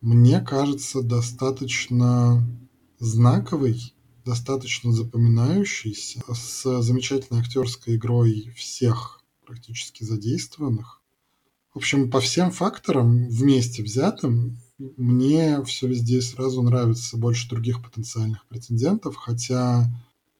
мне 0.00 0.40
кажется, 0.40 1.02
достаточно 1.02 2.46
знаковый, 3.00 3.94
достаточно 4.24 4.92
запоминающийся, 4.92 6.22
с 6.32 6.82
замечательной 6.82 7.40
актерской 7.40 7.96
игрой 7.96 8.52
всех 8.54 9.20
практически 9.44 10.04
задействованных 10.04 10.99
В 11.72 11.76
общем, 11.76 12.10
по 12.10 12.20
всем 12.20 12.50
факторам 12.50 13.28
вместе 13.28 13.82
взятым 13.82 14.58
мне 14.78 15.62
все 15.64 15.86
везде 15.86 16.20
сразу 16.20 16.62
нравится 16.62 17.16
больше 17.16 17.48
других 17.48 17.82
потенциальных 17.82 18.46
претендентов, 18.48 19.16
хотя 19.16 19.88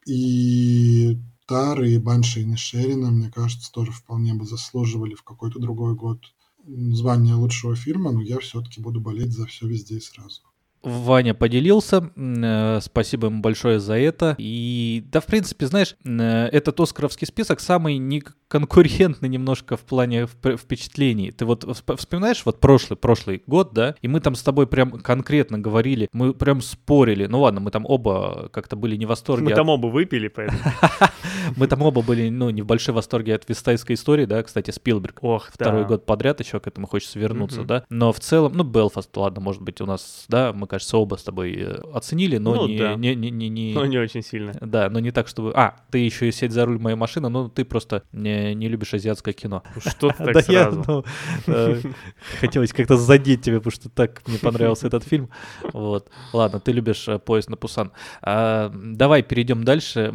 и 0.07 1.19
Тары, 1.47 1.93
и 1.93 1.99
Банши, 1.99 2.41
и 2.41 2.45
Нишерина, 2.45 3.11
мне 3.11 3.31
кажется, 3.31 3.71
тоже 3.71 3.93
вполне 3.93 4.35
бы 4.35 4.45
заслуживали 4.45 5.15
в 5.15 5.23
какой-то 5.23 5.59
другой 5.59 5.95
год 5.95 6.21
звание 6.67 7.35
лучшего 7.35 7.77
фильма, 7.77 8.13
но 8.13 8.23
я 8.23 8.39
все-таки 8.39 8.81
буду 8.81 9.01
болеть 9.01 9.33
за 9.33 9.47
все 9.47 9.69
везде 9.69 9.97
и 9.97 10.01
сразу. 10.01 10.43
Ваня 10.83 11.35
поделился, 11.35 12.11
э, 12.17 12.79
спасибо 12.81 13.27
ему 13.27 13.41
большое 13.41 13.81
за 13.81 13.99
это. 13.99 14.35
И 14.39 15.05
да, 15.13 15.21
в 15.21 15.27
принципе, 15.27 15.67
знаешь, 15.67 15.97
э, 16.05 16.49
этот 16.53 16.81
оскаровский 16.81 17.27
список 17.27 17.61
самый 17.61 17.99
неконкурентный 17.99 19.29
немножко 19.29 19.77
в 19.77 19.81
плане 19.81 20.27
впечатлений. 20.27 21.33
Ты 21.33 21.45
вот 21.45 21.65
вспоминаешь 21.99 22.43
вот 22.45 22.61
прошлый, 22.61 22.97
прошлый 22.97 23.43
год, 23.47 23.75
да, 23.75 23.95
и 24.01 24.09
мы 24.09 24.21
там 24.21 24.35
с 24.35 24.43
тобой 24.43 24.67
прям 24.67 24.93
конкретно 24.93 25.59
говорили, 25.59 26.09
мы 26.13 26.33
прям 26.33 26.63
спорили. 26.63 27.27
Ну 27.27 27.41
ладно, 27.41 27.61
мы 27.61 27.71
там 27.71 27.85
оба 27.87 28.49
как-то 28.53 28.77
были 28.77 28.97
не 28.97 29.07
в 29.07 29.11
восторге. 29.11 29.45
Мы 29.45 29.51
от... 29.51 29.57
там 29.57 29.69
оба 29.69 29.89
выпили, 29.89 30.29
поэтому. 30.29 30.61
Мы 31.57 31.67
там 31.67 31.83
оба 31.83 32.03
были, 32.03 32.29
ну, 32.29 32.51
не 32.51 32.63
в 32.63 32.67
большой 32.67 32.95
восторге 32.95 33.35
от 33.35 33.49
Вестайской 33.49 33.95
истории, 33.95 34.25
да, 34.25 34.43
кстати, 34.43 34.71
Спилберг. 34.71 35.23
Ох, 35.23 35.49
Второй 35.53 35.85
год 35.87 36.07
подряд 36.07 36.41
еще 36.41 36.61
к 36.61 36.67
этому 36.67 36.87
хочется 36.87 37.19
вернуться, 37.19 37.65
да. 37.65 37.85
Но 37.91 38.13
в 38.13 38.21
целом, 38.21 38.53
ну, 38.55 38.65
Белфаст, 38.65 39.17
ладно, 39.17 39.41
может 39.41 39.63
быть, 39.63 39.81
у 39.81 39.87
нас, 39.87 40.25
да, 40.29 40.53
мы 40.53 40.67
кажется, 40.67 40.97
оба 40.97 41.17
с 41.17 41.23
тобой 41.23 41.55
э, 41.57 41.81
оценили, 41.93 42.39
но 42.39 42.55
ну, 42.55 42.67
не, 42.69 42.79
да. 42.79 42.95
не, 42.95 43.15
не, 43.15 43.31
не, 43.31 43.49
не... 43.49 43.75
Но 43.75 43.87
не 43.87 43.99
очень 43.99 44.23
сильно. 44.23 44.53
Да, 44.61 44.89
но 44.91 45.01
не 45.01 45.11
так, 45.11 45.29
чтобы... 45.29 45.53
А, 45.55 45.77
ты 45.91 45.99
еще 45.99 46.29
и 46.29 46.33
сядь 46.33 46.53
за 46.53 46.67
руль 46.67 46.79
моей 46.79 46.97
машины, 46.97 47.29
но 47.29 47.49
ты 47.49 47.65
просто 47.65 48.03
не, 48.13 48.55
не 48.55 48.69
любишь 48.69 48.95
азиатское 48.95 49.35
кино. 49.35 49.63
Что 49.79 50.11
ты 50.11 50.25
так 50.33 50.45
сразу? 50.45 50.85
Ну, 50.87 51.05
э, 51.47 51.81
хотелось 52.41 52.73
как-то 52.73 52.97
задеть 52.97 53.43
тебе, 53.43 53.59
потому 53.59 53.73
что 53.73 53.89
так 53.89 54.27
мне 54.27 54.39
понравился 54.39 54.87
этот 54.87 55.05
фильм. 55.05 55.31
Вот. 55.73 56.11
Ладно, 56.33 56.61
ты 56.61 56.73
любишь 56.73 57.09
э, 57.09 57.19
«Поезд 57.19 57.51
на 57.51 57.57
Пусан». 57.57 57.93
А, 58.23 58.73
давай 58.75 59.23
перейдем 59.23 59.65
дальше. 59.65 60.15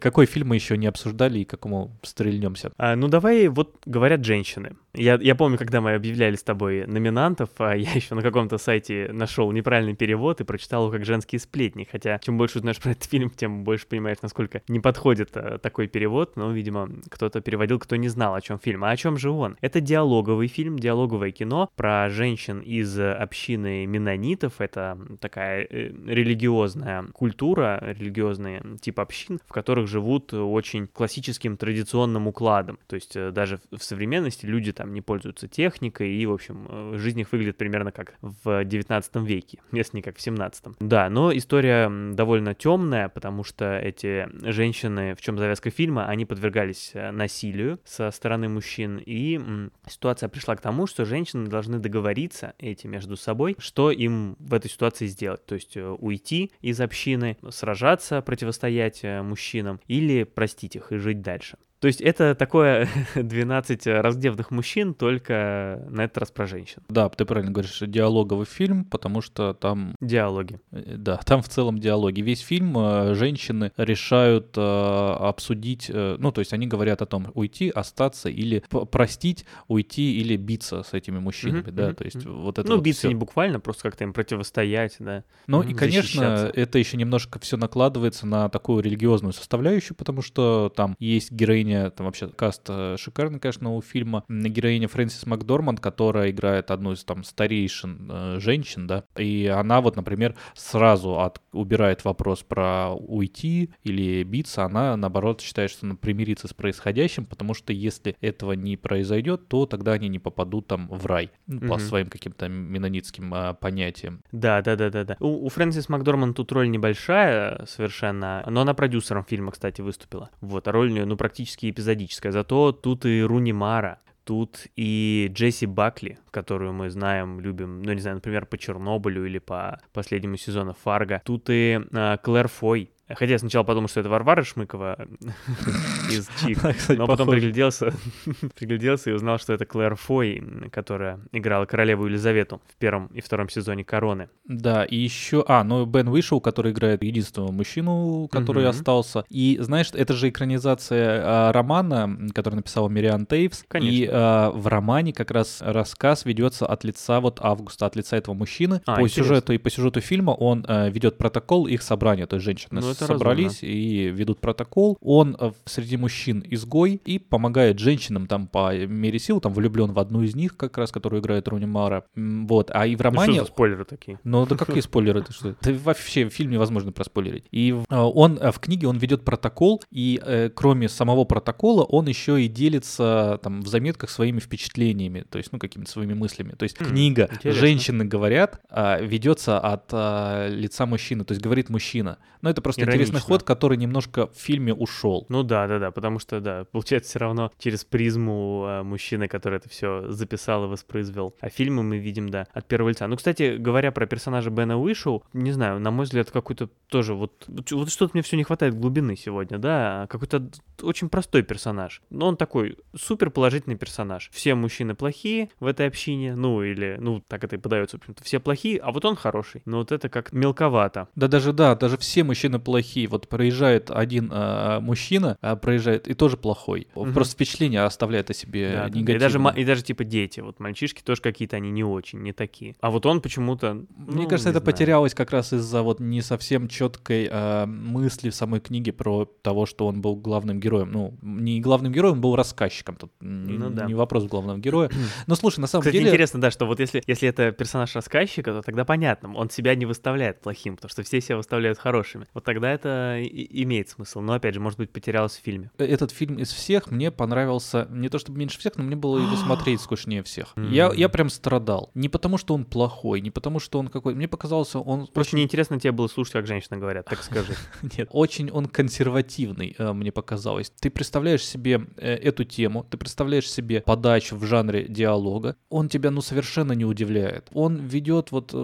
Какой 0.00 0.26
фильм 0.26 0.53
мы 0.54 0.58
еще 0.58 0.76
не 0.76 0.86
обсуждали 0.86 1.40
и 1.40 1.44
к 1.44 1.50
какому 1.50 1.90
стрельнемся? 2.02 2.70
А, 2.76 2.94
ну 2.94 3.08
давай, 3.08 3.48
вот 3.48 3.76
говорят 3.86 4.24
женщины. 4.24 4.76
Я, 4.94 5.18
я 5.20 5.34
помню, 5.34 5.58
когда 5.58 5.80
мы 5.80 5.94
объявляли 5.94 6.36
с 6.36 6.42
тобой 6.42 6.86
номинантов, 6.86 7.50
а 7.58 7.74
я 7.74 7.90
еще 7.94 8.14
на 8.14 8.22
каком-то 8.22 8.58
сайте 8.58 9.10
нашел 9.12 9.50
неправильный 9.50 9.94
перевод 9.94 10.40
и 10.40 10.44
прочитал 10.44 10.84
его 10.84 10.92
как 10.92 11.04
женские 11.04 11.40
сплетни. 11.40 11.86
Хотя, 11.90 12.18
чем 12.18 12.38
больше 12.38 12.58
узнаешь 12.58 12.78
про 12.78 12.92
этот 12.92 13.04
фильм, 13.10 13.30
тем 13.30 13.64
больше 13.64 13.86
понимаешь, 13.86 14.18
насколько 14.22 14.62
не 14.68 14.80
подходит 14.80 15.30
а, 15.34 15.58
такой 15.58 15.88
перевод. 15.88 16.36
Но, 16.36 16.52
видимо, 16.52 16.88
кто-то 17.10 17.40
переводил, 17.40 17.78
кто 17.78 17.96
не 17.96 18.08
знал, 18.08 18.34
о 18.34 18.40
чем 18.40 18.58
фильм. 18.58 18.84
А 18.84 18.90
о 18.90 18.96
чем 18.96 19.18
же 19.18 19.30
он? 19.30 19.56
Это 19.60 19.80
диалоговый 19.80 20.46
фильм, 20.46 20.78
диалоговое 20.78 21.32
кино 21.32 21.70
про 21.74 22.08
женщин 22.10 22.60
из 22.60 22.98
общины 22.98 23.86
менонитов. 23.86 24.60
Это 24.60 24.98
такая 25.20 25.66
э, 25.68 25.90
религиозная 26.06 27.04
культура, 27.12 27.82
религиозный 27.98 28.60
тип 28.80 29.00
общин, 29.00 29.40
в 29.44 29.52
которых 29.52 29.88
живут 29.88 30.32
очень 30.32 30.86
классическим 30.86 31.56
традиционным 31.56 32.28
укладом. 32.28 32.78
То 32.86 32.94
есть 32.94 33.16
э, 33.16 33.32
даже 33.32 33.58
в 33.72 33.82
современности 33.82 34.46
люди 34.46 34.72
там 34.72 34.83
там 34.84 34.92
не 34.92 35.00
пользуются 35.00 35.48
техникой, 35.48 36.14
и, 36.14 36.26
в 36.26 36.32
общем, 36.32 36.66
э, 36.68 36.98
жизнь 36.98 37.18
их 37.18 37.32
выглядит 37.32 37.56
примерно 37.56 37.90
как 37.90 38.16
в 38.20 38.64
19 38.64 39.16
веке, 39.16 39.60
если 39.72 39.96
не 39.96 40.02
как 40.02 40.18
в 40.18 40.20
17. 40.20 40.76
Да, 40.80 41.08
но 41.08 41.34
история 41.34 41.90
довольно 42.12 42.54
темная, 42.54 43.08
потому 43.08 43.44
что 43.44 43.78
эти 43.78 44.28
женщины, 44.42 45.14
в 45.14 45.22
чем 45.22 45.38
завязка 45.38 45.70
фильма, 45.70 46.06
они 46.06 46.26
подвергались 46.26 46.90
э, 46.92 47.12
насилию 47.12 47.80
со 47.86 48.10
стороны 48.10 48.50
мужчин, 48.50 49.00
и 49.04 49.40
ситуация 49.88 50.28
пришла 50.28 50.54
к 50.54 50.60
тому, 50.60 50.86
что 50.86 51.06
женщины 51.06 51.48
должны 51.48 51.78
договориться 51.78 52.52
эти 52.58 52.86
между 52.86 53.16
собой, 53.16 53.56
что 53.58 53.90
им 53.90 54.36
в 54.38 54.52
этой 54.52 54.70
ситуации 54.70 55.06
сделать, 55.06 55.46
то 55.46 55.54
есть 55.54 55.78
э, 55.78 55.82
уйти 55.82 56.52
из 56.60 56.78
общины, 56.82 57.38
сражаться, 57.48 58.20
противостоять 58.20 59.02
мужчинам 59.02 59.80
или 59.86 60.24
простить 60.24 60.76
их 60.76 60.92
и 60.92 60.98
жить 60.98 61.22
дальше. 61.22 61.56
То 61.84 61.88
есть 61.88 62.00
это 62.00 62.34
такое 62.34 62.88
12 63.14 63.86
раздевных 63.88 64.50
мужчин, 64.50 64.94
только 64.94 65.84
на 65.90 66.04
этот 66.04 66.16
раз 66.16 66.30
про 66.30 66.46
женщин. 66.46 66.82
Да, 66.88 67.10
ты 67.10 67.26
правильно 67.26 67.52
говоришь, 67.52 67.78
диалоговый 67.78 68.46
фильм, 68.46 68.86
потому 68.86 69.20
что 69.20 69.52
там... 69.52 69.94
Диалоги. 70.00 70.62
Э, 70.70 70.94
да, 70.96 71.18
там 71.26 71.42
в 71.42 71.48
целом 71.50 71.78
диалоги. 71.78 72.22
Весь 72.22 72.40
фильм 72.40 72.74
э, 72.78 73.14
женщины 73.14 73.70
решают 73.76 74.56
э, 74.56 74.62
обсудить, 74.62 75.90
ну, 75.92 76.32
то 76.32 76.38
есть 76.38 76.54
они 76.54 76.66
говорят 76.66 77.02
о 77.02 77.06
том, 77.06 77.26
уйти, 77.34 77.68
остаться 77.68 78.30
или 78.30 78.64
простить, 78.90 79.44
уйти 79.68 80.18
или 80.18 80.38
биться 80.38 80.84
с 80.84 80.94
этими 80.94 81.18
мужчинами, 81.18 81.70
да, 81.70 81.92
то 81.92 82.04
есть 82.04 82.24
вот 82.24 82.58
это 82.58 82.66
Ну, 82.66 82.76
вот 82.76 82.82
биться 82.82 83.00
всё. 83.00 83.08
не 83.08 83.14
буквально, 83.14 83.60
просто 83.60 83.82
как-то 83.82 84.04
им 84.04 84.14
противостоять, 84.14 84.96
да. 85.00 85.22
Ну, 85.46 85.60
и, 85.60 85.74
конечно, 85.74 86.50
это 86.54 86.78
еще 86.78 86.96
немножко 86.96 87.38
все 87.40 87.58
накладывается 87.58 88.26
на 88.26 88.48
такую 88.48 88.82
религиозную 88.82 89.34
составляющую, 89.34 89.94
потому 89.94 90.22
что 90.22 90.72
там 90.74 90.96
есть 90.98 91.30
героиня 91.30 91.73
героиня, 91.74 91.90
там 91.90 92.06
вообще 92.06 92.28
каст 92.28 92.62
э, 92.68 92.96
шикарный, 92.98 93.38
конечно, 93.38 93.74
у 93.74 93.82
фильма, 93.82 94.24
героиня 94.28 94.88
Фрэнсис 94.88 95.26
Макдорманд, 95.26 95.80
которая 95.80 96.30
играет 96.30 96.70
одну 96.70 96.92
из 96.92 97.04
там 97.04 97.24
старейшин 97.24 98.10
э, 98.10 98.36
женщин, 98.40 98.86
да, 98.86 99.04
и 99.16 99.46
она 99.46 99.80
вот, 99.80 99.96
например, 99.96 100.34
сразу 100.54 101.20
от, 101.20 101.40
убирает 101.52 102.04
вопрос 102.04 102.42
про 102.42 102.90
уйти 102.90 103.70
или 103.82 104.22
биться, 104.22 104.64
она, 104.64 104.96
наоборот, 104.96 105.40
считает, 105.40 105.70
что 105.70 105.86
она 105.86 105.94
примирится 105.94 106.48
с 106.48 106.54
происходящим, 106.54 107.26
потому 107.26 107.54
что 107.54 107.72
если 107.72 108.16
этого 108.20 108.52
не 108.52 108.76
произойдет, 108.76 109.48
то 109.48 109.66
тогда 109.66 109.92
они 109.92 110.08
не 110.08 110.18
попадут 110.18 110.66
там 110.66 110.88
в 110.88 111.06
рай, 111.06 111.30
ну, 111.46 111.68
по 111.68 111.78
своим 111.78 112.08
каким-то 112.08 112.48
менонитским 112.48 113.32
а, 113.34 113.54
понятиям. 113.54 114.22
Да, 114.32 114.62
да, 114.62 114.76
да, 114.76 114.90
да, 114.90 115.04
да. 115.04 115.16
У, 115.20 115.46
у 115.46 115.48
Фрэнсис 115.48 115.88
Макдорманд 115.88 116.36
тут 116.36 116.52
роль 116.52 116.70
небольшая 116.70 117.64
совершенно, 117.66 118.44
но 118.48 118.62
она 118.62 118.74
продюсером 118.74 119.24
фильма, 119.24 119.52
кстати, 119.52 119.80
выступила. 119.80 120.30
Вот, 120.40 120.68
а 120.68 120.72
роль 120.72 120.90
у 120.90 120.94
нее, 120.94 121.04
ну, 121.04 121.16
практически 121.16 121.53
практически 121.54 121.70
эпизодическая. 121.70 122.32
Зато 122.32 122.72
тут 122.72 123.06
и 123.06 123.22
Руни 123.22 123.52
Мара, 123.52 123.98
тут 124.24 124.66
и 124.76 125.30
Джесси 125.32 125.66
Бакли, 125.66 126.18
которую 126.30 126.72
мы 126.72 126.90
знаем, 126.90 127.40
любим, 127.40 127.82
ну, 127.82 127.92
не 127.92 128.00
знаю, 128.00 128.16
например, 128.16 128.46
по 128.46 128.58
Чернобылю 128.58 129.26
или 129.26 129.38
по 129.38 129.80
последнему 129.92 130.36
сезону 130.36 130.74
Фарго. 130.84 131.20
Тут 131.24 131.50
и 131.50 131.80
э, 131.92 132.16
Клэр 132.22 132.48
Фой, 132.48 132.90
Хотя 133.16 133.32
я 133.32 133.38
сначала 133.38 133.64
подумал, 133.64 133.88
что 133.88 134.00
это 134.00 134.08
Варвара 134.08 134.42
Шмыкова 134.42 134.98
из 136.10 136.28
Чик, 136.40 136.58
но 136.96 137.06
потом 137.06 137.28
пригляделся, 137.28 137.92
пригляделся 138.54 139.10
и 139.10 139.12
узнал, 139.12 139.38
что 139.38 139.52
это 139.52 139.66
Клэр 139.66 139.96
Фой, 139.96 140.42
которая 140.72 141.20
играла 141.32 141.66
королеву 141.66 142.06
Елизавету 142.06 142.60
в 142.68 142.76
первом 142.76 143.06
и 143.08 143.20
втором 143.20 143.48
сезоне 143.48 143.84
«Короны». 143.84 144.28
Да, 144.44 144.84
и 144.84 144.96
еще... 144.96 145.44
А, 145.46 145.64
ну 145.64 145.84
Бен 145.86 146.10
вышел, 146.10 146.40
который 146.40 146.72
играет 146.72 147.02
единственного 147.02 147.52
мужчину, 147.52 148.28
который 148.30 148.66
остался. 148.68 149.24
И 149.28 149.58
знаешь, 149.60 149.90
это 149.92 150.14
же 150.14 150.28
экранизация 150.28 151.22
а, 151.24 151.52
романа, 151.52 152.28
который 152.34 152.56
написала 152.56 152.88
Мириан 152.88 153.26
Тейвс. 153.26 153.64
Конечно. 153.68 153.94
И 153.94 154.08
а, 154.10 154.50
в 154.50 154.66
романе 154.66 155.12
как 155.12 155.30
раз 155.30 155.58
рассказ 155.60 156.24
ведется 156.24 156.66
от 156.66 156.84
лица 156.84 157.20
вот 157.20 157.38
Августа, 157.40 157.86
от 157.86 157.96
лица 157.96 158.16
этого 158.16 158.34
мужчины. 158.34 158.82
А, 158.86 158.96
по 158.96 159.08
сюжету 159.08 159.52
и 159.52 159.58
по 159.58 159.70
сюжету 159.70 160.00
фильма 160.00 160.30
он 160.32 160.64
а, 160.68 160.88
ведет 160.88 161.18
протокол 161.18 161.66
их 161.66 161.82
собрания, 161.82 162.26
то 162.26 162.36
есть 162.36 162.44
женщины 162.44 162.80
Ну, 162.80 162.94
это 163.04 163.14
собрались 163.14 163.62
и 163.62 164.10
ведут 164.12 164.40
протокол. 164.40 164.96
Он 165.00 165.36
э, 165.38 165.52
среди 165.64 165.96
мужчин 165.96 166.44
изгой 166.48 167.00
и 167.04 167.18
помогает 167.18 167.78
женщинам 167.78 168.26
там 168.26 168.46
по 168.46 168.74
мере 168.74 169.18
сил, 169.18 169.40
там 169.40 169.52
влюблен 169.52 169.92
в 169.92 169.98
одну 169.98 170.22
из 170.22 170.34
них 170.34 170.56
как 170.56 170.78
раз, 170.78 170.90
которую 170.92 171.20
играет 171.22 171.48
Руни 171.48 171.66
Мара. 171.66 172.04
Вот, 172.14 172.70
а 172.72 172.86
и 172.86 172.96
в 172.96 172.98
Ну, 172.98 173.04
романе... 173.04 173.34
что 173.34 173.44
за 173.44 173.50
спойлеры 173.50 173.84
такие? 173.84 174.18
Ну, 174.24 174.46
да 174.46 174.56
какие 174.56 174.80
спойлеры, 174.82 175.22
ты 175.22 175.32
что? 175.32 175.54
Да 175.62 175.72
вообще 175.84 176.28
фильм 176.28 176.50
невозможно 176.50 176.92
проспойлерить. 176.92 177.44
И 177.50 177.70
э, 177.70 177.96
он 177.96 178.38
э, 178.40 178.50
в 178.50 178.58
книге 178.58 178.88
он 178.88 178.98
ведет 178.98 179.24
протокол, 179.24 179.82
и 179.90 180.20
кроме 180.54 180.88
самого 180.88 181.24
протокола 181.24 181.84
он 181.84 182.06
еще 182.06 182.42
и 182.42 182.48
делится 182.48 183.38
там 183.42 183.60
в 183.62 183.68
заметках 183.68 184.10
своими 184.10 184.40
впечатлениями, 184.40 185.24
то 185.28 185.38
есть, 185.38 185.52
ну, 185.52 185.58
какими-то 185.58 185.90
своими 185.90 186.14
мыслями. 186.14 186.52
То 186.52 186.64
есть 186.64 186.80
М, 186.80 186.88
книга 186.88 187.28
интересно. 187.32 187.60
«Женщины 187.60 188.04
говорят» 188.04 188.60
а, 188.70 189.00
ведется 189.00 189.58
от 189.58 189.84
а, 189.92 190.48
лица 190.48 190.86
мужчины, 190.86 191.24
то 191.24 191.32
есть 191.32 191.42
говорит 191.42 191.68
мужчина. 191.70 192.18
Но 192.42 192.50
это 192.50 192.60
просто 192.60 192.83
интересный 192.84 193.20
ход, 193.20 193.42
который 193.42 193.76
немножко 193.76 194.28
в 194.28 194.36
фильме 194.36 194.74
ушел. 194.74 195.26
Ну 195.28 195.42
да, 195.42 195.66
да, 195.66 195.78
да, 195.78 195.90
потому 195.90 196.18
что, 196.18 196.40
да, 196.40 196.64
получается 196.70 197.10
все 197.10 197.18
равно 197.18 197.52
через 197.58 197.84
призму 197.84 198.64
э, 198.66 198.82
мужчины, 198.82 199.28
который 199.28 199.58
это 199.58 199.68
все 199.68 200.10
записал 200.10 200.64
и 200.64 200.68
воспроизвел. 200.68 201.34
А 201.40 201.48
фильмы 201.48 201.82
мы 201.82 201.98
видим, 201.98 202.28
да, 202.28 202.46
от 202.52 202.66
первого 202.66 202.90
лица. 202.90 203.06
Ну, 203.06 203.16
кстати, 203.16 203.56
говоря 203.56 203.92
про 203.92 204.06
персонажа 204.06 204.50
Бена 204.50 204.78
Уишоу, 204.78 205.24
не 205.32 205.52
знаю, 205.52 205.80
на 205.80 205.90
мой 205.90 206.04
взгляд, 206.04 206.30
какой-то 206.30 206.68
тоже 206.88 207.14
вот, 207.14 207.44
вот 207.48 207.90
что-то 207.90 208.10
мне 208.14 208.22
все 208.22 208.36
не 208.36 208.44
хватает 208.44 208.78
глубины 208.78 209.16
сегодня, 209.16 209.58
да, 209.58 210.06
какой-то 210.10 210.50
очень 210.82 211.08
простой 211.08 211.42
персонаж. 211.42 212.02
Но 212.10 212.26
он 212.26 212.36
такой 212.36 212.78
супер 212.96 213.30
положительный 213.30 213.76
персонаж. 213.76 214.30
Все 214.32 214.54
мужчины 214.54 214.94
плохие 214.94 215.50
в 215.60 215.66
этой 215.66 215.86
общине, 215.86 216.34
ну 216.34 216.62
или, 216.62 216.96
ну, 217.00 217.22
так 217.26 217.44
это 217.44 217.56
и 217.56 217.58
подается, 217.58 217.96
в 217.96 218.00
общем-то, 218.00 218.24
все 218.24 218.40
плохие, 218.40 218.78
а 218.78 218.92
вот 218.92 219.04
он 219.04 219.16
хороший. 219.16 219.62
Но 219.64 219.78
вот 219.78 219.92
это 219.92 220.08
как 220.08 220.32
мелковато. 220.32 221.08
Да 221.14 221.28
даже 221.28 221.52
да, 221.52 221.74
даже 221.74 221.96
все 221.98 222.24
мужчины 222.24 222.58
плохие, 222.58 222.73
плохие. 222.74 223.06
Вот 223.06 223.28
проезжает 223.28 223.88
один 223.92 224.28
а, 224.32 224.80
мужчина, 224.80 225.38
а, 225.40 225.54
проезжает 225.54 226.08
и 226.08 226.14
тоже 226.14 226.36
плохой. 226.36 226.88
Мгм. 226.96 227.12
Просто 227.12 227.34
впечатление 227.34 227.82
оставляет 227.82 228.30
о 228.30 228.34
себе 228.34 228.72
Да, 228.72 228.88
негативное. 228.88 229.14
И 229.14 229.18
даже, 229.20 229.60
и 229.60 229.64
даже 229.64 229.82
типа 229.84 230.02
дети, 230.02 230.40
вот 230.40 230.58
мальчишки 230.58 231.02
тоже 231.02 231.22
какие-то 231.22 231.54
они 231.54 231.70
не 231.70 231.84
очень, 231.84 232.20
не 232.20 232.32
такие. 232.32 232.74
А 232.80 232.90
вот 232.90 233.06
он 233.06 233.20
почему-то... 233.20 233.74
Мне 233.74 233.86
ну, 233.96 234.28
кажется, 234.28 234.48
не 234.48 234.56
это 234.56 234.58
знаю. 234.58 234.64
потерялось 234.64 235.14
как 235.14 235.30
раз 235.30 235.52
из-за 235.52 235.82
вот 235.82 236.00
не 236.00 236.20
совсем 236.20 236.66
четкой 236.66 237.28
а, 237.30 237.66
мысли 237.66 238.30
в 238.30 238.34
самой 238.34 238.58
книге 238.58 238.92
про 238.92 239.26
того, 239.42 239.66
что 239.66 239.86
он 239.86 240.00
был 240.00 240.16
главным 240.16 240.58
героем. 240.58 240.90
Ну, 240.90 241.14
не 241.22 241.60
главным 241.60 241.92
героем, 241.92 242.20
был 242.20 242.34
рассказчиком. 242.34 242.96
Тут 242.96 243.12
не, 243.20 243.56
Ну 243.56 243.70
да. 243.70 243.86
не 243.86 243.94
вопрос 243.94 244.24
главного 244.24 244.58
героя. 244.58 244.90
Но 245.28 245.36
слушай, 245.36 245.60
на 245.60 245.68
самом 245.68 245.82
Кстати, 245.82 245.98
деле... 245.98 246.08
интересно, 246.08 246.40
да, 246.40 246.50
что 246.50 246.66
вот 246.66 246.80
если, 246.80 247.04
если 247.06 247.28
это 247.28 247.52
персонаж 247.52 247.94
рассказчика, 247.94 248.50
то 248.50 248.62
тогда 248.62 248.84
понятно, 248.84 249.32
он 249.36 249.48
себя 249.48 249.76
не 249.76 249.86
выставляет 249.86 250.40
плохим, 250.40 250.74
потому 250.74 250.90
что 250.90 251.04
все 251.04 251.20
себя 251.20 251.36
выставляют 251.36 251.78
хорошими. 251.78 252.26
Вот 252.34 252.42
тогда 252.42 252.63
это 252.64 253.18
и- 253.20 253.26
и 253.26 253.62
имеет 253.64 253.88
смысл. 253.88 254.20
Но 254.20 254.32
опять 254.34 254.54
же, 254.54 254.60
может 254.60 254.78
быть, 254.78 254.90
потерялось 254.90 255.36
в 255.36 255.42
фильме. 255.42 255.70
Этот 255.78 256.10
фильм 256.10 256.36
из 256.36 256.52
всех 256.52 256.90
мне 256.90 257.10
понравился, 257.10 257.86
не 257.90 258.08
то 258.08 258.18
чтобы 258.18 258.38
меньше 258.38 258.58
всех, 258.58 258.76
но 258.76 258.84
мне 258.84 258.96
было 258.96 259.18
его 259.18 259.36
смотреть 259.36 259.80
скучнее 259.80 260.22
всех. 260.22 260.54
Я, 260.56 260.92
я 260.94 261.08
прям 261.08 261.28
страдал. 261.30 261.90
Не 261.94 262.08
потому, 262.08 262.38
что 262.38 262.54
он 262.54 262.64
плохой, 262.64 263.20
не 263.20 263.30
потому, 263.30 263.58
что 263.60 263.78
он 263.78 263.88
какой... 263.88 264.14
Мне 264.14 264.28
показался, 264.28 264.78
он 264.78 265.06
Просто 265.06 265.30
очень... 265.30 265.38
неинтересно 265.38 265.78
тебе 265.80 265.92
было 265.92 266.08
слушать, 266.08 266.32
как 266.32 266.46
женщины 266.46 266.78
говорят, 266.78 267.06
так 267.06 267.22
скажи. 267.22 267.54
Нет, 267.98 268.08
очень 268.12 268.50
он 268.50 268.66
консервативный, 268.66 269.74
э, 269.78 269.92
мне 269.92 270.12
показалось. 270.12 270.70
Ты 270.80 270.90
представляешь 270.90 271.44
себе 271.44 271.86
э, 271.96 272.14
эту 272.14 272.44
тему, 272.44 272.86
ты 272.88 272.96
представляешь 272.96 273.50
себе 273.50 273.80
подачу 273.80 274.36
в 274.36 274.44
жанре 274.44 274.86
диалога, 274.88 275.56
он 275.68 275.88
тебя, 275.88 276.10
ну, 276.10 276.20
совершенно 276.20 276.72
не 276.72 276.84
удивляет. 276.84 277.48
Он 277.52 277.76
ведет 277.76 278.30
вот 278.32 278.54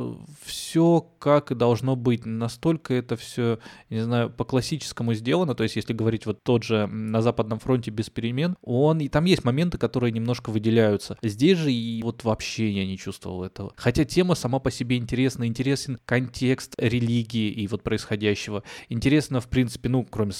все, 0.45 1.07
как 1.19 1.51
и 1.51 1.55
должно 1.55 1.97
быть. 1.97 2.25
Настолько 2.27 2.95
это 2.95 3.17
все, 3.17 3.59
не 3.91 4.05
знаю, 4.05 4.31
по 4.31 4.45
классическому 4.45 5.15
сделано, 5.15 5.55
то 5.55 5.65
есть 5.65 5.77
если 5.77 5.93
говорить 5.93 6.27
вот 6.27 6.43
тот 6.43 6.63
же 6.63 6.87
на 6.87 7.23
Западном 7.23 7.59
фронте 7.59 7.91
без 7.91 8.09
перемен, 8.09 8.57
он, 8.63 9.01
и 9.01 9.09
там 9.09 9.25
есть 9.25 9.45
моменты, 9.45 9.79
которые 9.79 10.13
немножко 10.13 10.51
выделяются. 10.51 11.19
Здесь 11.23 11.59
же 11.59 11.73
и 11.73 12.03
вот 12.03 12.25
вообще 12.25 12.71
я 12.71 12.87
не 12.87 12.97
чувствовал 12.97 13.45
этого. 13.45 13.73
Хотя 13.77 14.05
тема 14.05 14.35
сама 14.35 14.61
по 14.61 14.71
себе 14.71 14.97
интересна, 14.97 15.47
интересен 15.47 15.99
контекст 16.05 16.75
религии 16.79 17.51
и 17.51 17.67
вот 17.67 17.83
происходящего. 17.83 18.63
Интересно, 18.89 19.41
в 19.41 19.49
принципе, 19.49 19.89
ну, 19.89 20.07
кроме 20.09 20.33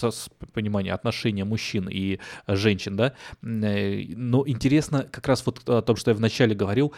понимания 0.53 0.93
отношения 0.93 1.45
мужчин 1.45 1.89
и 1.89 2.19
э, 2.47 2.57
женщин, 2.57 2.97
да, 2.97 3.15
э, 3.43 4.05
но 4.17 4.47
интересно 4.47 5.07
как 5.11 5.27
раз 5.27 5.45
вот 5.45 5.69
о 5.69 5.83
том, 5.83 5.97
что 5.97 6.13
я 6.13 6.17
вначале 6.17 6.55
говорил, 6.55 6.93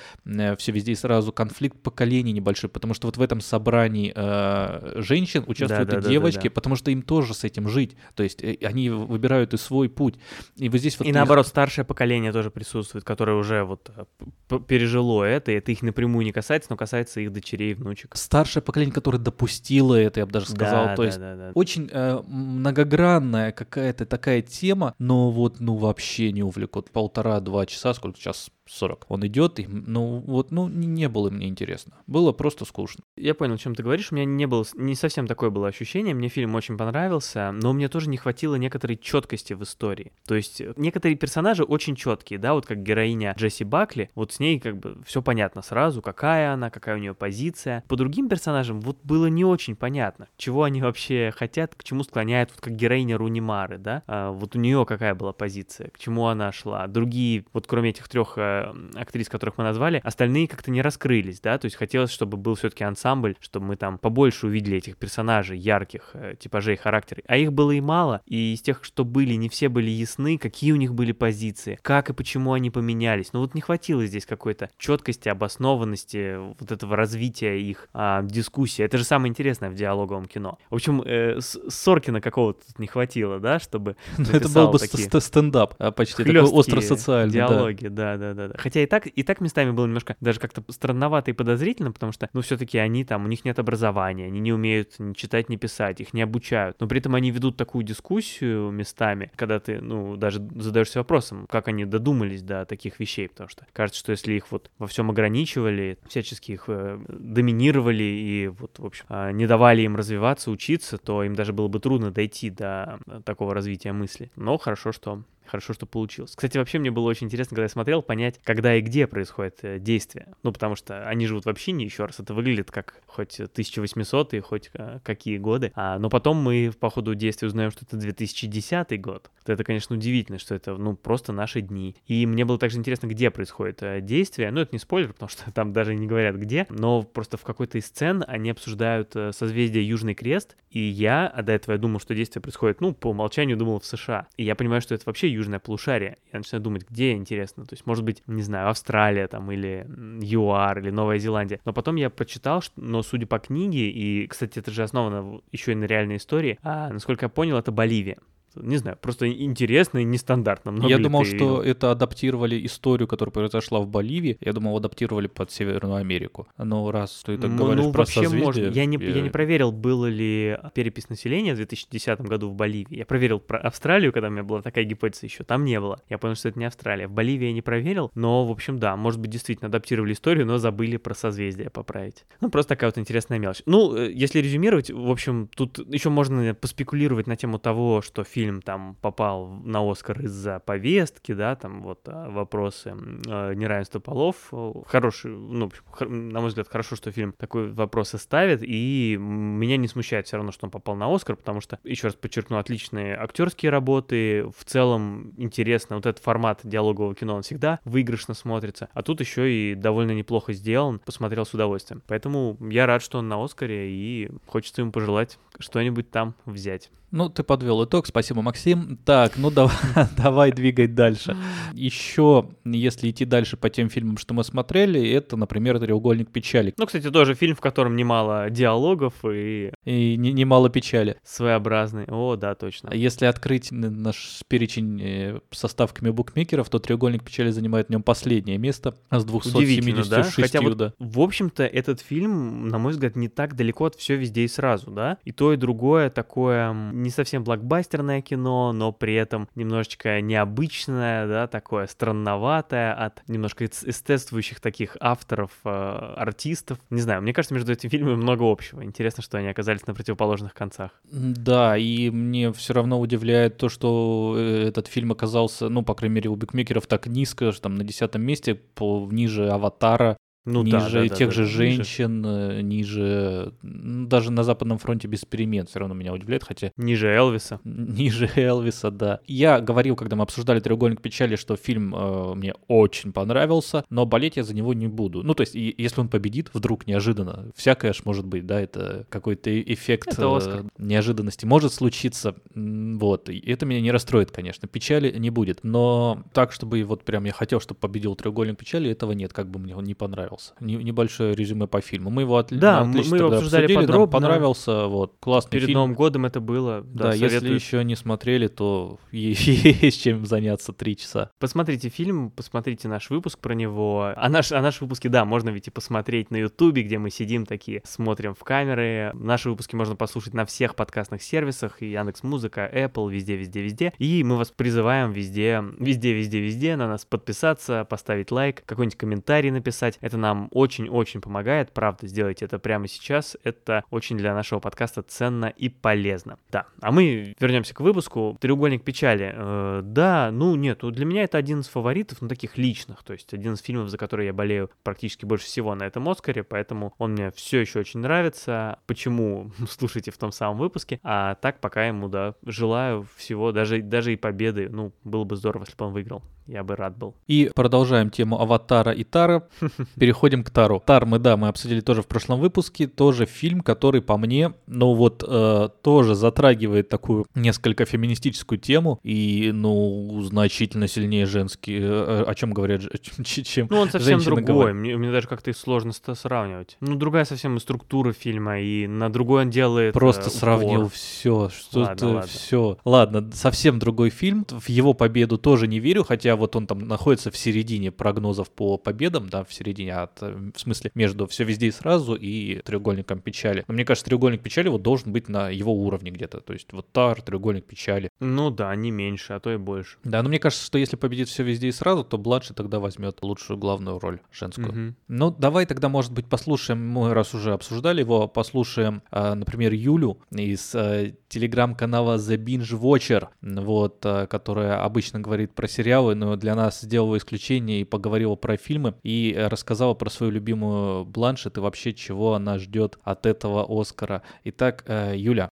все 0.59 0.73
везде 0.73 0.93
и 0.93 0.95
сразу 0.95 1.33
конфликт 1.33 1.79
поколений 1.79 2.33
небольшой, 2.33 2.69
потому 2.69 2.95
что 2.95 3.07
вот 3.09 3.17
в 3.17 3.23
этом 3.23 3.41
собрании 3.41 4.13
э, 4.15 5.01
женщин 5.01 5.45
участвуют 5.47 5.93
и 6.42 6.42
Да-да-да-да-да. 6.43 6.49
девочки, 6.49 6.49
потому 6.49 6.77
что 6.77 6.91
им 6.91 7.03
тоже 7.03 7.35
с 7.35 7.45
этим 7.45 7.69
жить, 7.69 7.97
то 8.15 8.23
есть 8.23 8.43
э, 8.43 8.57
они 8.63 8.91
выбирают 8.91 9.55
и 9.55 9.57
свой 9.57 9.89
путь. 9.89 10.17
И 10.57 10.69
вот 10.69 10.79
здесь 10.79 10.99
вот 10.99 11.09
И 11.09 11.13
наоборот, 11.13 11.47
старшее 11.47 11.85
поколение 11.85 12.33
тоже 12.33 12.51
присутствует, 12.51 13.05
которое 13.05 13.37
уже 13.37 13.65
вот 13.65 13.91
э, 13.97 14.59
пережило 14.67 15.23
это, 15.25 15.53
и 15.53 15.55
это 15.55 15.73
их 15.73 15.83
напрямую 15.83 16.25
не 16.25 16.33
касается, 16.33 16.69
но 16.71 16.77
касается 16.77 17.21
их 17.21 17.33
дочерей, 17.33 17.75
внучек. 17.75 18.17
старшее 18.17 18.63
поколение, 18.63 18.95
которое 18.95 19.19
допустило 19.19 19.95
это, 19.95 20.21
я 20.21 20.27
бы 20.27 20.33
даже 20.33 20.47
сказал, 20.47 20.87
Да, 20.87 20.97
то 20.97 21.03
да, 21.03 21.07
есть 21.07 21.19
да, 21.19 21.37
да. 21.37 21.51
очень 21.55 21.89
э, 21.93 22.23
многогранная 22.27 23.53
какая-то 23.53 24.07
такая 24.07 24.43
тема, 24.43 24.95
но 24.99 25.31
вот, 25.31 25.61
ну, 25.61 25.77
вообще 25.77 26.33
не 26.33 26.43
увлекут. 26.43 26.91
Полтора-два 26.91 27.67
часа, 27.67 27.95
сколько 27.95 28.19
сейчас? 28.19 28.51
40. 28.67 29.07
Он 29.09 29.27
идет, 29.27 29.59
и, 29.59 29.67
ну, 29.67 30.23
вот, 30.27 30.51
ну, 30.51 30.69
не 30.69 31.09
было 31.09 31.31
мне 31.31 31.49
интересно. 31.49 31.95
Было 32.07 32.33
просто 32.33 32.65
скучно. 32.65 33.05
Я 33.17 33.35
понял, 33.35 33.55
о 33.55 33.59
чем 33.59 33.75
ты 33.75 33.83
говоришь. 33.83 34.13
У 34.13 34.15
меня 34.15 34.25
не 34.25 34.47
было, 34.47 34.65
не 34.75 34.95
совсем 34.95 35.27
такое 35.27 35.51
было 35.51 35.69
ощущение. 35.69 36.15
Мне 36.15 36.29
фильм 36.29 36.55
очень 36.55 36.77
понравился, 36.77 37.53
но 37.53 37.73
мне 37.73 37.89
тоже 37.89 38.09
не 38.09 38.17
хватило 38.17 38.55
некоторой 38.55 38.97
четкости 38.97 39.53
в 39.53 39.63
истории. 39.63 40.13
То 40.27 40.35
есть 40.35 40.61
э, 40.61 40.73
некоторые 40.77 41.17
персонажи 41.17 41.65
очень 41.65 41.97
четкие, 41.97 42.39
да, 42.39 42.55
вот 42.55 42.67
как 42.67 42.83
героиня 42.83 43.35
Джесси 43.39 43.65
Бакли, 43.65 44.11
вот 44.15 44.33
с 44.33 44.41
ней 44.41 44.61
как 44.61 44.79
бы 44.79 44.99
все 45.05 45.23
понятно 45.23 45.63
сразу, 45.63 46.03
какая 46.03 46.53
она, 46.53 46.71
какая 46.71 46.97
у 46.97 46.99
нее 46.99 47.15
позиция. 47.15 47.85
По 47.89 47.97
другим 47.97 48.29
персонажам 48.29 48.81
вот 48.81 48.99
было 49.03 49.27
не 49.27 49.45
очень 49.45 49.77
понятно, 49.77 50.29
чего 50.37 50.65
они 50.65 50.83
вообще 50.83 51.33
хотят, 51.37 51.75
к 51.75 51.85
чему 51.85 52.05
склоняют, 52.05 52.51
вот 52.51 52.61
как 52.61 52.75
героиня 52.75 53.19
Рунимары, 53.19 53.79
да, 53.79 54.03
А, 54.07 54.31
вот 54.31 54.57
у 54.57 54.59
нее 54.59 54.85
какая 54.87 55.15
была 55.15 55.33
позиция, 55.33 55.91
к 55.91 55.99
чему 55.99 56.27
она 56.27 56.53
шла. 56.53 56.87
Другие, 56.87 57.45
вот 57.53 57.67
кроме 57.67 57.91
этих 57.91 58.09
трех 58.09 58.35
э, 58.37 58.62
актрис, 58.95 59.29
которых 59.29 59.59
мы 59.59 59.65
назвали, 59.65 60.01
остальные 60.05 60.49
как-то 60.49 60.71
не 60.71 60.83
раскрылись, 60.83 61.41
да, 61.41 61.59
то 61.59 61.67
есть 61.67 61.77
хотелось, 61.77 62.11
чтобы 62.11 62.37
был 62.37 62.55
все-таки 62.55 62.85
ансамбль, 62.85 63.37
чтобы 63.41 63.67
мы 63.67 63.77
там 63.77 63.99
побольше 63.99 64.47
увидели 64.47 64.79
этих 64.79 64.97
персонажей, 64.97 65.59
ярких 65.59 66.11
э, 66.15 66.35
типажей 66.39 66.77
характера. 66.77 67.23
А 67.27 67.37
их 67.37 67.53
было 67.53 67.73
и 67.73 67.81
мало, 67.81 68.23
и 68.27 68.55
из 68.55 68.63
тех, 68.63 68.85
что 68.85 69.05
были, 69.05 69.35
не 69.35 69.49
все 69.49 69.69
были 69.69 69.91
ясны, 69.91 70.39
какие 70.39 70.73
у 70.73 70.77
них 70.77 70.95
были 70.95 71.13
позиции, 71.13 71.79
как 71.83 72.11
и 72.11 72.13
почему 72.13 72.53
они 72.53 72.71
поменялись. 72.71 73.33
Но 73.33 73.41
вот 73.41 73.55
не 73.55 73.61
хватило 73.61 74.05
здесь 74.07 74.27
какой-то 74.27 74.71
четкости, 74.79 75.29
обоснованности, 75.29 76.37
вот 76.59 76.71
этого 76.71 76.97
развития 76.97 77.61
их 77.61 77.89
а, 77.93 78.23
дискуссии. 78.23 78.85
Это 78.85 78.99
же 78.99 79.05
самое 79.05 79.31
интересное 79.31 79.71
в 79.71 79.75
диалоговом 79.75 80.27
кино. 80.27 80.59
В 80.71 80.75
общем, 80.75 81.03
э, 81.03 81.41
Соркина 81.41 82.21
какого-то 82.21 82.67
тут 82.67 82.79
не 82.79 82.87
хватило, 82.87 83.39
да, 83.39 83.59
чтобы 83.59 83.97
Это 84.19 84.33
написал 84.35 84.71
был 84.71 84.79
бы 84.79 85.21
стендап, 85.21 85.75
а, 85.79 85.91
почти 85.91 86.25
такой 86.25 86.41
остро-социальный. 86.41 87.33
да. 87.33 87.49
диалоги, 87.49 87.89
да. 87.89 88.42
Да. 88.49 88.55
Хотя 88.59 88.83
и 88.83 88.87
так, 88.87 89.07
и 89.07 89.23
так 89.23 89.41
местами 89.41 89.71
было 89.71 89.87
немножко 89.87 90.17
даже 90.21 90.41
как-то 90.41 90.63
странновато 90.71 91.31
и 91.31 91.35
подозрительно, 91.35 91.93
потому 91.93 92.13
что, 92.13 92.29
ну, 92.33 92.41
все-таки 92.41 92.79
они 92.79 93.05
там, 93.05 93.25
у 93.25 93.29
них 93.29 93.45
нет 93.45 93.59
образования, 93.59 94.27
они 94.27 94.41
не 94.41 94.53
умеют 94.53 94.99
ни 94.99 95.13
читать, 95.13 95.49
ни 95.49 95.57
писать, 95.57 96.01
их 96.01 96.15
не 96.15 96.23
обучают. 96.23 96.81
Но 96.81 96.87
при 96.87 97.01
этом 97.01 97.15
они 97.15 97.31
ведут 97.31 97.57
такую 97.57 97.85
дискуссию 97.85 98.71
местами, 98.71 99.31
когда 99.37 99.61
ты, 99.61 99.81
ну, 99.81 100.17
даже 100.17 100.41
задаешься 100.57 100.99
вопросом, 100.99 101.47
как 101.49 101.69
они 101.69 101.85
додумались 101.85 102.43
до 102.43 102.65
таких 102.65 103.01
вещей, 103.01 103.29
потому 103.29 103.49
что 103.49 103.67
кажется, 103.73 104.01
что 104.01 104.13
если 104.13 104.35
их 104.35 104.51
вот 104.51 104.71
во 104.79 104.87
всем 104.87 105.11
ограничивали, 105.11 105.99
всячески 106.09 106.53
их 106.53 106.65
э, 106.69 106.99
доминировали 107.09 108.03
и 108.03 108.49
вот, 108.49 108.79
в 108.79 108.87
общем, 108.87 109.05
а, 109.09 109.33
не 109.33 109.47
давали 109.47 109.83
им 109.83 109.97
развиваться, 109.97 110.51
учиться, 110.51 110.99
то 110.99 111.23
им 111.23 111.35
даже 111.35 111.53
было 111.53 111.69
бы 111.69 111.81
трудно 111.81 112.11
дойти 112.11 112.51
до 112.51 112.99
э, 113.07 113.21
такого 113.25 113.55
развития 113.55 113.93
мысли. 113.93 114.31
Но 114.37 114.59
хорошо, 114.59 114.93
что 114.93 115.23
Хорошо, 115.47 115.73
что 115.73 115.87
получилось. 115.87 116.33
Кстати, 116.35 116.59
вообще 116.59 116.79
мне 116.79 116.91
было 116.91 117.09
очень 117.09 117.27
интересно, 117.27 117.51
когда 117.51 117.65
я 117.65 117.69
смотрел, 117.69 118.03
понять, 118.03 118.41
когда 118.45 118.75
и 118.75 118.81
где 118.81 119.07
происходит 119.07 119.59
э, 119.63 119.79
действие. 119.79 120.29
Ну, 120.43 120.53
потому 120.53 120.77
что 120.77 121.07
они 121.09 121.27
живут 121.27 121.45
в 121.45 121.49
общине, 121.49 121.85
еще 121.85 122.05
раз, 122.05 122.21
это 122.21 122.35
выглядит 122.35 122.71
как 122.71 123.03
хоть 123.07 123.39
1800 123.41 124.35
и 124.35 124.41
хоть 124.41 124.71
э, 124.75 125.01
какие 125.03 125.39
годы. 125.39 125.73
А, 125.75 125.99
но 125.99 126.09
потом 126.09 126.39
мы 126.39 126.73
по 126.79 126.91
ходу 126.91 127.15
действия 127.15 127.49
узнаем, 127.49 127.71
что 127.71 127.85
это 127.85 127.97
2010 127.97 129.01
год. 129.01 129.31
Это, 129.45 129.65
конечно, 129.65 129.97
удивительно, 129.97 130.39
что 130.39 130.55
это, 130.55 130.75
ну, 130.77 130.97
просто 130.97 131.33
наши 131.33 131.61
дни. 131.61 131.97
И 132.07 132.27
мне 132.27 132.45
было 132.45 132.59
также 132.59 132.79
интересно, 132.79 133.07
где 133.09 133.31
происходит 133.31 133.83
э, 133.83 134.01
действие. 134.01 134.51
Ну, 134.51 134.61
это 134.61 134.71
не 134.73 134.79
спойлер, 134.79 135.09
потому 135.13 135.29
что 135.29 135.51
там 135.53 135.73
даже 135.73 135.95
не 135.95 136.07
говорят 136.07 136.37
где, 136.37 136.67
но 136.71 137.03
просто 137.03 137.37
в 137.37 137.43
какой-то 137.43 137.79
из 137.79 137.87
сцен 137.87 138.25
они 138.27 138.51
обсуждают 138.51 139.15
созвездие 139.33 139.87
Южный 139.87 140.15
Крест, 140.15 140.57
и 140.71 140.81
я, 140.81 141.27
а 141.27 141.43
до 141.43 141.53
этого 141.53 141.73
я 141.75 141.79
думал, 141.79 142.01
что 142.01 142.15
действие 142.15 142.43
происходит, 142.43 142.81
ну, 142.81 142.95
по 142.95 143.09
умолчанию 143.09 143.57
думал 143.57 143.81
в 143.81 143.85
США. 143.85 144.29
И 144.37 144.45
я 144.45 144.55
понимаю, 144.55 144.81
что 144.81 144.95
это 144.95 145.05
вообще 145.07 145.29
южное 145.33 145.59
полушарие. 145.59 146.19
Я 146.33 146.39
начинаю 146.39 146.63
думать, 146.63 146.87
где 146.89 147.13
интересно. 147.13 147.65
То 147.65 147.75
есть, 147.75 147.87
может 147.87 148.05
быть, 148.05 148.23
не 148.27 148.43
знаю, 148.43 148.69
Австралия 148.69 149.27
там 149.29 149.51
или 149.51 149.87
ЮАР 150.21 150.81
или 150.81 150.91
Новая 150.91 151.19
Зеландия. 151.19 151.61
Но 151.65 151.73
потом 151.73 151.97
я 151.97 152.11
почитал, 152.11 152.61
что, 152.61 152.81
но 152.81 153.03
судя 153.03 153.27
по 153.27 153.39
книге, 153.39 153.91
и, 153.91 154.27
кстати, 154.27 154.59
это 154.59 154.71
же 154.71 154.83
основано 154.83 155.41
еще 155.51 155.73
и 155.73 155.75
на 155.75 155.85
реальной 155.85 156.17
истории, 156.17 156.59
а, 156.63 156.91
насколько 156.91 157.27
я 157.27 157.29
понял, 157.29 157.57
это 157.57 157.73
Боливия. 157.73 158.19
Не 158.57 158.77
знаю, 158.77 158.97
просто 159.01 159.31
интересно 159.31 159.99
и 159.99 160.05
нестандартно. 160.05 160.73
Много 160.73 160.89
Я 160.89 160.99
думал, 160.99 161.25
что 161.25 161.33
видел? 161.35 161.61
это 161.61 161.91
адаптировали 161.91 162.65
историю, 162.67 163.09
которая 163.09 163.33
произошла 163.33 163.81
в 163.81 163.89
Боливии. 163.89 164.37
Я 164.41 164.53
думал, 164.53 164.77
адаптировали 164.77 165.27
под 165.27 165.51
Северную 165.51 165.97
Америку. 165.97 166.47
Но 166.59 166.91
раз 166.91 167.23
ты 167.25 167.37
так 167.37 167.51
М, 167.51 167.57
говоришь 167.57 167.85
ну, 167.85 167.93
про 167.93 168.01
вообще 168.01 168.23
созвездие... 168.23 168.45
можно. 168.45 168.67
Я 168.67 168.85
не, 168.85 168.99
я 168.99 169.21
не 169.21 169.31
проверил, 169.31 169.73
было 169.73 170.07
ли 170.07 170.59
перепись 170.75 171.09
населения 171.09 171.55
в 171.55 171.57
2010 171.57 172.21
году 172.23 172.51
в 172.51 172.55
Боливии. 172.55 172.97
Я 172.97 173.07
проверил 173.07 173.41
про 173.41 173.59
Австралию, 173.59 174.13
когда 174.13 174.29
у 174.29 174.31
меня 174.31 174.43
была 174.43 174.63
такая 174.63 174.85
гипотеза 174.85 175.27
еще. 175.27 175.45
Там 175.45 175.65
не 175.65 175.81
было. 175.81 176.01
Я 176.09 176.19
понял, 176.19 176.35
что 176.35 176.49
это 176.49 176.59
не 176.59 176.65
Австралия. 176.67 177.07
В 177.07 177.13
Боливии 177.13 177.47
я 177.47 177.53
не 177.53 177.63
проверил, 177.63 178.11
но, 178.15 178.47
в 178.47 178.51
общем, 178.51 178.79
да, 178.79 178.97
может 178.97 179.21
быть, 179.21 179.31
действительно 179.31 179.69
адаптировали 179.69 180.13
историю, 180.13 180.47
но 180.47 180.59
забыли 180.59 180.97
про 180.97 181.15
созвездие 181.15 181.71
поправить. 181.71 182.25
Ну, 182.41 182.51
просто 182.51 182.71
такая 182.71 182.91
вот 182.91 182.99
интересная 182.99 183.39
мелочь. 183.39 183.63
Ну, 183.67 183.95
э, 183.97 184.13
если 184.13 184.41
резюмировать, 184.41 184.91
в 184.91 185.11
общем, 185.11 185.49
тут 185.55 185.79
еще 185.93 186.11
можно 186.11 186.55
поспекулировать 186.55 187.27
на 187.27 187.37
тему 187.37 187.59
того, 187.59 188.03
что 188.03 188.25
фильм 188.25 188.42
фильм 188.43 188.61
там 188.61 188.97
попал 189.01 189.47
на 189.47 189.89
Оскар 189.89 190.21
из-за 190.23 190.59
повестки, 190.59 191.33
да, 191.33 191.55
там 191.55 191.83
вот 191.83 192.01
а, 192.07 192.29
вопросы 192.29 192.91
э, 192.91 193.55
неравенства 193.55 194.01
полов. 194.01 194.51
Хороший, 194.87 195.31
ну, 195.31 195.71
на 196.01 196.41
мой 196.41 196.49
взгляд, 196.49 196.67
хорошо, 196.69 196.97
что 196.97 197.13
фильм 197.13 197.33
такой 197.33 197.71
вопросы 197.73 198.19
ставит, 198.19 198.63
и 198.65 199.17
меня 199.17 199.77
не 199.77 199.87
смущает 199.87 200.27
все 200.27 200.39
равно, 200.39 200.51
что 200.51 200.67
он 200.67 200.73
попал 200.73 200.97
на 200.97 201.15
Оскар, 201.15 201.37
потому 201.37 201.61
что, 201.61 201.79
еще 201.85 202.09
раз 202.09 202.17
подчеркну, 202.17 202.59
отличные 202.59 203.17
актерские 203.17 203.71
работы, 203.71 204.45
в 204.57 204.65
целом 204.65 205.33
интересно, 205.37 205.97
вот 205.97 206.07
этот 206.07 206.23
формат 206.23 206.61
диалогового 206.65 207.15
кино, 207.15 207.37
он 207.37 207.43
всегда 207.43 207.79
выигрышно 207.85 208.35
смотрится, 208.35 208.89
а 208.93 209.03
тут 209.03 209.21
еще 209.21 209.53
и 209.53 209.77
довольно 209.77 210.13
неплохо 210.13 210.53
сделан, 210.53 210.99
посмотрел 210.99 211.47
с 211.47 211.55
удовольствием. 211.55 212.03
Поэтому 212.09 212.57
я 212.61 212.87
рад, 212.87 213.03
что 213.03 213.19
он 213.19 213.29
на 213.29 213.43
Оскаре, 213.43 213.89
и 213.89 214.31
хочется 214.47 214.83
ему 214.83 214.91
пожелать 214.91 215.39
что-нибудь 215.61 216.11
там 216.11 216.35
взять. 216.45 216.91
Ну, 217.13 217.29
ты 217.29 217.43
подвел 217.43 217.85
итог, 217.85 218.07
спасибо, 218.07 218.41
Максим. 218.41 218.99
Так, 219.05 219.37
ну 219.37 219.51
давай, 219.51 219.77
давай 220.17 220.51
двигать 220.51 220.95
дальше. 220.95 221.37
Еще, 221.75 222.49
если 222.65 223.11
идти 223.11 223.27
дальше 223.27 223.59
по 223.59 223.69
тем 223.69 223.91
фильмам, 223.91 224.17
что 224.17 224.33
мы 224.33 224.43
смотрели, 224.45 225.11
это, 225.11 225.37
например, 225.37 225.79
«Треугольник 225.79 226.31
печали». 226.31 226.73
Ну, 226.79 226.87
кстати, 226.87 227.11
тоже 227.11 227.35
фильм, 227.35 227.55
в 227.55 227.61
котором 227.61 227.97
немало 227.97 228.49
диалогов 228.49 229.13
и... 229.31 229.73
И 229.85 230.17
не, 230.17 230.33
немало 230.33 230.71
печали. 230.71 231.19
Своеобразный. 231.23 232.07
О, 232.09 232.37
да, 232.37 232.55
точно. 232.55 232.95
Если 232.95 233.27
открыть 233.27 233.71
наш 233.73 234.41
перечень 234.49 235.01
э, 235.03 235.41
со 235.51 235.69
ставками 235.69 236.09
букмекеров, 236.09 236.71
то 236.71 236.79
«Треугольник 236.79 237.25
печали» 237.25 237.51
занимает 237.51 237.89
в 237.89 237.91
нем 237.91 238.03
последнее 238.03 238.57
место 238.57 238.95
с 239.11 239.23
276, 239.23 240.09
да? 240.09 240.23
Хотя 240.23 240.63
вот, 240.63 240.77
да. 240.79 240.95
в 240.99 241.21
общем-то, 241.21 241.65
этот 241.65 242.01
фильм, 242.01 242.69
на 242.69 242.79
мой 242.79 242.93
взгляд, 242.93 243.17
не 243.17 243.29
так 243.29 243.55
далеко 243.55 243.85
от 243.85 243.97
все 243.97 244.17
везде 244.17 244.45
и 244.45 244.49
сразу, 244.49 244.91
да? 244.91 245.19
И 245.25 245.33
то, 245.33 245.53
и 245.53 245.57
другое 245.59 246.09
такое 246.09 246.73
не 247.03 247.11
совсем 247.11 247.45
блокбастерное 247.45 248.23
кино, 248.23 248.73
но 248.73 248.93
при 248.93 249.15
этом 249.15 249.49
немножечко 249.55 250.21
необычное, 250.21 251.27
да, 251.27 251.47
такое 251.47 251.87
странноватое 251.87 252.95
от 252.95 253.23
немножко 253.29 253.65
эстетствующих 253.67 254.61
таких 254.61 254.97
авторов, 255.01 255.51
э, 255.65 256.15
артистов. 256.17 256.79
Не 256.91 257.01
знаю, 257.01 257.23
мне 257.23 257.33
кажется, 257.33 257.55
между 257.55 257.73
этими 257.73 257.91
фильмами 257.91 258.17
много 258.17 258.51
общего. 258.51 258.85
Интересно, 258.85 259.23
что 259.23 259.39
они 259.39 259.49
оказались 259.49 259.87
на 259.87 259.95
противоположных 259.95 260.55
концах. 260.55 260.93
Да, 261.11 261.77
и 261.77 262.11
мне 262.11 262.53
все 262.53 262.75
равно 262.75 263.01
удивляет 263.01 263.57
то, 263.57 263.69
что 263.69 264.35
э, 264.37 264.69
этот 264.69 264.87
фильм 264.87 265.13
оказался, 265.13 265.69
ну, 265.69 265.83
по 265.83 265.95
крайней 265.95 266.17
мере, 266.17 266.31
у 266.31 266.37
бикмекеров 266.37 266.87
так 266.87 267.07
низко, 267.07 267.53
что 267.53 267.63
там 267.63 267.75
на 267.75 267.85
десятом 267.85 268.23
месте, 268.23 268.55
по, 268.55 269.09
ниже 269.11 269.51
«Аватара», 269.51 270.17
ну, 270.45 270.63
ниже 270.65 271.03
да, 271.03 271.09
да, 271.09 271.09
тех 271.09 271.29
да, 271.29 271.35
же 271.35 271.43
да, 271.43 271.49
женщин, 271.49 272.23
ниже, 272.23 272.63
ниже 272.63 273.53
ну, 273.63 274.07
даже 274.09 274.33
на 274.33 274.43
Западном 274.43 274.79
фронте 274.79 275.07
без 275.07 275.25
перемен 275.25 275.67
все 275.67 275.79
равно 275.79 275.95
меня 275.95 276.13
удивляет, 276.13 276.43
хотя... 276.43 276.73
Ниже 276.77 277.09
Элвиса. 277.09 277.61
Ниже 277.65 278.29
Элвиса, 278.35 278.91
да. 278.91 279.21
Я 279.27 279.61
говорил, 279.61 279.95
когда 279.95 280.17
мы 280.17 280.25
обсуждали 280.25 280.59
«Треугольник 280.59 281.01
печали», 281.01 281.37
что 281.37 281.57
фильм 281.57 281.95
э, 281.95 282.35
мне 282.35 282.55
очень 282.67 283.13
понравился, 283.13 283.85
но 283.89 284.05
болеть 284.05 284.37
я 284.37 284.43
за 284.43 284.55
него 284.55 284.75
не 284.75 284.89
буду. 284.89 285.23
Ну, 285.23 285.35
то 285.35 285.43
есть, 285.43 285.55
и, 285.55 285.75
если 285.79 286.01
он 286.01 286.09
победит 286.09 286.51
вдруг 286.53 286.87
неожиданно, 286.87 287.51
всякое 287.55 287.93
ж 287.93 288.03
может 288.05 288.27
быть, 288.27 288.45
да, 288.45 288.61
это 288.61 289.07
какой-то 289.11 289.61
эффект 289.63 290.09
это 290.09 290.39
э, 290.43 290.65
неожиданности 290.79 291.47
может 291.47 291.73
случиться, 291.73 292.35
вот. 292.55 293.29
И 293.29 293.39
это 293.39 293.65
меня 293.65 293.81
не 293.81 293.93
расстроит, 293.93 294.33
конечно, 294.33 294.67
печали 294.67 295.17
не 295.17 295.31
будет, 295.31 295.61
но 295.63 296.25
так, 296.33 296.51
чтобы 296.51 296.83
вот 296.83 297.05
прям 297.05 297.25
я 297.25 297.33
хотел, 297.33 297.61
чтобы 297.61 297.79
победил 297.79 298.17
«Треугольник 298.17 298.59
печали», 298.59 298.91
этого 298.91 299.13
нет, 299.13 299.33
как 299.33 299.49
бы 299.49 299.61
мне 299.61 299.77
он 299.77 299.85
не 299.85 299.95
понравился 299.95 300.32
понравился. 300.33 300.55
Небольшое 300.61 301.35
резюме 301.35 301.67
по 301.67 301.81
фильму. 301.81 302.11
Мы 302.11 302.23
его 302.23 302.37
от... 302.37 302.49
да, 302.49 302.85
мы 302.85 303.01
его 303.01 303.29
обсуждали 303.29 303.65
обсудили, 303.65 303.75
подробно. 303.75 303.99
Нам 303.99 304.11
понравился, 304.11 304.87
вот, 304.87 305.15
классный 305.21 305.51
Перед 305.51 305.67
фильм. 305.67 305.79
Новым 305.79 305.95
годом 305.95 306.27
это 306.27 306.41
было. 306.41 306.83
Да, 306.83 307.11
да 307.11 307.15
если 307.15 307.53
еще 307.53 307.85
не 307.85 307.97
смотрели, 307.97 308.49
то 308.49 308.99
есть 309.11 310.03
чем 310.03 310.27
заняться 310.27 310.73
три 310.73 310.97
часа. 310.97 311.31
Посмотрите 311.39 311.89
фильм, 311.89 312.31
посмотрите 312.31 312.89
наш 312.89 313.11
выпуск 313.11 313.39
про 313.39 313.55
него. 313.55 314.13
А 314.17 314.29
наш, 314.29 314.53
а 314.53 314.61
наши 314.61 314.85
выпуски, 314.85 315.09
да, 315.09 315.25
можно 315.25 315.51
ведь 315.51 315.69
и 315.69 315.71
посмотреть 315.71 316.31
на 316.31 316.37
Ютубе, 316.37 316.83
где 316.83 316.99
мы 316.99 317.11
сидим 317.11 317.47
такие, 317.47 317.83
смотрим 317.85 318.35
в 318.35 318.45
камеры. 318.45 319.13
Наши 319.15 319.51
выпуски 319.51 319.77
можно 319.77 319.97
послушать 319.97 320.35
на 320.35 320.45
всех 320.45 320.75
подкастных 320.75 321.23
сервисах, 321.23 321.83
Яндекс 321.83 322.23
Музыка, 322.23 322.71
Apple, 322.73 323.11
везде, 323.11 323.37
везде, 323.37 323.63
везде. 323.63 323.93
И 323.99 324.25
мы 324.25 324.37
вас 324.37 324.51
призываем 324.51 325.13
везде, 325.13 325.63
везде, 325.79 326.13
везде, 326.13 326.41
везде 326.41 326.77
на 326.77 326.89
нас 326.89 327.05
подписаться, 327.05 327.85
поставить 327.85 328.31
лайк, 328.31 328.63
какой-нибудь 328.67 328.99
комментарий 328.99 329.51
написать. 329.51 329.99
Это 330.01 330.17
нам 330.23 330.49
очень-очень 330.53 331.21
помогает, 331.21 331.73
правда, 331.73 332.07
сделайте 332.07 332.45
это 332.47 332.59
прямо 332.59 332.89
сейчас, 332.89 333.37
это 333.45 333.85
очень 333.91 334.17
для 334.17 334.35
нашего 334.35 334.61
подкаста 334.61 335.03
ценно 335.03 335.47
и 335.47 335.69
полезно. 335.69 336.39
Да, 336.51 336.67
а 336.81 336.93
мы 336.93 337.35
вернемся 337.39 337.75
к 337.75 337.81
выпуску. 337.81 338.39
«Треугольник 338.41 338.85
печали». 338.85 339.33
Э, 339.35 339.81
да, 339.83 340.31
ну 340.33 340.55
нет, 340.55 340.81
для 340.83 341.05
меня 341.05 341.25
это 341.25 341.39
один 341.39 341.61
из 341.61 341.69
фаворитов, 341.69 342.23
ну 342.23 342.29
таких 342.29 342.57
личных, 342.57 343.03
то 343.03 343.13
есть 343.13 343.35
один 343.35 343.55
из 343.55 343.61
фильмов, 343.61 343.89
за 343.89 343.99
который 343.99 344.27
я 344.27 344.33
болею 344.33 344.71
практически 344.83 345.25
больше 345.25 345.47
всего 345.47 345.75
на 345.75 345.85
этом 345.85 346.09
Оскаре, 346.09 346.43
поэтому 346.43 346.95
он 346.99 347.13
мне 347.13 347.31
все 347.33 347.61
еще 347.61 347.81
очень 347.81 348.01
нравится. 348.01 348.79
Почему? 348.87 349.51
Слушайте 349.69 350.11
в 350.11 350.19
том 350.19 350.33
самом 350.33 350.59
выпуске. 350.59 351.01
А 351.03 351.35
так 351.37 351.61
пока 351.61 351.87
ему, 351.87 352.09
да, 352.09 352.35
желаю 352.45 353.07
всего, 353.17 353.53
даже, 353.53 353.83
даже 353.83 354.13
и 354.13 354.17
победы. 354.17 354.69
Ну, 354.69 354.93
было 355.05 355.25
бы 355.25 355.37
здорово, 355.37 355.65
если 355.65 355.77
бы 355.77 355.87
он 355.87 355.93
выиграл 355.93 356.23
я 356.47 356.65
бы 356.65 356.77
рад 356.77 356.97
был. 356.97 357.15
И 357.27 357.51
продолжаем 357.55 358.11
тему 358.11 358.41
Аватара 358.41 358.93
и 358.93 359.05
Тара. 359.05 359.49
Переходим 359.97 360.45
к 360.45 360.51
Тару. 360.51 360.83
Тар 360.85 361.07
мы, 361.07 361.19
да, 361.19 361.37
мы 361.37 361.49
обсудили 361.49 361.81
тоже 361.81 362.03
в 362.03 362.07
прошлом 362.07 362.41
выпуске. 362.41 362.87
Тоже 362.87 363.27
фильм, 363.27 363.61
который 363.61 364.03
по 364.03 364.17
мне, 364.17 364.53
ну 364.67 364.95
вот, 364.95 365.25
э, 365.27 365.69
тоже 365.83 366.15
затрагивает 366.15 366.89
такую 366.89 367.27
несколько 367.35 367.85
феминистическую 367.85 368.59
тему 368.59 368.99
и, 369.03 369.51
ну, 369.53 370.21
значительно 370.23 370.89
сильнее 370.89 371.27
женский, 371.27 371.79
э, 371.81 372.25
о 372.27 372.35
чем 372.35 372.53
говорят, 372.53 372.83
чем 373.25 373.69
Ну, 373.71 373.79
он 373.79 373.91
совсем 373.91 374.21
другой. 374.21 374.43
Говорят. 374.43 374.77
Мне, 374.77 374.97
мне 374.97 375.11
даже 375.13 375.29
как-то 375.29 375.53
сложно 375.53 375.93
сравнивать. 375.93 376.77
Ну, 376.81 376.97
другая 376.97 377.25
совсем 377.25 377.59
структура 377.61 378.13
фильма, 378.13 378.61
и 378.61 378.87
на 378.87 379.11
другой 379.11 379.43
он 379.43 379.51
делает 379.51 379.95
Просто 379.95 380.29
э, 380.29 380.31
сравнил 380.31 380.89
все, 380.89 381.51
что-то 381.51 382.23
все. 382.23 382.79
Ладно, 382.85 383.31
совсем 383.33 383.79
другой 383.79 384.11
фильм. 384.11 384.45
В 384.51 384.69
его 384.69 384.95
победу 384.95 385.39
тоже 385.39 385.69
не 385.69 385.79
верю, 385.79 386.05
хотя 386.05 386.32
хотя 386.33 386.37
вот 386.37 386.57
он 386.57 386.67
там 386.67 386.79
находится 386.79 387.31
в 387.31 387.37
середине 387.37 387.91
прогнозов 387.91 388.51
по 388.51 388.79
победам, 388.79 389.29
да, 389.29 389.45
в 389.45 389.53
середине, 389.53 389.95
от, 389.95 390.23
э, 390.23 390.51
в 390.55 390.59
смысле, 390.59 390.91
между 390.95 391.27
все 391.27 391.45
везде 391.45 391.67
и 391.67 391.71
сразу 391.71 392.15
и 392.15 392.61
треугольником 392.63 393.21
печали. 393.21 393.65
Но 393.69 393.75
мне 393.75 393.85
кажется, 393.85 394.07
треугольник 394.07 394.43
печали 394.43 394.69
вот 394.69 394.83
должен 394.83 395.13
быть 395.13 395.29
на 395.29 395.51
его 395.51 395.73
уровне 395.73 396.11
где-то, 396.11 396.41
то 396.41 396.53
есть 396.53 396.73
вот 396.73 396.91
тар, 396.93 397.21
треугольник 397.21 397.65
печали. 397.65 398.09
Ну 398.21 398.51
да, 398.51 398.75
не 398.77 398.91
меньше, 398.91 399.35
а 399.35 399.41
то 399.41 399.53
и 399.53 399.57
больше. 399.57 399.99
Да, 400.05 400.23
но 400.23 400.29
мне 400.29 400.39
кажется, 400.39 400.65
что 400.65 400.79
если 400.79 400.97
победит 400.97 401.29
все 401.29 401.43
везде 401.43 401.69
и 401.69 401.73
сразу, 401.73 402.05
то 402.05 402.19
Бладши 402.19 402.55
тогда 402.55 402.79
возьмет 402.79 403.19
лучшую 403.23 403.59
главную 403.59 403.99
роль 403.99 404.21
женскую. 404.33 404.69
Угу. 404.69 404.95
Ну, 405.09 405.31
давай 405.31 405.67
тогда, 405.67 405.89
может 405.89 406.13
быть, 406.13 406.27
послушаем, 406.27 406.89
мы 406.89 407.15
раз 407.15 407.35
уже 407.35 407.53
обсуждали 407.53 408.01
его, 408.01 408.29
послушаем, 408.29 409.03
а, 409.11 409.35
например, 409.35 409.73
Юлю 409.73 410.19
из 410.31 410.75
э, 410.75 411.15
телеграм-канала 411.29 412.17
The 412.17 412.37
Binge 412.37 412.79
Watcher, 412.79 413.29
вот, 413.43 414.05
э, 414.05 414.27
которая 414.27 414.83
обычно 414.83 415.21
говорит 415.21 415.55
про 415.55 415.69
сериалы, 415.69 416.15
для 416.37 416.55
нас 416.55 416.81
сделала 416.81 417.17
исключение 417.17 417.81
и 417.81 417.85
поговорила 417.85 418.35
про 418.35 418.57
фильмы 418.57 418.95
и 419.03 419.37
рассказала 419.51 419.95
про 419.95 420.11
свою 420.11 420.33
любимую 420.33 421.05
Бланшет 421.05 421.57
и 421.59 421.61
вообще 421.61 421.93
чего 421.93 422.35
она 422.35 422.59
ждет 422.59 422.99
от 423.03 423.27
этого 423.27 423.67
Оскара. 423.69 424.23
Итак, 424.45 424.85
э, 424.87 425.15
Юля, 425.17 425.49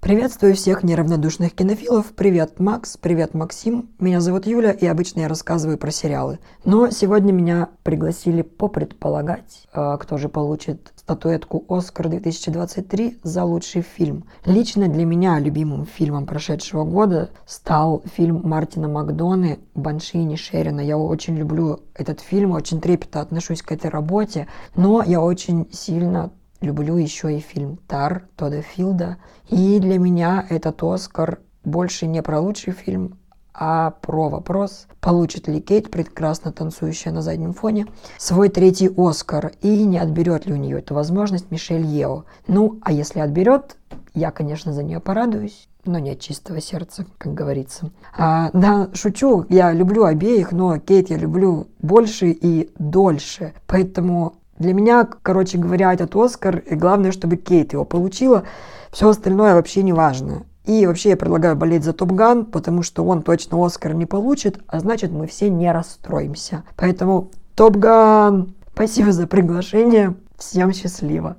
Приветствую 0.00 0.54
всех 0.54 0.82
неравнодушных 0.82 1.52
кинофилов. 1.52 2.14
Привет, 2.16 2.58
Макс. 2.58 2.96
Привет, 2.96 3.34
Максим. 3.34 3.90
Меня 3.98 4.22
зовут 4.22 4.46
Юля, 4.46 4.72
и 4.72 4.86
обычно 4.86 5.20
я 5.20 5.28
рассказываю 5.28 5.76
про 5.76 5.90
сериалы. 5.90 6.38
Но 6.64 6.88
сегодня 6.88 7.32
меня 7.32 7.68
пригласили 7.82 8.40
попредполагать, 8.40 9.68
э, 9.74 9.98
кто 10.00 10.16
же 10.16 10.30
получит 10.30 10.94
статуэтку 10.96 11.66
«Оскар 11.68 12.06
2023» 12.06 13.18
за 13.22 13.44
лучший 13.44 13.82
фильм. 13.82 14.24
Лично 14.46 14.88
для 14.88 15.04
меня 15.04 15.38
любимым 15.38 15.84
фильмом 15.84 16.24
прошедшего 16.24 16.84
года 16.84 17.28
стал 17.44 18.02
фильм 18.16 18.40
Мартина 18.42 18.88
Макдоны 18.88 19.60
«Банши 19.74 20.16
и 20.16 20.36
Шерина». 20.36 20.80
Я 20.80 20.96
очень 20.96 21.36
люблю 21.36 21.80
этот 21.94 22.20
фильм, 22.20 22.52
очень 22.52 22.80
трепетно 22.80 23.20
отношусь 23.20 23.60
к 23.60 23.70
этой 23.70 23.90
работе, 23.90 24.48
но 24.74 25.02
я 25.02 25.20
очень 25.20 25.68
сильно 25.70 26.30
Люблю 26.60 26.96
еще 26.96 27.34
и 27.36 27.40
фильм 27.40 27.78
«Тар» 27.88 28.28
Тода 28.36 28.60
Филда. 28.60 29.16
И 29.48 29.78
для 29.78 29.98
меня 29.98 30.44
этот 30.50 30.82
«Оскар» 30.82 31.40
больше 31.64 32.06
не 32.06 32.22
про 32.22 32.38
лучший 32.38 32.74
фильм, 32.74 33.18
а 33.54 33.92
про 34.02 34.28
вопрос, 34.28 34.86
получит 35.00 35.48
ли 35.48 35.60
Кейт, 35.60 35.90
прекрасно 35.90 36.52
танцующая 36.52 37.12
на 37.12 37.22
заднем 37.22 37.54
фоне, 37.54 37.86
свой 38.18 38.50
третий 38.50 38.90
Оскар 38.94 39.52
и 39.62 39.84
не 39.84 39.98
отберет 39.98 40.46
ли 40.46 40.52
у 40.52 40.56
нее 40.56 40.78
эту 40.78 40.94
возможность 40.94 41.50
Мишель 41.50 41.84
Ео. 41.84 42.24
Ну, 42.46 42.78
а 42.82 42.92
если 42.92 43.20
отберет, 43.20 43.76
я, 44.14 44.30
конечно, 44.30 44.72
за 44.72 44.82
нее 44.82 45.00
порадуюсь, 45.00 45.68
но 45.84 45.98
не 45.98 46.10
от 46.10 46.20
чистого 46.20 46.60
сердца, 46.60 47.06
как 47.18 47.32
говорится. 47.32 47.90
А, 48.16 48.50
да, 48.52 48.90
шучу, 48.92 49.46
я 49.48 49.72
люблю 49.72 50.04
обеих, 50.04 50.52
но 50.52 50.78
Кейт 50.78 51.10
я 51.10 51.16
люблю 51.16 51.68
больше 51.80 52.30
и 52.30 52.70
дольше. 52.78 53.54
Поэтому 53.66 54.34
для 54.60 54.74
меня, 54.74 55.08
короче 55.22 55.58
говоря, 55.58 55.92
этот 55.92 56.14
Оскар, 56.14 56.58
и 56.58 56.74
главное, 56.74 57.12
чтобы 57.12 57.36
Кейт 57.36 57.72
его 57.72 57.84
получила, 57.84 58.44
все 58.92 59.08
остальное 59.08 59.54
вообще 59.54 59.82
не 59.82 59.94
важно. 59.94 60.44
И 60.66 60.86
вообще 60.86 61.10
я 61.10 61.16
предлагаю 61.16 61.56
болеть 61.56 61.82
за 61.82 61.94
Топ 61.94 62.12
Ган, 62.12 62.44
потому 62.44 62.82
что 62.82 63.04
он 63.04 63.22
точно 63.22 63.64
Оскар 63.64 63.94
не 63.94 64.04
получит, 64.04 64.60
а 64.66 64.78
значит 64.80 65.10
мы 65.10 65.26
все 65.26 65.48
не 65.48 65.72
расстроимся. 65.72 66.64
Поэтому 66.76 67.30
Топ 67.56 67.76
Ган! 67.76 68.54
Спасибо 68.74 69.12
за 69.12 69.26
приглашение. 69.26 70.14
Всем 70.36 70.72
счастливо. 70.72 71.36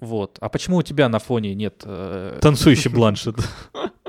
Вот. 0.00 0.36
А 0.40 0.48
почему 0.48 0.78
у 0.78 0.82
тебя 0.82 1.08
на 1.08 1.20
фоне 1.20 1.54
нет 1.54 1.82
э, 1.84 2.38
танцующий 2.42 2.90
бланшет? 2.90 3.36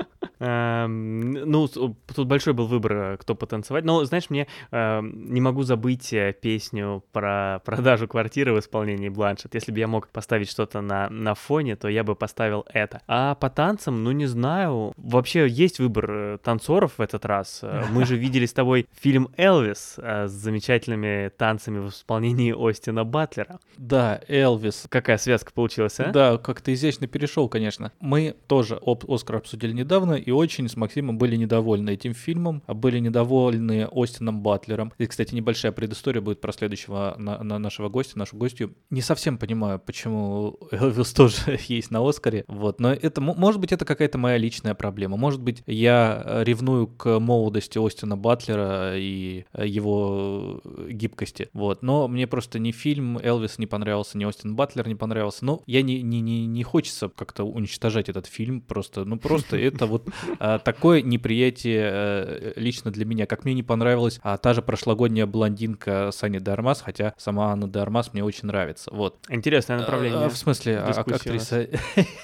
Эм, 0.42 1.30
ну, 1.30 1.68
тут 1.68 2.26
большой 2.26 2.52
был 2.52 2.66
выбор, 2.66 2.92
э, 2.92 3.16
кто 3.16 3.36
потанцевать. 3.36 3.84
Но, 3.84 4.04
знаешь, 4.04 4.28
мне 4.28 4.48
эм, 4.72 5.32
не 5.32 5.40
могу 5.40 5.62
забыть 5.62 6.12
э, 6.12 6.32
песню 6.32 7.04
про 7.12 7.60
продажу 7.64 8.08
квартиры 8.08 8.52
в 8.52 8.58
исполнении 8.58 9.08
Бланшет. 9.08 9.54
Если 9.54 9.70
бы 9.70 9.78
я 9.78 9.86
мог 9.86 10.08
поставить 10.08 10.50
что-то 10.50 10.80
на, 10.80 11.08
на 11.10 11.36
фоне, 11.36 11.76
то 11.76 11.86
я 11.86 12.02
бы 12.02 12.16
поставил 12.16 12.66
это. 12.72 13.02
А 13.06 13.36
по 13.36 13.50
танцам, 13.50 14.02
ну, 14.02 14.10
не 14.10 14.26
знаю. 14.26 14.92
Вообще 14.96 15.46
есть 15.46 15.78
выбор 15.78 16.10
э, 16.10 16.38
танцоров 16.42 16.94
в 16.98 17.00
этот 17.00 17.24
раз. 17.24 17.62
Мы 17.92 18.04
же 18.04 18.16
видели 18.18 18.46
с 18.46 18.52
тобой 18.52 18.88
фильм 19.00 19.28
«Элвис» 19.36 19.96
с 19.96 20.30
замечательными 20.30 21.28
танцами 21.28 21.78
в 21.78 21.90
исполнении 21.90 22.52
Остина 22.52 23.04
Батлера. 23.04 23.60
Да, 23.76 24.20
«Элвис». 24.26 24.86
Какая 24.88 25.18
связка 25.18 25.52
получилась, 25.52 26.00
а? 26.00 26.10
Да, 26.10 26.36
как-то 26.36 26.74
изящно 26.74 27.06
перешел, 27.06 27.48
конечно. 27.48 27.92
Мы 28.00 28.34
тоже 28.48 28.80
«Оскар» 28.84 29.36
обсудили 29.36 29.72
недавно, 29.72 30.14
и 30.14 30.31
очень 30.32 30.68
с 30.68 30.76
Максимом 30.76 31.18
были 31.18 31.36
недовольны 31.36 31.90
этим 31.90 32.14
фильмом, 32.14 32.62
а 32.66 32.74
были 32.74 32.98
недовольны 32.98 33.88
Остином 33.90 34.42
Батлером. 34.42 34.92
И, 34.98 35.06
кстати, 35.06 35.34
небольшая 35.34 35.72
предыстория 35.72 36.20
будет 36.20 36.40
про 36.40 36.52
следующего 36.52 37.14
на, 37.18 37.42
на 37.42 37.58
нашего 37.58 37.88
гостя, 37.88 38.18
нашу 38.18 38.36
гостью. 38.36 38.74
Не 38.90 39.02
совсем 39.02 39.38
понимаю, 39.38 39.78
почему 39.78 40.58
Элвис 40.70 41.12
тоже 41.14 41.58
есть 41.68 41.90
на 41.90 42.06
Оскаре, 42.06 42.44
вот, 42.48 42.80
но 42.80 42.92
это, 42.92 43.20
может 43.20 43.60
быть, 43.60 43.72
это 43.72 43.84
какая-то 43.84 44.18
моя 44.18 44.38
личная 44.38 44.74
проблема. 44.74 45.16
Может 45.16 45.40
быть, 45.40 45.62
я 45.66 46.42
ревную 46.44 46.86
к 46.86 47.18
молодости 47.18 47.84
Остина 47.84 48.16
Батлера 48.16 48.96
и 48.96 49.44
его 49.56 50.60
гибкости, 50.88 51.48
вот, 51.52 51.82
но 51.82 52.08
мне 52.08 52.26
просто 52.26 52.58
ни 52.58 52.72
фильм 52.72 53.18
Элвис 53.18 53.58
не 53.58 53.66
понравился, 53.66 54.18
ни 54.18 54.24
Остин 54.24 54.54
Батлер 54.56 54.88
не 54.88 54.94
понравился, 54.94 55.44
но 55.44 55.62
я 55.66 55.82
не, 55.82 56.02
не, 56.02 56.20
не, 56.20 56.46
не 56.46 56.62
хочется 56.62 57.08
как-то 57.08 57.44
уничтожать 57.44 58.08
этот 58.08 58.26
фильм, 58.26 58.60
просто, 58.60 59.04
ну, 59.04 59.18
просто 59.18 59.56
это 59.58 59.86
вот 59.86 60.08
такое 60.38 61.02
неприятие 61.02 61.90
э, 61.92 62.52
лично 62.56 62.90
для 62.90 63.04
меня. 63.04 63.26
Как 63.26 63.44
мне 63.44 63.54
не 63.54 63.62
понравилась 63.62 64.20
а, 64.22 64.36
та 64.36 64.54
же 64.54 64.62
прошлогодняя 64.62 65.26
блондинка 65.26 66.10
Сани 66.12 66.38
Дармас, 66.38 66.80
хотя 66.80 67.14
сама 67.16 67.52
Анна 67.52 67.68
Дармас 67.68 68.12
мне 68.12 68.24
очень 68.24 68.46
нравится. 68.46 68.90
Вот. 68.92 69.18
Интересное 69.28 69.78
направление. 69.78 70.26
А, 70.26 70.28
в 70.28 70.36
смысле, 70.36 70.78
актриса... 70.78 71.68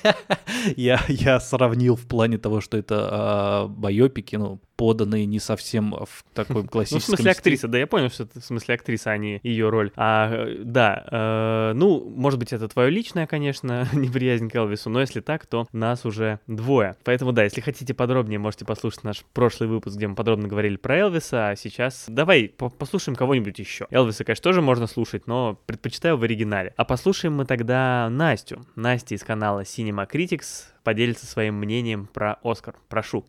я, 0.77 1.01
я 1.09 1.41
сравнил 1.41 1.97
в 1.97 2.07
плане 2.07 2.39
того, 2.39 2.61
что 2.61 2.77
это 2.77 3.09
а, 3.11 3.69
байопики, 3.69 4.37
ну, 4.37 4.61
поданные 4.79 5.27
не 5.27 5.41
совсем 5.41 5.91
в 5.91 6.25
такой 6.33 6.65
классическом 6.65 7.01
Ну, 7.09 7.17
в 7.17 7.19
смысле 7.19 7.31
актриса, 7.33 7.69
да, 7.69 7.79
я 7.79 7.87
понял, 7.87 8.11
что 8.11 8.23
это 8.23 8.41
в 8.41 8.45
смысле 8.45 8.77
актриса, 8.77 9.11
а 9.11 9.19
не 9.19 9.41
ее 9.43 9.69
роль. 9.69 9.91
А, 9.97 10.47
да, 10.61 11.05
э, 11.11 11.73
ну, 11.75 12.09
может 12.17 12.39
быть, 12.39 12.53
это 12.53 12.69
твое 12.69 12.89
личное, 12.89 13.27
конечно, 13.27 13.89
неприязнь 13.93 14.49
к 14.49 14.55
Элвису, 14.55 14.89
но 14.89 15.01
если 15.01 15.21
так, 15.21 15.47
то 15.47 15.67
нас 15.73 16.07
уже 16.07 16.39
двое. 16.47 16.97
Поэтому, 17.03 17.33
да, 17.33 17.43
если 17.43 17.61
хотите 17.61 17.93
подробнее, 17.93 18.39
можете 18.39 18.65
послушать 18.65 19.03
наш 19.03 19.25
прошлый 19.33 19.69
выпуск, 19.69 19.97
где 19.97 20.07
мы 20.07 20.15
подробно 20.15 20.47
говорили 20.47 20.77
про 20.77 20.97
Элвиса, 20.97 21.49
а 21.49 21.57
сейчас 21.57 22.05
давай 22.07 22.49
послушаем 22.57 23.17
кого-нибудь 23.17 23.59
еще. 23.59 23.89
Элвиса, 23.91 24.23
конечно, 24.25 24.45
тоже 24.45 24.63
можно 24.63 24.87
слушать, 24.87 25.27
но 25.27 25.59
предпочитаю 25.67 26.17
в 26.17 26.23
оригинале. 26.23 26.73
А 26.77 26.85
послушаем 26.85 27.35
мы 27.35 27.47
тогда 27.47 28.09
Настю. 28.11 28.65
Настя 28.77 29.17
из 29.17 29.25
канала 29.25 29.63
Cinema 29.63 30.09
Critics 30.09 30.67
поделится 30.85 31.27
своим 31.27 31.57
мнением 31.57 32.07
про 32.07 32.39
Оскар. 32.45 32.77
Прошу. 32.89 33.25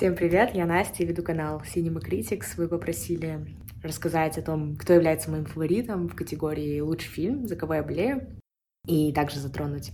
Всем 0.00 0.14
привет, 0.14 0.54
я 0.54 0.64
Настя, 0.64 1.04
веду 1.04 1.22
канал 1.22 1.60
Cinema 1.60 2.00
Critics. 2.00 2.54
Вы 2.56 2.68
попросили 2.68 3.46
рассказать 3.82 4.38
о 4.38 4.42
том, 4.42 4.76
кто 4.76 4.94
является 4.94 5.30
моим 5.30 5.44
фаворитом 5.44 6.08
в 6.08 6.14
категории 6.14 6.80
«Лучший 6.80 7.10
фильм», 7.10 7.46
за 7.46 7.54
кого 7.54 7.74
я 7.74 7.82
болею, 7.82 8.26
и 8.86 9.12
также 9.12 9.40
затронуть 9.40 9.92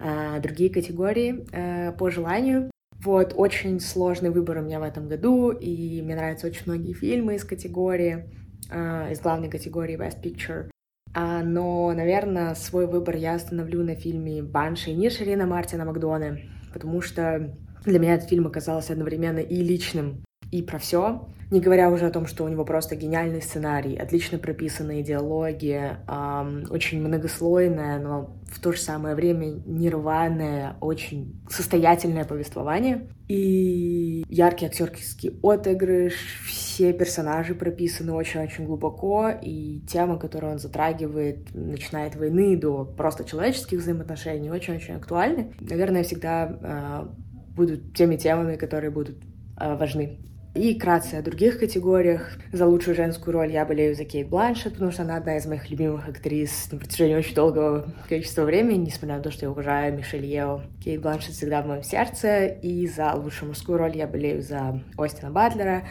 э, 0.00 0.40
другие 0.40 0.70
категории 0.70 1.46
э, 1.50 1.90
по 1.92 2.10
желанию. 2.10 2.70
Вот, 3.02 3.32
очень 3.34 3.80
сложный 3.80 4.30
выбор 4.30 4.58
у 4.58 4.62
меня 4.62 4.78
в 4.78 4.84
этом 4.84 5.08
году, 5.08 5.50
и 5.50 6.00
мне 6.02 6.14
нравятся 6.14 6.46
очень 6.46 6.62
многие 6.66 6.92
фильмы 6.92 7.34
из 7.34 7.44
категории, 7.44 8.30
э, 8.70 9.12
из 9.12 9.20
главной 9.20 9.48
категории 9.48 9.98
Best 9.98 10.22
Picture. 10.22 10.70
А, 11.12 11.42
но, 11.42 11.92
наверное, 11.92 12.54
свой 12.54 12.86
выбор 12.86 13.16
я 13.16 13.34
остановлю 13.34 13.82
на 13.82 13.96
фильме 13.96 14.42
«Банши» 14.42 14.92
не 14.92 15.10
Ширина 15.10 15.46
Мартина 15.46 15.84
Макдона, 15.86 16.38
потому 16.72 17.00
что 17.00 17.56
для 17.84 17.98
меня 17.98 18.14
этот 18.14 18.28
фильм 18.28 18.46
оказался 18.46 18.92
одновременно 18.92 19.38
и 19.38 19.56
личным, 19.56 20.24
и 20.50 20.62
про 20.62 20.78
все. 20.78 21.28
Не 21.50 21.60
говоря 21.60 21.90
уже 21.90 22.06
о 22.06 22.10
том, 22.10 22.26
что 22.26 22.44
у 22.44 22.48
него 22.48 22.64
просто 22.64 22.94
гениальный 22.94 23.42
сценарий, 23.42 23.96
отлично 23.96 24.38
прописанные 24.38 25.02
диалоги, 25.02 25.96
эм, 26.06 26.64
очень 26.70 27.00
многослойное, 27.00 27.98
но 27.98 28.36
в 28.48 28.60
то 28.60 28.70
же 28.70 28.78
самое 28.78 29.16
время 29.16 29.60
нерваное, 29.66 30.76
очень 30.80 31.42
состоятельное 31.48 32.24
повествование. 32.24 33.08
И 33.26 34.24
яркий 34.28 34.66
актерский 34.66 35.40
отыгрыш, 35.42 36.14
все 36.46 36.92
персонажи 36.92 37.56
прописаны 37.56 38.12
очень-очень 38.12 38.66
глубоко, 38.66 39.30
и 39.30 39.80
тема, 39.88 40.18
которую 40.20 40.52
он 40.52 40.58
затрагивает, 40.60 41.52
начиная 41.52 42.08
от 42.08 42.16
войны 42.16 42.56
до 42.56 42.84
просто 42.84 43.24
человеческих 43.24 43.80
взаимоотношений, 43.80 44.50
очень-очень 44.50 44.94
актуальны. 44.94 45.52
Наверное, 45.58 46.04
всегда 46.04 46.58
э, 46.62 47.29
будут 47.54 47.94
теми 47.94 48.16
темами, 48.16 48.56
которые 48.56 48.90
будут 48.90 49.16
э, 49.58 49.76
важны. 49.76 50.18
И 50.54 50.74
кратце 50.74 51.14
о 51.14 51.22
других 51.22 51.60
категориях. 51.60 52.32
За 52.50 52.66
лучшую 52.66 52.96
женскую 52.96 53.34
роль 53.34 53.52
я 53.52 53.64
болею 53.64 53.94
за 53.94 54.04
Кейт 54.04 54.28
Бланшет, 54.28 54.72
потому 54.72 54.90
что 54.90 55.02
она 55.02 55.16
одна 55.16 55.36
из 55.36 55.46
моих 55.46 55.70
любимых 55.70 56.08
актрис 56.08 56.68
на 56.72 56.78
протяжении 56.78 57.14
очень 57.14 57.36
долгого 57.36 57.94
количества 58.08 58.42
времени, 58.42 58.86
несмотря 58.86 59.18
на 59.18 59.22
то, 59.22 59.30
что 59.30 59.46
я 59.46 59.50
уважаю 59.52 59.96
Мишель 59.96 60.26
Ео. 60.26 60.62
Кейт 60.82 61.02
Бланшет 61.02 61.34
всегда 61.34 61.62
в 61.62 61.66
моем 61.66 61.84
сердце. 61.84 62.46
И 62.46 62.88
за 62.88 63.14
лучшую 63.14 63.50
мужскую 63.50 63.78
роль 63.78 63.96
я 63.96 64.08
болею 64.08 64.42
за 64.42 64.82
Остина 64.98 65.30
Батлера. 65.30 65.84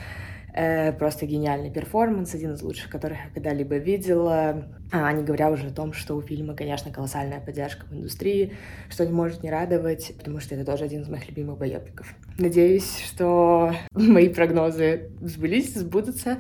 Э, 0.59 0.91
просто 0.91 1.25
гениальный 1.25 1.71
перформанс, 1.71 2.35
один 2.35 2.51
из 2.51 2.61
лучших, 2.61 2.89
которых 2.89 3.17
я 3.17 3.29
когда-либо 3.33 3.77
видела. 3.77 4.67
А, 4.91 5.09
не 5.13 5.23
говоря 5.23 5.51
уже 5.51 5.67
о 5.67 5.71
том, 5.71 5.93
что 5.93 6.15
у 6.15 6.21
фильма, 6.21 6.53
конечно, 6.53 6.91
колоссальная 6.91 7.39
поддержка 7.39 7.85
в 7.85 7.93
индустрии, 7.93 8.57
что 8.89 9.05
не 9.05 9.13
может 9.13 9.41
не 9.41 9.51
радовать, 9.51 10.11
потому 10.17 10.41
что 10.41 10.55
это 10.55 10.65
тоже 10.65 10.83
один 10.83 11.03
из 11.03 11.07
моих 11.07 11.29
любимых 11.29 11.57
боепиков. 11.59 12.13
Надеюсь, 12.37 12.99
что 13.05 13.73
мои 13.93 14.27
прогнозы 14.27 15.11
сбылись, 15.21 15.75
сбудутся. 15.75 16.39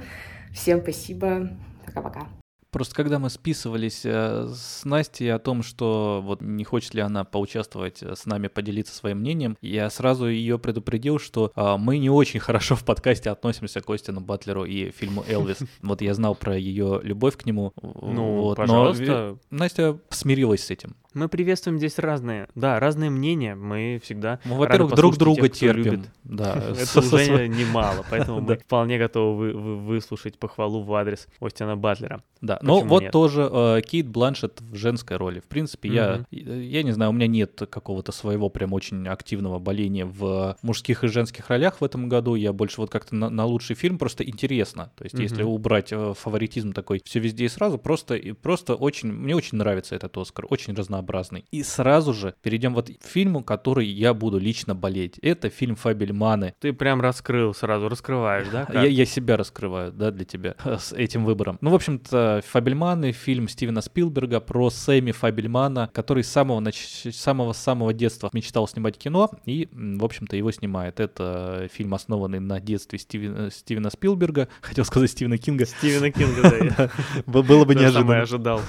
Всем 0.51 0.81
спасибо. 0.81 1.51
Пока-пока. 1.85 2.27
Просто 2.71 2.95
когда 2.95 3.17
мы 3.17 3.29
списывались 3.29 4.01
э, 4.05 4.47
с 4.53 4.85
Настей 4.85 5.33
о 5.33 5.39
том, 5.39 5.63
что 5.63 6.21
вот 6.23 6.41
не 6.41 6.63
хочет 6.63 6.93
ли 6.93 7.01
она 7.01 7.23
поучаствовать 7.23 8.03
э, 8.03 8.15
с 8.15 8.25
нами, 8.25 8.47
поделиться 8.47 8.93
своим 8.93 9.19
мнением, 9.19 9.57
я 9.61 9.89
сразу 9.89 10.27
ее 10.27 10.59
предупредил, 10.59 11.17
что 11.19 11.51
а, 11.55 11.77
мы 11.77 11.97
не 11.97 12.09
очень 12.09 12.39
хорошо 12.39 12.75
в 12.75 12.85
подкасте 12.85 13.31
относимся 13.31 13.81
к 13.81 13.89
Остину 13.89 14.21
Батлеру 14.21 14.65
и 14.65 14.91
фильму 14.91 15.23
«Элвис». 15.27 15.57
Вот 15.81 16.01
я 16.01 16.13
знал 16.13 16.35
про 16.35 16.57
ее 16.57 16.99
любовь 17.03 17.37
к 17.37 17.45
нему. 17.45 17.73
Ну, 17.81 18.41
вот, 18.41 18.57
пожалуйста. 18.57 19.37
Но 19.49 19.57
Настя 19.57 19.99
смирилась 20.09 20.65
с 20.65 20.71
этим. 20.71 20.95
Мы 21.19 21.27
приветствуем 21.27 21.77
здесь 21.77 21.99
разные, 21.99 22.47
да, 22.55 22.79
разные 22.79 23.09
мнения. 23.09 23.53
Мы 23.53 23.99
всегда, 24.01 24.39
ну, 24.45 24.55
во-первых, 24.55 24.95
друг 24.95 25.17
друга 25.17 25.49
тех, 25.49 25.75
терпим. 25.75 25.83
Любит. 25.83 26.09
Да, 26.23 26.53
это 26.79 26.99
уже 26.99 27.49
немало, 27.49 28.05
поэтому 28.09 28.39
мы 28.41 28.55
вполне 28.55 28.97
готовы 28.97 29.51
выслушать 29.51 30.39
похвалу 30.39 30.81
в 30.81 30.93
адрес 30.93 31.27
Остина 31.41 31.75
Батлера. 31.75 32.23
Да, 32.39 32.57
но 32.61 32.79
вот 32.79 33.11
тоже 33.11 33.49
э, 33.51 33.81
Кейт 33.85 34.07
Бланшет 34.07 34.61
в 34.61 34.73
женской 34.75 35.17
роли. 35.17 35.41
В 35.41 35.47
принципе, 35.47 35.89
я, 35.89 36.25
я 36.31 36.83
не 36.83 36.93
знаю, 36.93 37.11
у 37.11 37.13
меня 37.13 37.27
нет 37.27 37.63
какого-то 37.69 38.13
своего 38.13 38.47
прям 38.47 38.71
очень 38.71 39.05
активного 39.09 39.59
боления 39.59 40.05
в 40.05 40.55
мужских 40.61 41.03
и 41.03 41.07
женских 41.09 41.49
ролях 41.49 41.81
в 41.81 41.83
этом 41.83 42.07
году. 42.07 42.35
Я 42.35 42.53
больше 42.53 42.79
вот 42.79 42.89
как-то 42.89 43.13
на, 43.15 43.45
лучший 43.45 43.75
фильм 43.75 43.97
просто 43.97 44.23
интересно. 44.23 44.93
То 44.95 45.03
есть, 45.03 45.19
если 45.19 45.43
убрать 45.43 45.91
э, 45.91 46.13
фаворитизм 46.17 46.71
такой 46.71 47.01
все 47.03 47.19
везде 47.19 47.43
и 47.43 47.49
сразу, 47.49 47.77
просто 47.77 48.17
просто 48.41 48.75
очень 48.75 49.11
мне 49.11 49.35
очень 49.35 49.57
нравится 49.57 49.95
этот 49.95 50.17
Оскар, 50.17 50.45
очень 50.49 50.73
разнообразный 50.73 51.08
разнообразный. 51.09 51.45
И 51.51 51.63
сразу 51.63 52.13
же 52.13 52.33
перейдем 52.41 52.73
вот 52.73 52.89
к 52.89 53.05
фильму, 53.05 53.43
который 53.43 53.87
я 53.87 54.13
буду 54.13 54.37
лично 54.37 54.75
болеть. 54.75 55.17
Это 55.21 55.49
фильм 55.49 55.75
Фабельманы. 55.75 56.53
Ты 56.59 56.73
прям 56.73 57.01
раскрыл 57.01 57.53
сразу, 57.53 57.89
раскрываешь, 57.89 58.47
да? 58.51 58.67
Я, 58.73 58.85
я 58.85 59.05
себя 59.05 59.37
раскрываю, 59.37 59.91
да, 59.91 60.11
для 60.11 60.25
тебя 60.25 60.55
с 60.79 60.93
этим 60.93 61.25
выбором. 61.25 61.57
Ну, 61.61 61.71
в 61.71 61.75
общем-то, 61.75 62.41
Фабельманы, 62.47 63.11
фильм 63.11 63.47
Стивена 63.47 63.81
Спилберга 63.81 64.39
про 64.39 64.69
Сэмми 64.69 65.11
Фабельмана, 65.11 65.89
который 65.93 66.23
с 66.23 66.29
самого, 66.29 66.59
нач... 66.59 66.77
самого 67.11 67.53
самого 67.53 67.93
детства 67.93 68.29
мечтал 68.33 68.67
снимать 68.67 68.97
кино 68.97 69.29
и, 69.45 69.67
в 69.71 70.03
общем-то, 70.03 70.35
его 70.35 70.51
снимает. 70.51 70.99
Это 70.99 71.67
фильм, 71.73 71.93
основанный 71.93 72.39
на 72.39 72.59
детстве 72.59 72.99
Стивена, 72.99 73.49
Стивена 73.49 73.89
Спилберга. 73.89 74.47
Хотел 74.61 74.85
сказать 74.85 75.11
Стивена 75.11 75.37
Кинга. 75.37 75.65
Стивена 75.65 76.11
Кинга, 76.11 76.75
да. 76.77 76.89
Было 77.25 77.65
бы 77.65 77.75
неожиданно. 77.75 78.21
ожидал. 78.21 78.61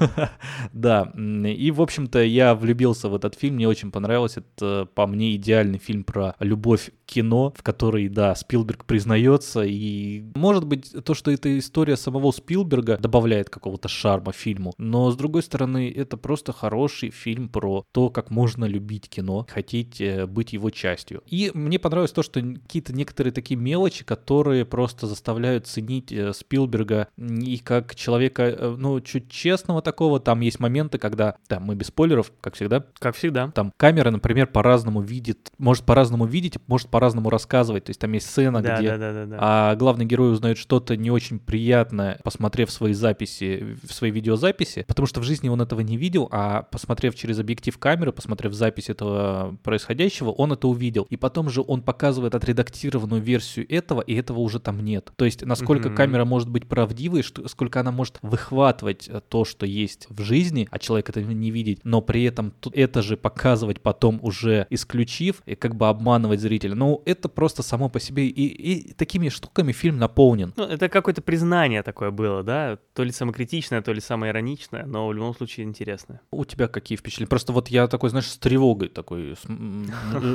Да. 0.72 1.12
И, 1.14 1.70
в 1.70 1.82
общем-то, 1.82 2.20
я 2.25 2.55
влюбился 2.55 3.09
в 3.09 3.14
этот 3.14 3.35
фильм, 3.35 3.57
мне 3.57 3.68
очень 3.68 3.91
понравилось. 3.91 4.37
Это, 4.37 4.89
по 4.95 5.07
мне, 5.07 5.37
идеальный 5.37 5.79
фильм 5.79 6.05
про 6.05 6.35
любовь 6.41 6.91
к 7.07 7.11
кино, 7.11 7.53
в 7.57 7.62
которой, 7.62 8.09
да, 8.09 8.35
Спилберг 8.35 8.85
признается. 8.85 9.62
И, 9.62 10.23
может 10.35 10.64
быть, 10.64 10.93
то, 11.05 11.14
что 11.14 11.31
это 11.31 11.59
история 11.59 11.97
самого 11.97 12.31
Спилберга, 12.31 12.97
добавляет 12.99 13.51
какого-то 13.51 13.89
шарма 13.89 14.33
фильму. 14.33 14.73
Но, 14.79 15.11
с 15.11 15.16
другой 15.16 15.43
стороны, 15.43 15.93
это 15.95 16.16
просто 16.16 16.53
хороший 16.53 17.11
фильм 17.11 17.49
про 17.49 17.85
то, 17.93 18.11
как 18.11 18.31
можно 18.31 18.64
любить 18.64 19.09
кино, 19.09 19.47
хотеть 19.51 20.01
э, 20.01 20.27
быть 20.27 20.53
его 20.53 20.71
частью. 20.71 21.23
И 21.27 21.51
мне 21.55 21.79
понравилось 21.79 22.12
то, 22.12 22.23
что 22.23 22.41
какие-то 22.41 22.93
некоторые 22.93 23.33
такие 23.33 23.59
мелочи, 23.59 24.05
которые 24.05 24.64
просто 24.64 25.07
заставляют 25.07 25.66
ценить 25.66 26.12
э, 26.12 26.33
Спилберга 26.33 27.09
и 27.16 27.59
как 27.59 27.95
человека, 27.95 28.43
э, 28.45 28.77
ну, 28.79 29.01
чуть 29.01 29.31
честного 29.31 29.83
такого. 29.83 30.21
Там 30.21 30.41
есть 30.41 30.61
моменты, 30.61 30.99
когда, 30.99 31.37
да, 31.49 31.61
мы 31.61 31.75
без 31.75 31.89
спойлеров, 31.89 32.10
как 32.41 32.55
всегда. 32.55 32.85
Как 32.99 33.15
всегда. 33.17 33.49
Там 33.51 33.73
камера, 33.77 34.11
например, 34.11 34.47
по-разному 34.47 35.01
видит, 35.01 35.51
может 35.59 35.85
по-разному 35.85 36.27
видеть, 36.27 36.55
может 36.67 36.89
по-разному 36.89 37.31
рассказывать. 37.31 37.85
То 37.85 37.91
есть 37.91 38.01
там 38.01 38.13
есть 38.13 38.29
сцена, 38.29 38.63
Да, 38.63 38.79
где 38.79 38.89
да, 38.91 38.99
да, 38.99 39.13
да, 39.13 39.27
да. 39.27 39.37
а 39.41 39.77
главный 39.77 40.05
герой 40.05 40.33
узнает 40.33 40.59
что-то 40.59 40.97
не 40.97 41.11
очень 41.11 41.39
приятное, 41.39 42.19
посмотрев 42.25 42.71
свои 42.71 42.93
записи, 42.93 43.77
в 43.87 43.93
свои 43.93 44.11
видеозаписи, 44.11 44.85
потому 44.89 45.07
что 45.07 45.21
в 45.21 45.25
жизни 45.25 45.49
он 45.49 45.61
этого 45.63 45.81
не 45.81 45.97
видел, 45.97 46.29
а 46.31 46.63
посмотрев 46.63 47.15
через 47.15 47.39
объектив 47.39 47.77
камеры, 47.79 48.13
посмотрев 48.13 48.53
запись 48.53 48.89
этого 48.91 49.57
происходящего, 49.63 50.31
он 50.31 50.53
это 50.53 50.69
увидел. 50.69 51.07
И 51.11 51.17
потом 51.17 51.51
же 51.51 51.63
он 51.67 51.83
показывает 51.83 52.35
отредактированную 52.35 53.21
версию 53.23 53.67
этого, 53.73 54.01
и 54.01 54.15
этого 54.15 54.39
уже 54.41 54.61
там 54.61 54.81
нет. 54.85 55.13
То 55.17 55.25
есть 55.25 55.45
насколько 55.45 55.89
Мгм. 55.89 55.97
камера 55.97 56.25
может 56.25 56.49
быть 56.49 56.67
правдивой, 56.69 57.23
что, 57.23 57.47
сколько 57.49 57.81
она 57.81 57.91
может 57.93 58.19
выхватывать 58.23 59.09
то, 59.29 59.45
что 59.45 59.67
есть 59.67 60.07
в 60.09 60.23
жизни, 60.23 60.69
а 60.71 60.79
человек 60.79 61.09
это 61.09 61.23
не 61.23 61.51
видит, 61.51 61.81
но 61.85 61.99
при 62.01 62.24
этом 62.24 62.53
это 62.72 63.03
же 63.03 63.16
показывать 63.16 63.80
потом 63.80 64.18
уже 64.22 64.66
исключив 64.70 65.42
и 65.46 65.55
как 65.55 65.74
бы 65.74 65.88
обманывать 65.88 66.40
зрителя. 66.40 66.74
Ну, 66.74 67.03
это 67.05 67.28
просто 67.28 67.62
само 67.62 67.88
по 67.88 68.01
себе. 68.01 68.26
И, 68.26 68.46
и 68.46 68.92
такими 68.92 69.28
штуками 69.28 69.72
фильм 69.72 69.98
наполнен. 69.98 70.53
Ну, 70.57 70.64
это 70.64 70.88
какое-то 70.88 71.22
признание 71.22 71.82
такое 71.82 72.11
было, 72.11 72.42
да? 72.42 72.78
То 72.94 73.03
ли 73.03 73.12
самокритичное, 73.12 73.82
то 73.82 73.92
ли 73.92 74.01
самоироничное, 74.01 74.84
но 74.86 75.09
в 75.09 75.12
любом 75.12 75.34
случае 75.34 75.66
интересное. 75.66 76.20
У 76.30 76.44
тебя 76.44 76.68
какие 76.68 76.96
впечатления? 76.96 77.28
Просто 77.28 77.53
вот 77.53 77.68
я 77.68 77.86
такой, 77.86 78.11
знаешь, 78.11 78.26
с 78.26 78.38
тревогой 78.38 78.88
такой 78.88 79.36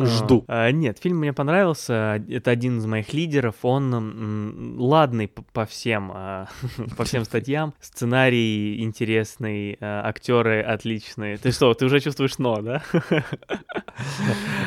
жду. 0.06 0.46
А, 0.48 0.72
Нет, 0.72 1.00
фильм 1.02 1.20
мне 1.20 1.34
понравился. 1.34 2.24
Это 2.30 2.52
один 2.52 2.80
из 2.80 2.86
моих 2.86 3.14
лидеров. 3.14 3.56
Он 3.64 4.76
ладный 4.78 5.28
по 5.28 5.66
всем, 5.66 6.12
а, 6.14 6.48
по 6.98 7.04
всем 7.04 7.26
статьям. 7.26 7.74
Сценарий 7.80 8.82
интересный, 8.84 9.78
а, 9.80 10.08
актеры 10.08 10.62
отличные. 10.62 11.38
Ты 11.38 11.52
что, 11.56 11.74
ты 11.74 11.86
уже 11.86 12.00
чувствуешь 12.00 12.38
но, 12.38 12.62
да? 12.62 12.84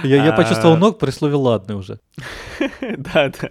Я, 0.02 0.24
я 0.24 0.32
почувствовал 0.32 0.74
А. 0.74 0.78
ног 0.78 0.98
при 0.98 1.10
слове 1.10 1.34
«ладный» 1.34 1.76
уже. 1.76 2.00
Да, 2.98 3.30
да. 3.40 3.50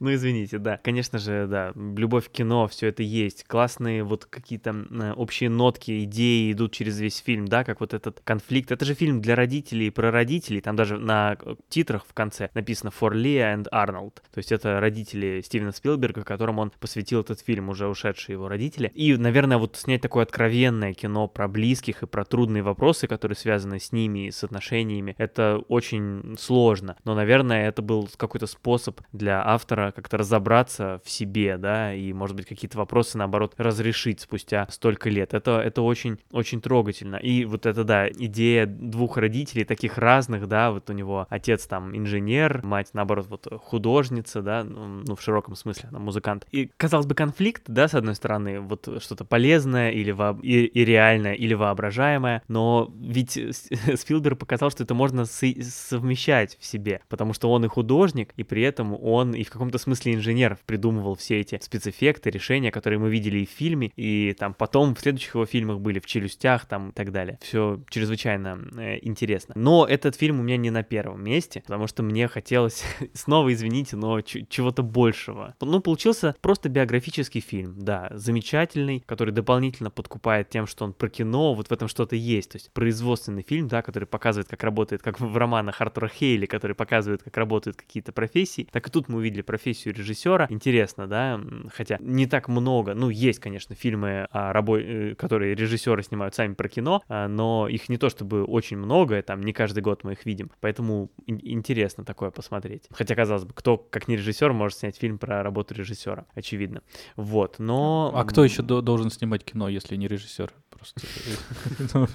Ну, 0.00 0.14
извините, 0.14 0.58
да. 0.58 0.78
Конечно 0.78 1.18
же, 1.18 1.46
да, 1.48 1.72
любовь 1.74 2.28
к 2.28 2.32
кино, 2.32 2.66
все 2.66 2.88
это 2.88 3.02
есть. 3.02 3.44
Классные 3.44 4.02
вот 4.02 4.24
какие-то 4.24 4.70
э, 4.90 5.12
общие 5.12 5.50
нотки, 5.50 6.04
идеи 6.04 6.52
идут 6.52 6.72
через 6.72 6.98
весь 6.98 7.18
фильм, 7.18 7.46
да, 7.46 7.64
как 7.64 7.80
вот 7.80 7.94
этот 7.94 8.20
конфликт. 8.24 8.70
Это 8.72 8.84
же 8.84 8.94
фильм 8.94 9.20
для 9.20 9.34
родителей 9.34 9.88
и 9.88 9.90
про 9.90 10.10
родителей. 10.10 10.60
Там 10.60 10.76
даже 10.76 10.98
на 10.98 11.36
э, 11.40 11.54
титрах 11.68 12.06
в 12.06 12.14
конце 12.14 12.50
написано 12.54 12.90
«For 12.98 13.12
Leah 13.12 13.56
and 13.56 13.66
Arnold». 13.72 14.14
То 14.32 14.38
есть 14.38 14.52
это 14.52 14.80
родители 14.80 15.42
Стивена 15.44 15.72
Спилберга, 15.72 16.24
которым 16.24 16.58
он 16.58 16.72
посвятил 16.80 17.20
этот 17.20 17.40
фильм, 17.40 17.68
уже 17.68 17.88
ушедшие 17.88 18.34
его 18.34 18.48
родители. 18.48 18.90
И, 18.94 19.16
наверное, 19.16 19.58
вот 19.58 19.76
снять 19.76 20.00
такое 20.00 20.24
откровенное 20.24 20.94
кино 20.94 21.28
про 21.28 21.48
близких 21.48 22.02
и 22.02 22.06
про 22.06 22.24
трудные 22.38 22.62
вопросы, 22.62 23.08
которые 23.08 23.34
связаны 23.34 23.80
с 23.80 23.90
ними 23.90 24.30
с 24.30 24.44
отношениями, 24.44 25.16
это 25.18 25.60
очень 25.66 26.36
сложно. 26.38 26.96
Но, 27.02 27.16
наверное, 27.16 27.66
это 27.66 27.82
был 27.82 28.08
какой-то 28.16 28.46
способ 28.46 29.00
для 29.12 29.44
автора 29.44 29.90
как-то 29.90 30.18
разобраться 30.18 31.00
в 31.04 31.10
себе, 31.10 31.58
да, 31.58 31.92
и, 31.92 32.12
может 32.12 32.36
быть, 32.36 32.46
какие-то 32.46 32.78
вопросы, 32.78 33.18
наоборот, 33.18 33.54
разрешить 33.56 34.20
спустя 34.20 34.68
столько 34.70 35.10
лет. 35.10 35.34
Это, 35.34 35.60
это 35.60 35.82
очень, 35.82 36.18
очень 36.30 36.60
трогательно. 36.60 37.16
И 37.16 37.44
вот 37.44 37.66
это, 37.66 37.82
да, 37.82 38.08
идея 38.08 38.66
двух 38.66 39.16
родителей, 39.16 39.64
таких 39.64 39.98
разных, 39.98 40.46
да, 40.46 40.70
вот 40.70 40.88
у 40.90 40.92
него 40.92 41.26
отец 41.30 41.66
там 41.66 41.96
инженер, 41.96 42.60
мать, 42.62 42.90
наоборот, 42.92 43.26
вот 43.28 43.48
художница, 43.64 44.42
да, 44.42 44.62
ну, 44.62 45.02
ну, 45.04 45.16
в 45.16 45.20
широком 45.20 45.56
смысле, 45.56 45.88
она 45.88 45.98
музыкант. 45.98 46.46
И, 46.52 46.70
казалось 46.76 47.06
бы, 47.06 47.16
конфликт, 47.16 47.64
да, 47.66 47.88
с 47.88 47.94
одной 47.94 48.14
стороны, 48.14 48.60
вот 48.60 48.88
что-то 49.02 49.24
полезное 49.24 49.90
или, 49.90 50.12
во... 50.12 50.38
и, 50.40 50.66
и 50.66 50.84
реальное, 50.84 51.34
или 51.34 51.54
воображаемое, 51.54 52.27
но 52.48 52.92
ведь 53.00 53.38
Спилберг 53.96 54.38
показал, 54.38 54.70
что 54.70 54.84
это 54.84 54.94
можно 54.94 55.24
со- 55.24 55.62
совмещать 55.62 56.56
в 56.60 56.64
себе, 56.64 57.00
потому 57.08 57.32
что 57.32 57.50
он 57.50 57.64
и 57.64 57.68
художник, 57.68 58.32
и 58.36 58.44
при 58.44 58.62
этом 58.62 58.94
он 59.00 59.34
и 59.34 59.44
в 59.44 59.50
каком-то 59.50 59.78
смысле 59.78 60.14
инженер 60.14 60.58
придумывал 60.66 61.14
все 61.14 61.40
эти 61.40 61.58
спецэффекты, 61.60 62.30
решения, 62.30 62.70
которые 62.70 62.98
мы 62.98 63.10
видели 63.10 63.40
и 63.40 63.46
в 63.46 63.50
фильме, 63.50 63.92
и 63.96 64.34
там 64.38 64.54
потом 64.54 64.94
в 64.94 65.00
следующих 65.00 65.34
его 65.34 65.46
фильмах 65.46 65.80
были 65.80 65.98
в 65.98 66.06
«Челюстях» 66.06 66.66
там 66.66 66.90
и 66.90 66.92
так 66.92 67.12
далее. 67.12 67.38
Все 67.42 67.80
чрезвычайно 67.88 68.58
э, 68.78 68.98
интересно. 69.02 69.54
Но 69.56 69.86
этот 69.86 70.16
фильм 70.16 70.40
у 70.40 70.42
меня 70.42 70.56
не 70.56 70.70
на 70.70 70.82
первом 70.82 71.22
месте, 71.22 71.62
потому 71.62 71.86
что 71.86 72.02
мне 72.02 72.28
хотелось, 72.28 72.84
снова 73.14 73.52
извините, 73.52 73.96
но 73.96 74.20
чего-то 74.20 74.82
большего. 74.82 75.54
Ну, 75.60 75.80
получился 75.80 76.34
просто 76.40 76.68
биографический 76.68 77.40
фильм, 77.40 77.74
да, 77.78 78.08
замечательный, 78.12 79.00
который 79.06 79.32
дополнительно 79.32 79.90
подкупает 79.90 80.48
тем, 80.50 80.66
что 80.66 80.84
он 80.84 80.92
про 80.92 81.08
кино, 81.08 81.54
вот 81.54 81.68
в 81.68 81.72
этом 81.72 81.88
что-то 81.88 82.16
есть, 82.18 82.50
то 82.50 82.56
есть 82.56 82.72
производственный 82.72 83.42
фильм, 83.42 83.68
да, 83.68 83.82
который 83.82 84.04
показывает, 84.04 84.48
как 84.48 84.62
работает, 84.64 85.02
как 85.02 85.20
в 85.20 85.36
романах 85.36 85.80
Артура 85.80 86.08
Хейли, 86.08 86.46
который 86.46 86.74
показывает, 86.74 87.22
как 87.22 87.36
работают 87.36 87.76
какие-то 87.76 88.12
профессии, 88.12 88.68
так 88.70 88.86
и 88.88 88.90
тут 88.90 89.08
мы 89.08 89.18
увидели 89.18 89.42
профессию 89.42 89.94
режиссера. 89.94 90.46
Интересно, 90.50 91.06
да, 91.06 91.40
хотя 91.74 91.96
не 92.00 92.26
так 92.26 92.48
много, 92.48 92.94
ну, 92.94 93.08
есть, 93.10 93.38
конечно, 93.38 93.74
фильмы, 93.74 94.26
о 94.30 94.52
рабо- 94.52 94.80
э, 94.80 95.14
которые 95.14 95.54
режиссеры 95.54 96.02
снимают 96.02 96.34
сами 96.34 96.54
про 96.54 96.68
кино, 96.68 97.02
а, 97.08 97.28
но 97.28 97.68
их 97.68 97.88
не 97.88 97.96
то 97.96 98.08
чтобы 98.08 98.44
очень 98.44 98.76
много, 98.76 99.22
там 99.22 99.40
не 99.42 99.52
каждый 99.52 99.80
год 99.82 100.04
мы 100.04 100.12
их 100.12 100.26
видим, 100.26 100.50
поэтому 100.60 101.10
ин- 101.26 101.40
интересно 101.42 102.04
такое 102.04 102.30
посмотреть. 102.30 102.88
Хотя, 102.90 103.14
казалось 103.14 103.44
бы, 103.44 103.52
кто, 103.54 103.76
как 103.76 104.08
не 104.08 104.16
режиссер, 104.16 104.52
может 104.52 104.78
снять 104.78 104.96
фильм 104.96 105.18
про 105.18 105.42
работу 105.42 105.74
режиссера, 105.74 106.26
очевидно. 106.34 106.82
Вот, 107.16 107.58
но... 107.58 108.12
А 108.14 108.24
кто 108.24 108.44
еще 108.44 108.62
до- 108.62 108.82
должен 108.82 109.10
снимать 109.10 109.44
кино, 109.44 109.68
если 109.68 109.96
не 109.96 110.08
режиссер? 110.08 110.52
Просто. 110.78 111.00
Ну, 111.94 112.06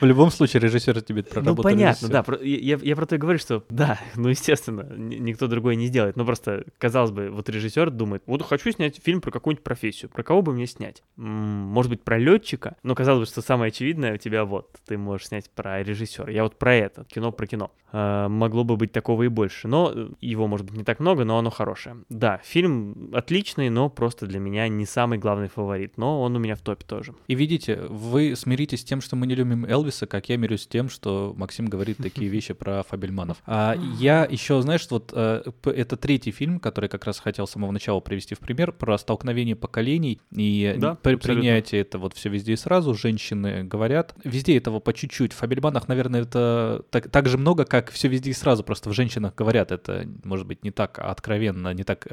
в 0.00 0.04
любом 0.04 0.30
случае, 0.30 0.60
режиссер 0.62 1.00
тебе 1.02 1.24
Ну, 1.34 1.40
работу 1.42 1.62
понятно, 1.62 2.06
режиссера. 2.06 2.22
да. 2.22 2.38
Я, 2.42 2.96
про 2.96 3.06
то 3.06 3.14
и 3.14 3.18
говорю, 3.18 3.38
что 3.38 3.64
да, 3.70 3.98
ну, 4.16 4.28
естественно, 4.28 4.86
ни- 4.96 5.16
никто 5.16 5.46
другой 5.48 5.76
не 5.76 5.86
сделает. 5.86 6.16
Ну, 6.16 6.24
просто, 6.24 6.64
казалось 6.78 7.10
бы, 7.10 7.30
вот 7.30 7.48
режиссер 7.48 7.90
думает, 7.90 8.22
вот 8.26 8.42
хочу 8.42 8.70
снять 8.72 9.00
фильм 9.02 9.20
про 9.20 9.30
какую-нибудь 9.30 9.64
профессию, 9.64 10.10
про 10.10 10.22
кого 10.22 10.42
бы 10.42 10.52
мне 10.52 10.66
снять? 10.66 11.02
Может 11.16 11.90
быть, 11.90 12.02
про 12.02 12.18
летчика? 12.18 12.76
Но 12.82 12.94
казалось 12.94 13.20
бы, 13.20 13.26
что 13.32 13.42
самое 13.42 13.68
очевидное 13.68 14.14
у 14.14 14.18
тебя 14.18 14.44
вот, 14.44 14.76
ты 14.86 14.98
можешь 14.98 15.28
снять 15.28 15.50
про 15.50 15.82
режиссера. 15.82 16.30
Я 16.30 16.42
вот 16.42 16.58
про 16.58 16.74
это, 16.74 17.04
кино 17.04 17.32
про 17.32 17.46
кино. 17.46 17.70
А, 17.92 18.28
могло 18.28 18.64
бы 18.64 18.76
быть 18.76 18.92
такого 18.92 19.22
и 19.22 19.28
больше, 19.28 19.68
но 19.68 19.92
э, 19.94 20.08
его, 20.20 20.48
может 20.48 20.66
быть, 20.66 20.76
не 20.76 20.84
так 20.84 20.98
много, 21.00 21.24
но 21.24 21.38
оно 21.38 21.50
хорошее. 21.50 21.96
Да, 22.08 22.40
фильм 22.44 23.10
отличный, 23.14 23.70
но 23.70 23.88
просто 23.88 24.26
для 24.26 24.38
меня 24.40 24.68
не 24.68 24.84
самый 24.86 25.18
главный 25.18 25.48
фаворит, 25.48 25.96
но 25.96 26.20
он 26.20 26.34
у 26.36 26.38
меня 26.38 26.56
в 26.56 26.60
топе 26.60 26.84
тоже. 26.84 27.14
И 27.28 27.34
видите, 27.34 27.85
вы 27.88 28.34
смиритесь 28.36 28.80
с 28.80 28.84
тем, 28.84 29.00
что 29.00 29.16
мы 29.16 29.26
не 29.26 29.34
любим 29.34 29.64
Элвиса, 29.64 30.06
как 30.06 30.28
я 30.28 30.36
мирюсь 30.36 30.62
с 30.62 30.66
тем, 30.66 30.88
что 30.88 31.34
Максим 31.36 31.66
говорит 31.66 31.98
такие 31.98 32.28
вещи 32.28 32.54
про 32.54 32.82
Фабельманов. 32.88 33.38
А 33.46 33.74
я 33.98 34.24
еще, 34.24 34.60
знаешь, 34.62 34.86
вот 34.90 35.12
э, 35.14 35.42
это 35.64 35.96
третий 35.96 36.30
фильм, 36.30 36.60
который 36.60 36.88
как 36.88 37.04
раз 37.04 37.18
хотел 37.18 37.46
с 37.46 37.50
самого 37.52 37.70
начала 37.72 38.00
привести 38.00 38.34
в 38.34 38.38
пример, 38.38 38.72
про 38.72 38.96
столкновение 38.98 39.56
поколений 39.56 40.20
и 40.32 40.74
Да, 40.78 40.94
при- 40.94 41.14
абсолютно. 41.14 41.34
принятие 41.42 41.80
это 41.82 41.98
вот 41.98 42.14
все 42.14 42.28
везде 42.28 42.52
и 42.52 42.56
сразу. 42.56 42.94
Женщины 42.94 43.64
говорят. 43.64 44.14
Везде 44.24 44.56
этого 44.56 44.80
по 44.80 44.92
чуть-чуть. 44.92 45.32
В 45.32 45.36
Фабельманах, 45.36 45.88
наверное, 45.88 46.22
это 46.22 46.82
так, 46.90 47.10
так 47.10 47.28
же 47.28 47.38
много, 47.38 47.64
как 47.64 47.90
все 47.90 48.08
везде 48.08 48.30
и 48.30 48.34
сразу. 48.34 48.64
Просто 48.64 48.90
в 48.90 48.92
женщинах 48.92 49.34
говорят. 49.34 49.72
Это, 49.72 50.06
может 50.24 50.46
быть, 50.46 50.64
не 50.64 50.70
так 50.70 50.98
откровенно, 50.98 51.72
не 51.74 51.84
так 51.84 52.06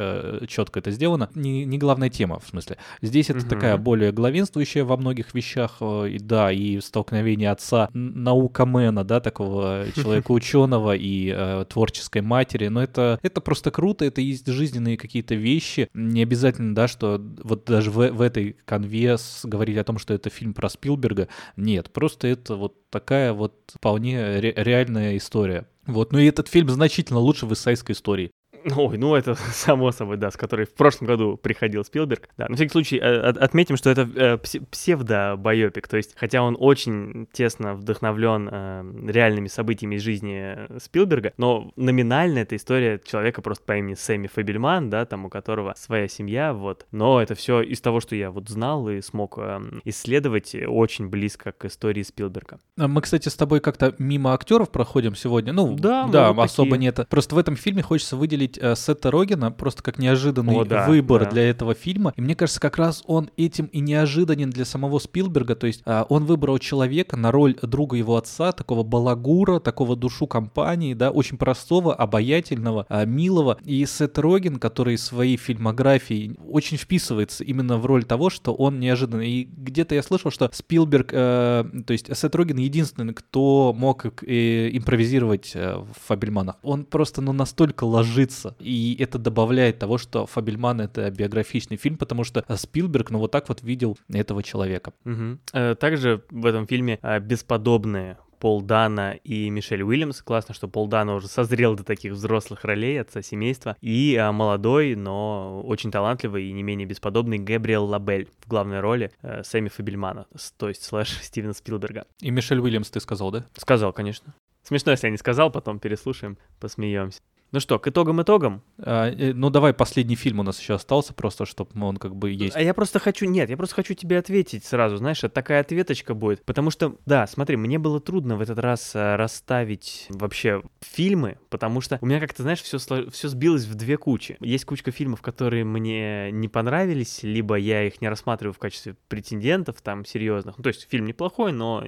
четко 0.47 0.79
это 0.79 0.91
сделано. 0.91 1.29
Не, 1.35 1.65
не 1.65 1.77
главная 1.77 2.09
тема, 2.09 2.39
в 2.39 2.47
смысле. 2.47 2.77
Здесь 3.01 3.29
это 3.29 3.39
Мгм. 3.39 3.49
такая 3.49 3.77
более 3.77 4.11
главенствующая 4.11 4.83
во 4.83 4.97
многих 4.97 5.33
вещах, 5.33 5.62
э, 5.79 6.09
и 6.11 6.19
да, 6.19 6.51
и 6.51 6.79
столкновение 6.81 7.51
отца 7.51 7.89
н- 7.93 8.23
наукомена, 8.23 9.03
да, 9.03 9.19
такого 9.19 9.85
человека-ученого 9.95 10.95
и 10.95 11.33
э, 11.35 11.65
творческой 11.69 12.21
матери, 12.21 12.67
но 12.67 12.83
это, 12.83 13.19
это 13.21 13.41
просто 13.41 13.71
круто, 13.71 14.05
это 14.05 14.21
есть 14.21 14.47
жизненные 14.47 14.97
какие-то 14.97 15.35
вещи, 15.35 15.89
не 15.93 16.23
обязательно, 16.23 16.75
да, 16.75 16.87
что 16.87 17.21
вот 17.43 17.65
даже 17.65 17.91
в, 17.91 18.09
в 18.11 18.21
этой 18.21 18.55
конве 18.65 19.17
говорить 19.43 19.77
о 19.77 19.83
том, 19.83 19.97
что 19.99 20.13
это 20.13 20.29
фильм 20.29 20.53
про 20.53 20.69
Спилберга, 20.69 21.27
нет, 21.57 21.91
просто 21.91 22.27
это 22.27 22.55
вот 22.55 22.89
такая 22.89 23.33
вот 23.33 23.53
вполне 23.73 24.39
ре- 24.39 24.53
реальная 24.55 25.17
история. 25.17 25.67
Вот, 25.85 26.13
ну 26.13 26.19
и 26.19 26.25
этот 26.25 26.47
фильм 26.47 26.69
значительно 26.69 27.19
лучше 27.19 27.45
в 27.45 27.53
«Исайской 27.53 27.93
истории». 27.93 28.31
Ой, 28.75 28.97
ну 28.97 29.15
это 29.15 29.35
само 29.51 29.91
собой, 29.91 30.17
да, 30.17 30.31
с 30.31 30.37
которой 30.37 30.65
в 30.65 30.73
прошлом 30.73 31.07
году 31.07 31.37
приходил 31.37 31.83
Спилберг. 31.83 32.29
Да, 32.37 32.47
на 32.47 32.55
всякий 32.55 32.71
случай 32.71 32.97
э, 32.97 33.19
отметим, 33.19 33.77
что 33.77 33.89
это 33.89 34.09
э, 34.15 34.37
псевдо-байопик, 34.37 35.87
то 35.87 35.97
есть, 35.97 36.13
хотя 36.15 36.41
он 36.41 36.55
очень 36.59 37.27
тесно 37.31 37.75
вдохновлен 37.75 38.49
э, 38.51 39.11
реальными 39.11 39.47
событиями 39.47 39.95
из 39.95 40.01
жизни 40.01 40.57
Спилберга, 40.79 41.33
но 41.37 41.71
номинально 41.75 42.39
это 42.39 42.55
история 42.55 42.99
человека 43.03 43.41
просто 43.41 43.63
по 43.65 43.77
имени 43.77 43.95
Сэмми 43.95 44.27
Фабельман, 44.27 44.89
да, 44.89 45.05
там 45.05 45.25
у 45.25 45.29
которого 45.29 45.73
своя 45.77 46.07
семья, 46.07 46.53
вот. 46.53 46.85
Но 46.91 47.21
это 47.21 47.35
все 47.35 47.61
из 47.61 47.81
того, 47.81 47.99
что 47.99 48.15
я 48.15 48.31
вот 48.31 48.49
знал 48.49 48.89
и 48.89 49.01
смог 49.01 49.37
исследовать, 49.83 50.55
очень 50.67 51.07
близко 51.09 51.51
к 51.51 51.65
истории 51.65 52.03
Спилберга. 52.03 52.59
А 52.77 52.87
мы, 52.87 53.01
кстати, 53.01 53.29
с 53.29 53.35
тобой 53.35 53.59
как-то 53.59 53.95
мимо 53.97 54.33
актеров 54.33 54.69
проходим 54.71 55.15
сегодня. 55.15 55.53
Ну, 55.53 55.75
да, 55.75 56.07
да 56.07 56.33
вот 56.33 56.43
особо 56.43 56.71
такие. 56.71 56.85
нет. 56.85 57.07
Просто 57.09 57.35
в 57.35 57.37
этом 57.37 57.55
фильме 57.55 57.81
хочется 57.81 58.15
выделить 58.15 58.52
э, 58.57 58.75
Сета 58.75 59.11
Рогина 59.11 59.51
просто 59.51 59.83
как 59.83 59.97
неожиданный 59.99 60.55
О, 60.55 60.65
да, 60.65 60.87
выбор 60.87 61.23
да. 61.23 61.31
для 61.31 61.49
этого 61.49 61.73
фильма. 61.73 62.13
И 62.15 62.21
мне 62.21 62.35
кажется, 62.35 62.59
как 62.59 62.77
раз 62.77 63.03
он 63.07 63.29
этим 63.37 63.65
и 63.65 63.79
неожиданен 63.79 64.49
для 64.49 64.65
самого 64.65 64.99
Спилберга. 64.99 65.55
То 65.55 65.67
есть 65.67 65.81
э, 65.85 66.03
он 66.09 66.25
выбрал 66.25 66.57
человека 66.59 67.17
на 67.17 67.31
роль 67.31 67.55
друга 67.61 67.97
его 67.97 68.17
отца, 68.17 68.51
такого 68.51 68.83
балагура, 68.83 69.59
такого 69.59 69.95
душу 69.95 70.27
компании, 70.27 70.93
да, 70.93 71.11
очень 71.11 71.37
простого, 71.37 71.93
обаятельного, 71.93 72.85
э, 72.89 73.05
милого. 73.05 73.57
И 73.63 73.85
Сет 73.85 74.17
Роген, 74.17 74.57
который 74.57 74.97
своей 74.97 75.37
фильмографией 75.37 76.37
очень 76.47 76.77
вписывается 76.77 77.43
именно 77.43 77.77
в 77.77 77.85
роль 77.85 78.03
того, 78.03 78.29
что 78.29 78.53
он 78.53 78.79
неожиданный. 78.79 79.29
И 79.29 79.43
где-то 79.43 79.95
я 79.95 80.03
слышал, 80.03 80.31
что 80.31 80.49
Спилберг, 80.51 81.11
э, 81.13 81.65
то 81.85 81.93
есть 81.93 82.15
Сет 82.15 82.35
Роген 82.35 82.57
единственный, 82.57 83.13
кто 83.13 83.73
мог 83.73 84.05
э, 84.23 84.69
импровизировать 84.77 85.51
э, 85.55 85.75
в 85.77 86.07
Фабельманах. 86.07 86.57
Он 86.61 86.85
просто 86.85 87.21
ну, 87.21 87.33
настолько 87.33 87.83
ложится, 87.83 88.42
и 88.59 88.95
это 88.99 89.17
добавляет 89.17 89.79
того, 89.79 89.97
что 89.97 90.25
Фабельман— 90.25 90.81
это 90.81 91.09
биографичный 91.11 91.77
фильм, 91.77 91.97
потому 91.97 92.23
что 92.23 92.45
Спилберг, 92.55 93.11
ну, 93.11 93.19
вот 93.19 93.31
так 93.31 93.49
вот 93.49 93.61
видел 93.61 93.97
этого 94.11 94.43
человека. 94.43 94.93
Угу. 95.05 95.75
Также 95.75 96.23
в 96.29 96.45
этом 96.45 96.67
фильме 96.67 96.99
бесподобные 97.21 98.17
Пол 98.43 98.61
Дана 98.61 99.13
и 99.23 99.49
Мишель 99.49 99.83
Уильямс. 99.83 100.21
Классно, 100.21 100.53
что 100.53 100.67
Пол 100.67 100.87
Дана 100.87 101.15
уже 101.15 101.29
созрел 101.29 101.75
до 101.75 101.85
таких 101.85 102.11
взрослых 102.11 102.65
ролей 102.65 102.99
отца 102.99 103.21
семейства. 103.21 103.77
И 103.79 104.17
а, 104.17 104.33
молодой, 104.33 104.95
но 104.95 105.61
очень 105.61 105.91
талантливый 105.91 106.49
и 106.49 106.51
не 106.51 106.61
менее 106.61 106.85
бесподобный 106.85 107.37
Габриэл 107.37 107.85
Лабель 107.85 108.27
в 108.41 108.49
главной 108.49 108.81
роли 108.81 109.13
э, 109.21 109.43
Сэмми 109.45 109.69
Фабельмана, 109.69 110.27
то 110.57 110.67
есть 110.67 110.83
слэш 110.83 111.19
Стивена 111.23 111.53
Спилберга. 111.53 112.05
И 112.19 112.31
Мишель 112.31 112.59
Уильямс 112.59 112.89
ты 112.89 112.99
сказал, 112.99 113.31
да? 113.31 113.45
Сказал, 113.55 113.93
конечно. 113.93 114.35
Смешно, 114.61 114.91
если 114.91 115.07
я 115.07 115.11
не 115.11 115.17
сказал, 115.17 115.49
потом 115.49 115.79
переслушаем, 115.79 116.37
посмеемся. 116.59 117.21
Ну 117.53 117.59
что, 117.59 117.77
к 117.77 117.87
итогам-итогам? 117.87 118.63
А, 118.79 119.11
э, 119.11 119.31
ну 119.31 119.51
давай, 119.51 119.75
последний 119.75 120.15
фильм 120.15 120.39
у 120.39 120.43
нас 120.43 120.59
еще 120.59 120.73
остался, 120.73 121.13
просто 121.13 121.45
чтобы 121.45 121.69
он 121.85 121.97
как 121.97 122.15
бы 122.15 122.31
есть. 122.31 122.55
А 122.55 122.61
я 122.61 122.73
просто 122.73 122.97
хочу, 122.97 123.27
нет, 123.27 123.47
я 123.47 123.57
просто 123.57 123.75
хочу 123.75 123.93
тебе 123.93 124.17
ответить 124.17 124.65
сразу, 124.65 124.97
знаешь, 124.97 125.19
это 125.19 125.35
такая 125.35 125.61
ответочка 125.61 126.15
будет. 126.15 126.43
Потому 126.45 126.71
что, 126.71 126.95
да, 127.05 127.27
смотри, 127.27 127.55
мне 127.55 127.77
было 127.77 128.01
трудно 128.01 128.37
в 128.37 128.41
этот 128.41 128.57
раз 128.57 128.93
а, 128.95 129.17
расставить 129.17 130.07
вообще 130.09 130.63
фильмы, 130.81 131.37
потому 131.51 131.79
что 131.79 131.99
у 132.01 132.07
меня 132.07 132.19
как-то, 132.19 132.41
знаешь, 132.41 132.59
все, 132.59 132.79
все 132.79 133.27
сбилось 133.27 133.65
в 133.65 133.75
две 133.75 133.97
кучи. 133.97 134.35
Есть 134.39 134.65
кучка 134.65 134.89
фильмов, 134.89 135.21
которые 135.21 135.63
мне 135.63 136.31
не 136.31 136.47
понравились, 136.47 137.21
либо 137.21 137.53
я 137.53 137.83
их 137.83 138.01
не 138.01 138.09
рассматриваю 138.09 138.53
в 138.53 138.57
качестве 138.57 138.95
претендентов 139.09 139.79
там 139.83 140.05
серьезных. 140.05 140.57
Ну, 140.57 140.63
то 140.63 140.69
есть 140.69 140.87
фильм 140.89 141.05
неплохой, 141.05 141.51
но 141.51 141.83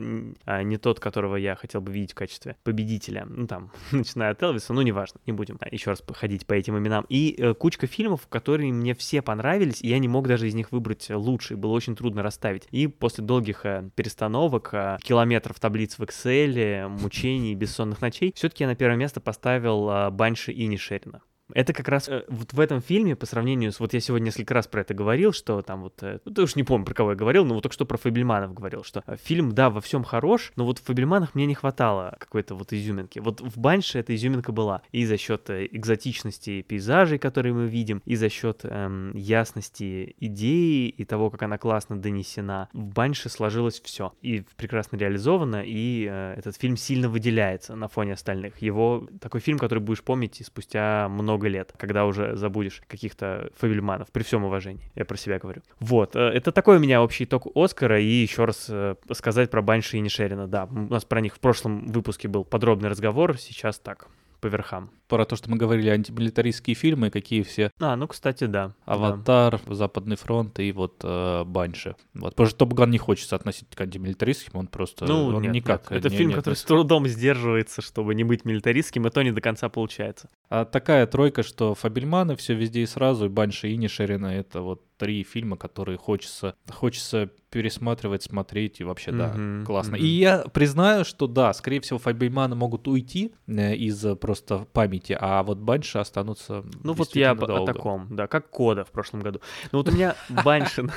а, 0.45 0.61
не 0.61 0.77
тот, 0.77 0.99
которого 0.99 1.37
я 1.37 1.55
хотел 1.55 1.81
бы 1.81 1.91
видеть 1.91 2.11
в 2.11 2.15
качестве 2.15 2.55
победителя. 2.63 3.25
Ну 3.27 3.47
там, 3.47 3.71
начиная 3.91 4.29
от 4.29 4.43
Элвиса, 4.43 4.71
ну 4.71 4.83
неважно, 4.83 5.19
не 5.25 5.33
будем 5.33 5.54
еще 5.71 5.91
раз 5.91 6.03
ходить 6.13 6.45
по 6.45 6.53
этим 6.53 6.77
именам. 6.77 7.05
И 7.09 7.35
э, 7.37 7.53
кучка 7.53 7.87
фильмов, 7.87 8.27
которые 8.27 8.71
мне 8.71 8.93
все 8.93 9.21
понравились, 9.21 9.81
и 9.81 9.89
я 9.89 9.99
не 9.99 10.07
мог 10.07 10.27
даже 10.27 10.47
из 10.47 10.53
них 10.53 10.71
выбрать 10.71 11.09
лучший, 11.09 11.57
было 11.57 11.71
очень 11.71 11.95
трудно 11.95 12.23
расставить. 12.23 12.67
И 12.71 12.87
после 12.87 13.23
долгих 13.23 13.65
э, 13.65 13.89
перестановок, 13.95 14.69
э, 14.73 14.97
километров 15.01 15.59
таблиц 15.59 15.97
в 15.97 16.03
Excel, 16.03 16.87
мучений, 16.87 17.55
бессонных 17.55 18.01
ночей, 18.01 18.33
все-таки 18.35 18.63
я 18.63 18.67
на 18.67 18.75
первое 18.75 18.97
место 18.97 19.19
поставил 19.21 19.89
э, 19.89 20.09
Банши 20.11 20.51
и 20.51 20.67
Нишерина. 20.67 21.21
Это 21.53 21.73
как 21.73 21.87
раз 21.87 22.09
э, 22.09 22.23
вот 22.27 22.53
в 22.53 22.59
этом 22.59 22.81
фильме, 22.81 23.15
по 23.15 23.25
сравнению 23.25 23.71
с... 23.71 23.79
Вот 23.79 23.93
я 23.93 23.99
сегодня 23.99 24.25
несколько 24.25 24.53
раз 24.53 24.67
про 24.67 24.81
это 24.81 24.93
говорил, 24.93 25.31
что 25.31 25.61
там 25.61 25.83
вот... 25.83 26.01
Э, 26.01 26.19
ну, 26.25 26.31
ты 26.31 26.41
уж 26.41 26.55
не 26.55 26.63
помню, 26.63 26.85
про 26.85 26.93
кого 26.93 27.11
я 27.11 27.15
говорил, 27.15 27.45
но 27.45 27.53
вот 27.53 27.61
только 27.61 27.73
что 27.73 27.85
про 27.85 27.97
Фабельманов 27.97 28.53
говорил, 28.53 28.83
что 28.83 29.03
э, 29.05 29.15
фильм, 29.17 29.51
да, 29.51 29.69
во 29.69 29.81
всем 29.81 30.03
хорош, 30.03 30.51
но 30.55 30.65
вот 30.65 30.79
в 30.79 30.83
Фабельманах 30.83 31.35
мне 31.35 31.45
не 31.45 31.53
хватало 31.53 32.15
какой-то 32.19 32.55
вот 32.55 32.73
изюминки. 32.73 33.19
Вот 33.19 33.41
в 33.41 33.59
Банше 33.59 33.99
эта 33.99 34.15
изюминка 34.15 34.51
была. 34.51 34.81
И 34.91 35.05
за 35.05 35.17
счет 35.17 35.49
э, 35.49 35.67
экзотичности 35.71 36.63
пейзажей, 36.63 37.19
которые 37.19 37.53
мы 37.53 37.67
видим, 37.67 38.01
и 38.05 38.15
за 38.15 38.29
счет 38.29 38.61
эм, 38.63 39.15
ясности 39.15 40.15
идеи 40.19 40.89
и 40.89 41.05
того, 41.05 41.29
как 41.29 41.43
она 41.43 41.57
классно 41.57 41.99
донесена. 41.99 42.69
В 42.73 42.93
Банше 42.93 43.29
сложилось 43.29 43.81
все. 43.81 44.13
И 44.21 44.43
прекрасно 44.57 44.97
реализовано, 44.97 45.63
и 45.63 46.07
э, 46.09 46.35
этот 46.37 46.55
фильм 46.55 46.75
сильно 46.75 47.07
выделяется 47.07 47.75
на 47.75 47.87
фоне 47.87 48.13
остальных. 48.13 48.61
Его 48.61 49.07
такой 49.21 49.41
фильм, 49.41 49.59
который 49.59 49.79
будешь 49.79 50.03
помнить 50.03 50.41
и 50.41 50.43
спустя 50.43 51.07
много 51.09 51.34
много 51.35 51.47
лет, 51.49 51.73
когда 51.77 52.05
уже 52.05 52.35
забудешь 52.35 52.81
каких-то 52.87 53.49
фабельманов, 53.57 54.07
при 54.11 54.23
всем 54.23 54.45
уважении, 54.45 54.89
я 54.95 55.05
про 55.05 55.17
себя 55.17 55.37
говорю. 55.37 55.61
Вот, 55.79 56.15
э, 56.15 56.19
это 56.19 56.51
такой 56.51 56.77
у 56.77 56.79
меня 56.79 57.01
общий 57.01 57.25
итог 57.25 57.47
Оскара, 57.55 57.99
и 57.99 58.05
еще 58.05 58.45
раз 58.45 58.67
э, 58.69 58.95
сказать 59.11 59.51
про 59.51 59.61
Банши 59.61 59.97
и 59.97 59.99
Нишерина, 59.99 60.47
да, 60.47 60.65
у 60.65 60.93
нас 60.93 61.03
про 61.03 61.19
них 61.19 61.35
в 61.35 61.39
прошлом 61.39 61.87
выпуске 61.87 62.27
был 62.27 62.45
подробный 62.45 62.89
разговор, 62.89 63.37
сейчас 63.37 63.79
так, 63.79 64.07
по 64.39 64.47
верхам 64.47 64.91
про 65.07 65.25
то, 65.25 65.35
что 65.35 65.49
мы 65.49 65.57
говорили, 65.57 65.89
антимилитаристские 65.89 66.75
фильмы, 66.75 67.09
какие 67.09 67.43
все. 67.43 67.71
А, 67.79 67.95
ну, 67.95 68.07
кстати, 68.07 68.45
да. 68.45 68.73
Аватар, 68.85 69.61
да. 69.65 69.75
Западный 69.75 70.15
фронт 70.15 70.59
и 70.59 70.71
вот 70.71 71.01
э, 71.03 71.43
Банши. 71.45 71.95
Вот, 72.13 72.31
потому 72.31 72.49
что 72.49 72.57
Топ 72.65 72.87
не 72.87 72.97
хочется 72.97 73.35
относить 73.35 73.69
к 73.73 73.81
антимилитаристским, 73.81 74.59
он 74.59 74.67
просто 74.67 75.05
ну, 75.05 75.27
он 75.27 75.41
нет, 75.41 75.53
никак. 75.53 75.89
Нет. 75.91 75.99
Это 75.99 76.09
не, 76.09 76.17
фильм, 76.17 76.29
не 76.29 76.35
который 76.35 76.55
с 76.55 76.63
трудом 76.63 77.07
сдерживается, 77.07 77.81
чтобы 77.81 78.15
не 78.15 78.23
быть 78.23 78.45
милитаристским, 78.45 79.05
и 79.07 79.09
то 79.09 79.21
не 79.21 79.31
до 79.31 79.41
конца 79.41 79.69
получается. 79.69 80.29
А 80.49 80.65
такая 80.65 81.07
тройка, 81.07 81.43
что 81.43 81.75
Фабельманы, 81.75 82.35
все 82.35 82.53
везде 82.53 82.81
и 82.81 82.85
сразу, 82.85 83.25
и 83.25 83.29
Банши, 83.29 83.69
и 83.69 83.77
Нишерина, 83.77 84.27
это 84.27 84.61
вот 84.61 84.81
три 84.97 85.23
фильма, 85.23 85.57
которые 85.57 85.97
хочется, 85.97 86.55
хочется 86.69 87.29
пересматривать, 87.49 88.23
смотреть, 88.23 88.81
и 88.81 88.83
вообще, 88.83 89.11
да, 89.11 89.33
mm-hmm, 89.33 89.63
классно. 89.63 89.95
Mm-hmm. 89.95 89.99
И 89.99 90.07
я 90.07 90.39
признаю, 90.39 91.05
что 91.05 91.27
да, 91.27 91.53
скорее 91.53 91.79
всего, 91.79 91.99
Фабельманы 91.99 92.55
могут 92.55 92.87
уйти 92.87 93.33
э, 93.47 93.75
из 93.75 94.05
просто 94.17 94.67
памяти, 94.73 94.94
а 95.17 95.43
вот 95.43 95.57
Банши 95.57 95.99
останутся 95.99 96.63
Ну 96.83 96.93
вот 96.93 97.15
я 97.15 97.33
долго. 97.33 97.63
о 97.63 97.65
таком, 97.65 98.07
да, 98.09 98.27
как 98.27 98.49
Кода 98.49 98.83
в 98.85 98.91
прошлом 98.91 99.21
году. 99.21 99.41
Ну 99.71 99.79
вот 99.79 99.89
у 99.89 99.91
меня 99.91 100.15
Банши 100.29 100.87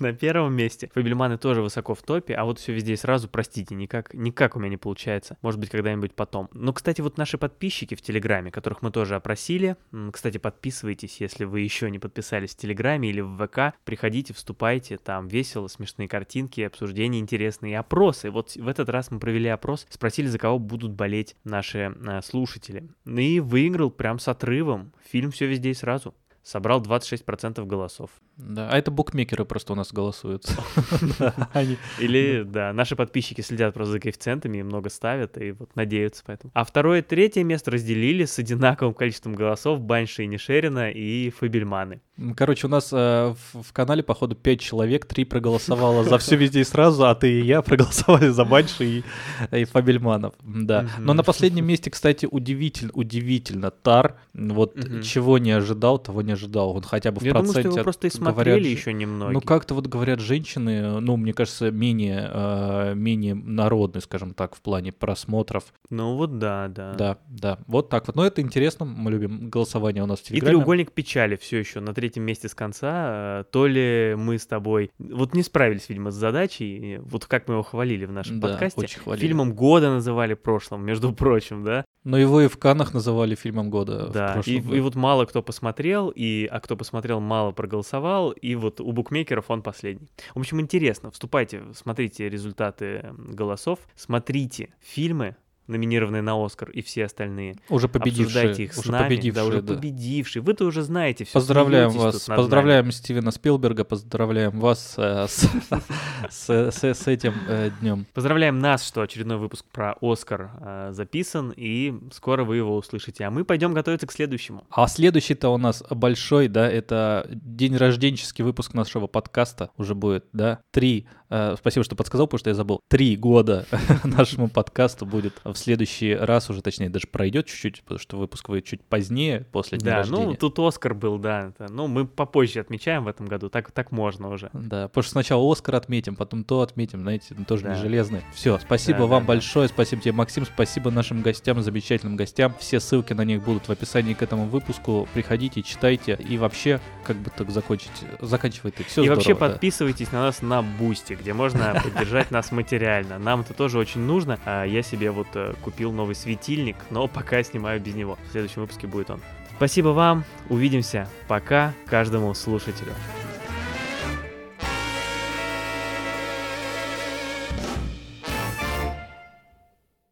на 0.00 0.12
первом 0.14 0.54
месте, 0.54 0.90
Фабельманы 0.94 1.38
тоже 1.38 1.62
высоко 1.62 1.94
в 1.94 2.02
топе, 2.02 2.34
а 2.34 2.44
вот 2.44 2.58
все 2.58 2.72
везде 2.72 2.96
сразу, 2.96 3.28
простите, 3.28 3.74
никак, 3.74 4.14
никак 4.14 4.56
у 4.56 4.58
меня 4.58 4.70
не 4.70 4.76
получается. 4.76 5.36
Может 5.42 5.60
быть, 5.60 5.70
когда-нибудь 5.70 6.14
потом. 6.14 6.48
Но, 6.52 6.72
кстати, 6.72 7.00
вот 7.00 7.18
наши 7.18 7.38
подписчики 7.38 7.94
в 7.94 8.02
Телеграме, 8.02 8.50
которых 8.50 8.82
мы 8.82 8.90
тоже 8.90 9.14
опросили, 9.14 9.76
кстати, 10.12 10.38
подписывайтесь, 10.38 11.20
если 11.20 11.44
вы 11.44 11.60
еще 11.60 11.90
не 11.90 11.98
подписались 11.98 12.54
в 12.54 12.56
Телеграме 12.56 13.10
или 13.10 13.20
в 13.20 13.46
ВК, 13.46 13.76
приходите, 13.84 14.34
вступайте, 14.34 14.96
там 14.98 15.28
весело, 15.28 15.68
смешные 15.68 16.08
картинки, 16.08 16.60
обсуждения 16.60 17.18
интересные, 17.18 17.78
опросы. 17.78 18.30
Вот 18.30 18.54
в 18.54 18.68
этот 18.68 18.88
раз 18.88 19.10
мы 19.10 19.18
провели 19.18 19.48
опрос, 19.48 19.86
спросили, 19.90 20.26
за 20.26 20.38
кого 20.38 20.58
будут 20.58 20.92
болеть 20.92 21.36
наши 21.44 21.94
э, 21.94 22.20
слушатели. 22.22 22.88
И 23.06 23.40
выиграл 23.46 23.90
прям 23.90 24.18
с 24.18 24.28
отрывом 24.28 24.92
фильм 25.10 25.30
«Все 25.30 25.46
везде 25.46 25.70
и 25.70 25.74
сразу» 25.74 26.14
собрал 26.46 26.80
26% 26.80 27.64
голосов. 27.66 28.10
Да, 28.36 28.68
а 28.70 28.78
это 28.78 28.92
букмекеры 28.92 29.44
просто 29.44 29.72
у 29.72 29.76
нас 29.76 29.92
голосуют. 29.92 30.44
Или, 31.98 32.44
да, 32.44 32.72
наши 32.72 32.94
подписчики 32.94 33.40
следят 33.40 33.74
просто 33.74 33.92
за 33.92 34.00
коэффициентами 34.00 34.58
и 34.58 34.62
много 34.62 34.88
ставят, 34.88 35.38
и 35.38 35.50
вот 35.50 35.74
надеются 35.74 36.22
поэтому. 36.24 36.52
А 36.54 36.64
второе 36.64 37.00
и 37.00 37.02
третье 37.02 37.42
место 37.42 37.72
разделили 37.72 38.26
с 38.26 38.38
одинаковым 38.38 38.94
количеством 38.94 39.34
голосов 39.34 39.80
Банши 39.80 40.22
и 40.22 40.26
Нишерина 40.28 40.92
и 40.92 41.30
Фабельманы. 41.30 42.00
Короче, 42.34 42.66
у 42.66 42.70
нас 42.70 42.90
э, 42.92 43.34
в, 43.52 43.72
канале, 43.74 44.02
походу, 44.02 44.34
5 44.34 44.60
человек, 44.60 45.04
3 45.04 45.26
проголосовало 45.26 46.02
за 46.02 46.16
все 46.16 46.36
везде 46.36 46.60
и 46.60 46.64
сразу, 46.64 47.06
а 47.06 47.14
ты 47.14 47.40
и 47.40 47.44
я 47.44 47.60
проголосовали 47.62 48.28
за 48.28 48.44
Банши 48.46 48.84
и, 48.84 49.04
и 49.52 49.64
Фабельманов. 49.64 50.34
Да. 50.42 50.88
Но 50.98 51.12
на 51.12 51.22
последнем 51.22 51.66
месте, 51.66 51.90
кстати, 51.90 52.26
удивительно, 52.30 52.92
удивительно, 52.94 53.70
Тар. 53.70 54.16
Вот 54.32 54.76
чего 55.02 55.36
не 55.36 55.50
ожидал, 55.50 55.98
того 55.98 56.22
не 56.22 56.32
ожидал. 56.32 56.70
Он 56.70 56.82
хотя 56.82 57.12
бы 57.12 57.20
в 57.20 57.22
я 57.22 57.32
проценте... 57.32 57.62
думаю, 57.62 57.72
что 57.72 57.78
его 57.80 57.84
просто 57.84 58.06
и 58.06 58.10
смотрели 58.10 58.60
говорят, 58.60 58.78
еще 58.78 58.92
немного. 58.94 59.32
Ну, 59.32 59.40
как-то 59.42 59.74
вот 59.74 59.86
говорят 59.86 60.20
женщины, 60.20 61.00
ну, 61.00 61.16
мне 61.18 61.34
кажется, 61.34 61.70
менее, 61.70 62.30
э, 62.32 62.94
менее 62.94 63.34
народные, 63.34 64.00
скажем 64.00 64.32
так, 64.32 64.56
в 64.56 64.62
плане 64.62 64.90
просмотров. 64.90 65.64
Ну, 65.90 66.16
вот 66.16 66.38
да, 66.38 66.68
да. 66.68 66.94
Да, 66.94 67.18
да. 67.28 67.58
Вот 67.66 67.90
так 67.90 68.06
вот. 68.06 68.16
Но 68.16 68.26
это 68.26 68.40
интересно, 68.40 68.86
мы 68.86 69.10
любим 69.10 69.50
голосование 69.50 70.02
у 70.02 70.06
нас 70.06 70.20
в 70.20 70.22
Телеграме. 70.22 70.52
И 70.52 70.56
треугольник 70.56 70.92
печали 70.92 71.36
все 71.36 71.58
еще 71.58 71.80
на 71.80 71.92
третьем 71.92 72.05
третьем 72.06 72.22
месте 72.22 72.48
с 72.48 72.54
конца, 72.54 73.40
э, 73.40 73.44
то 73.50 73.66
ли 73.66 74.14
мы 74.16 74.38
с 74.38 74.46
тобой 74.46 74.92
вот 74.98 75.34
не 75.34 75.42
справились, 75.42 75.88
видимо, 75.88 76.12
с 76.12 76.14
задачей, 76.14 76.98
вот 77.02 77.26
как 77.26 77.48
мы 77.48 77.54
его 77.54 77.62
хвалили 77.64 78.04
в 78.04 78.12
нашем 78.12 78.38
Да, 78.38 78.48
подкасте. 78.48 78.80
очень 78.82 79.00
хвалили. 79.00 79.26
Фильмом 79.26 79.54
года 79.54 79.90
называли 79.90 80.34
в 80.34 80.40
прошлом, 80.40 80.84
между 80.84 81.12
прочим, 81.16 81.64
да? 81.64 81.84
Но 82.04 82.16
его 82.16 82.40
и 82.40 82.46
в 82.46 82.56
Каннах 82.58 82.94
называли 82.94 83.34
фильмом 83.34 83.68
года. 83.70 84.08
Да, 84.14 84.40
и, 84.46 84.60
году. 84.60 84.74
и 84.76 84.80
вот 84.80 84.94
мало 84.94 85.24
кто 85.24 85.42
посмотрел, 85.42 86.10
и, 86.14 86.46
а 86.48 86.60
кто 86.60 86.76
посмотрел, 86.76 87.18
мало 87.18 87.50
проголосовал, 87.50 88.30
и 88.30 88.54
вот 88.54 88.80
у 88.80 88.92
букмекеров 88.92 89.50
он 89.50 89.62
последний. 89.62 90.08
В 90.32 90.38
общем, 90.38 90.60
интересно, 90.60 91.10
вступайте, 91.10 91.64
смотрите 91.74 92.28
результаты 92.28 93.12
голосов, 93.18 93.80
смотрите 93.96 94.68
фильмы, 94.80 95.34
номинированные 95.66 96.22
на 96.22 96.42
Оскар, 96.44 96.70
и 96.70 96.82
все 96.82 97.04
остальные. 97.04 97.56
уже 97.68 97.88
победившие, 97.88 98.24
Обсуждайте 98.26 98.64
их 98.64 98.74
с 98.74 98.78
уже 98.78 98.92
нами, 98.92 99.08
победившие, 99.08 99.32
да, 99.32 99.44
уже 99.48 99.62
да. 99.62 99.74
победившие. 99.74 100.42
Вы-то 100.42 100.64
уже 100.64 100.82
знаете 100.82 101.24
все. 101.24 101.32
Поздравляем 101.34 101.90
вас, 101.90 102.24
поздравляем 102.26 102.90
Стивена 102.92 103.30
Спилберга, 103.30 103.84
поздравляем 103.84 104.58
вас 104.60 104.94
э, 104.96 105.26
с, 105.28 105.48
с- 106.30 106.70
с- 106.70 106.84
с 106.94 107.06
этим 107.06 107.34
э, 107.48 107.70
днем. 107.80 108.06
Поздравляем 108.14 108.58
нас, 108.58 108.86
что 108.86 109.02
очередной 109.02 109.36
выпуск 109.38 109.64
про 109.72 109.96
Оскар 110.00 110.50
э, 110.60 110.88
записан, 110.92 111.52
и 111.56 111.94
скоро 112.12 112.44
вы 112.44 112.56
его 112.56 112.76
услышите. 112.76 113.24
А 113.24 113.30
мы 113.30 113.44
пойдем 113.44 113.72
готовиться 113.74 114.06
к 114.06 114.12
следующему. 114.12 114.64
А 114.70 114.86
следующий-то 114.88 115.48
у 115.48 115.58
нас 115.58 115.82
большой, 115.90 116.48
да, 116.48 116.68
это 116.70 117.26
день 117.30 117.76
рожденческий 117.76 118.44
выпуск 118.44 118.74
нашего 118.74 119.06
подкаста 119.06 119.70
уже 119.76 119.94
будет, 119.94 120.26
да, 120.32 120.60
три, 120.70 121.06
э, 121.30 121.56
спасибо, 121.58 121.84
что 121.84 121.96
подсказал, 121.96 122.26
потому 122.26 122.38
что 122.38 122.50
я 122.50 122.54
забыл, 122.54 122.80
три 122.88 123.16
года 123.16 123.66
нашему 124.04 124.48
подкасту 124.48 125.06
будет 125.06 125.34
в 125.44 125.55
следующий 125.56 126.14
раз 126.14 126.50
уже, 126.50 126.62
точнее, 126.62 126.88
даже 126.90 127.06
пройдет 127.06 127.46
чуть-чуть, 127.46 127.82
потому 127.82 127.98
что 127.98 128.16
выпуск 128.18 128.48
выйдет 128.48 128.68
чуть 128.68 128.82
позднее, 128.82 129.46
после 129.52 129.78
дня 129.78 129.90
Да, 129.92 129.96
рождения. 129.98 130.26
ну 130.26 130.34
тут 130.34 130.58
Оскар 130.58 130.94
был, 130.94 131.18
да. 131.18 131.48
это- 131.48 131.72
ну, 131.72 131.86
мы 131.86 132.06
попозже 132.06 132.60
отмечаем 132.60 133.04
в 133.04 133.08
этом 133.08 133.26
году, 133.26 133.48
так, 133.48 133.70
так 133.72 133.92
можно 133.92 134.28
уже. 134.30 134.50
Да, 134.52 134.88
потому 134.88 135.02
что 135.02 135.12
сначала 135.12 135.50
Оскар 135.52 135.74
отметим, 135.76 136.16
потом 136.16 136.44
то 136.44 136.60
отметим, 136.60 137.00
знаете, 137.00 137.34
ну, 137.36 137.44
тоже 137.44 137.64
Да. 137.64 137.74
не 137.74 137.80
железный. 137.80 138.22
Все, 138.34 138.58
спасибо 138.58 139.00
Да, 139.00 139.06
вам 139.06 139.22
да, 139.22 139.26
да. 139.26 139.26
большое, 139.34 139.68
спасибо 139.68 140.02
тебе, 140.02 140.12
Максим, 140.12 140.44
спасибо 140.46 140.90
нашим 140.90 141.22
гостям, 141.22 141.60
замечательным 141.62 142.16
гостям. 142.16 142.54
Все 142.58 142.80
ссылки 142.80 143.12
на 143.12 143.24
них 143.24 143.42
будут 143.42 143.68
в 143.68 143.70
описании 143.70 144.14
к 144.14 144.22
этому 144.22 144.46
выпуску. 144.46 145.08
Приходите, 145.14 145.62
читайте 145.62 146.18
и 146.28 146.38
вообще, 146.38 146.80
как 147.04 147.16
бы 147.16 147.30
так 147.30 147.50
закончить, 147.50 147.90
заканчивай 148.20 148.70
ты. 148.72 148.84
Все 148.84 149.02
и 149.04 149.08
вообще 149.08 149.34
подписывайтесь 149.34 150.12
на 150.12 150.20
нас 150.22 150.42
на 150.42 150.62
Бусти, 150.62 151.14
где 151.14 151.32
можно 151.32 151.80
поддержать 151.84 152.30
нас 152.30 152.52
материально. 152.52 153.18
Нам 153.18 153.40
это 153.40 153.54
тоже 153.54 153.78
очень 153.78 154.00
нужно. 154.00 154.38
А 154.44 154.64
Я 154.64 154.82
себе 154.82 155.10
вот 155.10 155.28
купил 155.62 155.92
новый 155.92 156.14
светильник, 156.14 156.76
но 156.90 157.08
пока 157.08 157.42
снимаю 157.42 157.80
без 157.80 157.94
него. 157.94 158.18
В 158.28 158.32
следующем 158.32 158.62
выпуске 158.62 158.86
будет 158.86 159.10
он. 159.10 159.20
Спасибо 159.56 159.88
вам, 159.88 160.24
увидимся. 160.48 161.08
Пока 161.28 161.72
каждому 161.86 162.34
слушателю. 162.34 162.92